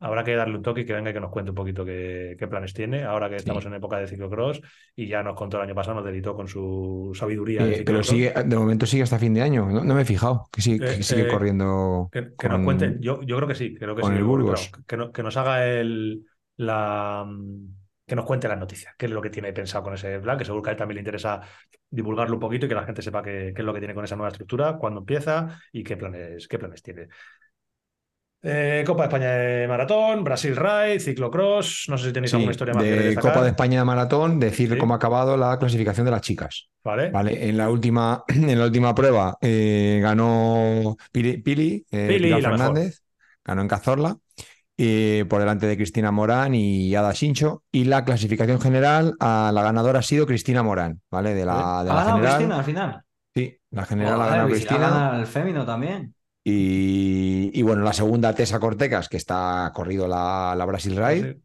[0.00, 2.34] habrá que darle un toque y que venga y que nos cuente un poquito qué,
[2.36, 4.60] qué planes tiene, ahora que estamos en época de ciclocross
[4.96, 7.64] y ya nos contó el año pasado, nos delitó con su sabiduría.
[7.64, 9.66] de Eh, pero sigue, de momento sigue hasta fin de año.
[9.70, 12.08] No, no me he fijado que sigue, que Eh, sigue eh, corriendo.
[12.10, 14.70] Que, que nos cuente, yo, yo creo que sí, creo que con sí, el Burgos.
[14.88, 16.24] que, no- que nos haga el,
[16.56, 17.24] la,
[18.04, 20.44] que nos cuente las noticias, qué es lo que tiene pensado con ese plan, que
[20.44, 21.40] seguro que a él también le interesa
[21.88, 24.04] divulgarlo un poquito y que la gente sepa qué, qué es lo que tiene con
[24.04, 27.08] esa nueva estructura, cuándo empieza y qué planes, qué planes tiene.
[28.44, 32.50] Eh, Copa de España de Maratón, Brasil Ride, Ciclocross, no sé si tenéis Sí, alguna
[32.50, 33.32] historia más que de destacar.
[33.32, 34.78] Copa de España de Maratón, decir Sí.
[34.78, 36.68] cómo ha acabado la clasificación de las chicas.
[36.82, 37.10] ¿Vale?
[37.10, 42.32] Vale, en la última, en la última prueba eh, ganó Pili, Pili, eh, Pili.
[42.42, 43.02] Fernández,
[43.44, 44.16] ganó en Cazorla,
[44.76, 47.62] eh, por delante de Cristina Morán y Ada Sincho.
[47.70, 51.34] Y la clasificación general, a la ganadora ha sido Cristina Morán, ¿vale?
[51.34, 52.34] De la, de ¿Ha la ganado general.
[52.36, 53.02] Cristina al final?
[53.34, 54.78] Sí, la general la si la Cristina.
[54.90, 56.14] gana el fémino también.
[56.44, 61.32] Y, y bueno, la segunda Tessa Cortecas, que está corrido la, la Brasil Ride.
[61.34, 61.42] Sí.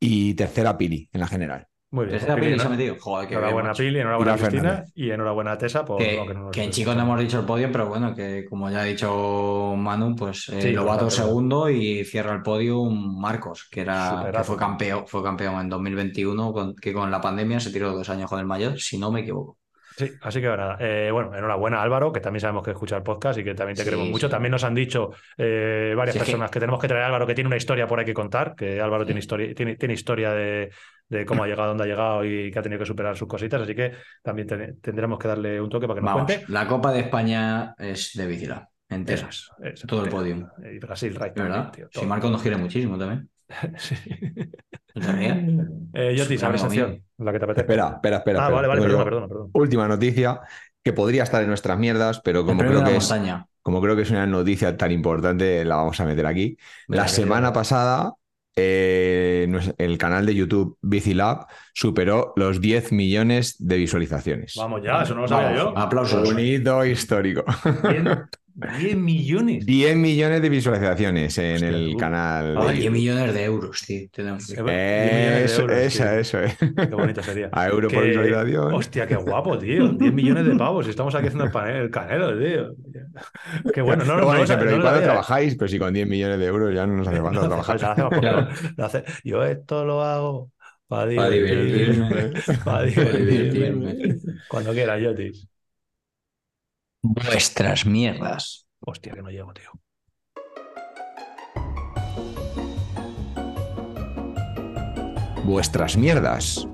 [0.00, 1.66] Y tercera Pili en la general.
[1.90, 2.18] Muy bien.
[2.18, 2.62] Tercera Pili, Pili ¿no?
[2.62, 2.96] se ha metido.
[3.00, 3.82] Joder, qué bien, Enhorabuena macho.
[3.84, 4.92] Pili, enhorabuena Pilar Cristina Fernández.
[4.96, 7.20] y enhorabuena a Tessa por Que, lo que no nos que en chicos no hemos
[7.20, 11.04] dicho el podio, pero bueno, que como ya ha dicho Manu, pues eh, Sí, Lobato
[11.06, 11.28] bastante.
[11.28, 16.52] segundo y cierra el podio Marcos, que era que fue campeón, fue campeón en 2021,
[16.52, 19.20] con- que con la pandemia se tiró dos años con el mayor, si no me
[19.20, 19.58] equivoco.
[19.96, 20.76] Sí, así que nada.
[20.80, 23.82] Eh, bueno, enhorabuena Álvaro, que también sabemos que escucha el podcast y que también te
[23.82, 24.26] Sí, queremos mucho.
[24.26, 24.30] sí.
[24.30, 26.60] También nos han dicho eh, varias Sí, es que- personas que...
[26.60, 29.04] tenemos que traer a Álvaro, que tiene una historia por ahí que contar, que Álvaro
[29.04, 30.70] tiene historia, tiene, tiene historia de,
[31.08, 33.62] de cómo ha llegado, dónde ha llegado y que ha tenido que superar sus cositas.
[33.62, 33.92] Así que
[34.22, 36.52] también ten- tendremos que darle un toque para que nos Vamos, cuente.
[36.52, 39.28] la Copa de España es de Bicilab, entera.
[39.28, 40.46] Eso es, eso, todo el podium.
[40.72, 41.54] Y Brasil, right verdad.
[41.64, 42.08] también, tío, Si todo.
[42.08, 43.28] Marcos nos quiere muchísimo también.
[43.76, 43.94] Sí.
[45.92, 47.04] Eh, Yotis, Súper abre sección, amigo.
[47.18, 47.60] la que te apetece.
[47.62, 48.38] Espera, espera, espera.
[48.40, 48.54] Ah, espera.
[48.54, 49.50] vale, vale, perdona, yo perdona, perdona.
[49.54, 50.40] Última noticia
[50.82, 53.46] que podría estar en nuestras mierdas, pero como creo que la es, montaña.
[53.62, 56.56] como creo que es una noticia tan importante, la vamos a meter aquí.
[56.86, 58.12] La semana yo- pasada,
[58.54, 64.54] eh, el canal de YouTube Bicilab superó los 10 millones de visualizaciones.
[64.56, 65.78] Vamos ya, eso no lo sabía Vamos, yo.
[65.78, 66.28] Aplausos.
[66.30, 67.44] Un hito histórico.
[68.54, 69.66] 10 millones.
[69.66, 72.54] 10 millones de visualizaciones en Hostia, el canal.
[72.54, 72.90] De 10 YouTube.
[72.92, 74.08] millones de euros, tío.
[74.12, 74.48] Tenemos.
[74.50, 76.18] Eh, 10 millones de Eso, euros, esa, tío.
[76.20, 76.56] eso, eh.
[76.76, 77.48] Qué bonito sería.
[77.52, 78.74] A euro por Que- visualización.
[78.74, 79.88] Hostia, qué guapo, tío.
[79.88, 80.86] 10 millones de pavos.
[80.86, 82.74] Estamos aquí haciendo el, panel, el canelo, tío.
[83.72, 84.04] Qué bueno.
[84.04, 85.56] No, no, Luego no, sabía, pero no ¿y cuándo trabajáis?
[85.56, 88.20] Pero si con 10 millones de euros ya no nos hace falta No hace trabajar.
[88.20, 88.48] Claro.
[88.48, 90.50] por- lo hace- Yo esto lo hago
[90.86, 92.32] para Pa' divertirme.
[92.64, 93.30] Para divertirme.
[93.94, 94.16] divertirme.
[94.48, 95.48] Cuando quieras, Yotis.
[97.06, 98.66] Vuestras mierdas.
[98.80, 99.70] Hostia, que no llego, tío.
[105.44, 106.66] Vuestras mierdas.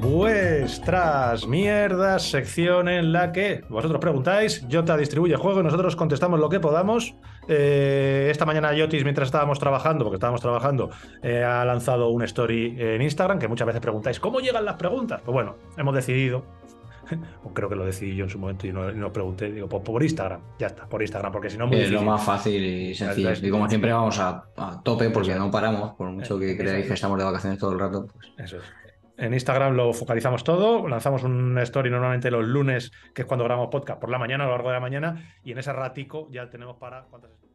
[0.00, 6.48] Vuestras mierdas, sección en la que vosotros preguntáis, Jota distribuye juego y nosotros contestamos lo
[6.48, 7.16] que podamos.
[7.52, 10.90] Eh, esta mañana Yotis, mientras estábamos trabajando, porque estábamos trabajando,
[11.20, 15.20] eh, ha lanzado un story en Instagram que muchas veces preguntáis, ¿cómo llegan las preguntas?
[15.24, 16.44] Pues bueno, hemos decidido,
[17.44, 19.82] o creo que lo decidí yo en su momento y no, no pregunté, digo, pues
[19.82, 22.64] por Instagram, ya está, por Instagram, porque si no es muy Es lo más fácil
[22.64, 23.32] y sencillo.
[23.42, 26.94] Y como siempre vamos a, a tope porque no paramos, por mucho que creáis que
[26.94, 28.06] estamos de vacaciones todo el rato.
[28.06, 28.32] Pues.
[28.38, 28.62] Eso es.
[29.20, 33.68] En Instagram lo focalizamos todo, lanzamos un story normalmente los lunes, que es cuando grabamos
[33.68, 36.48] podcast por la mañana, a lo largo de la mañana, y en ese ratico ya
[36.48, 37.02] tenemos para...
[37.02, 37.49] ¿cuántas?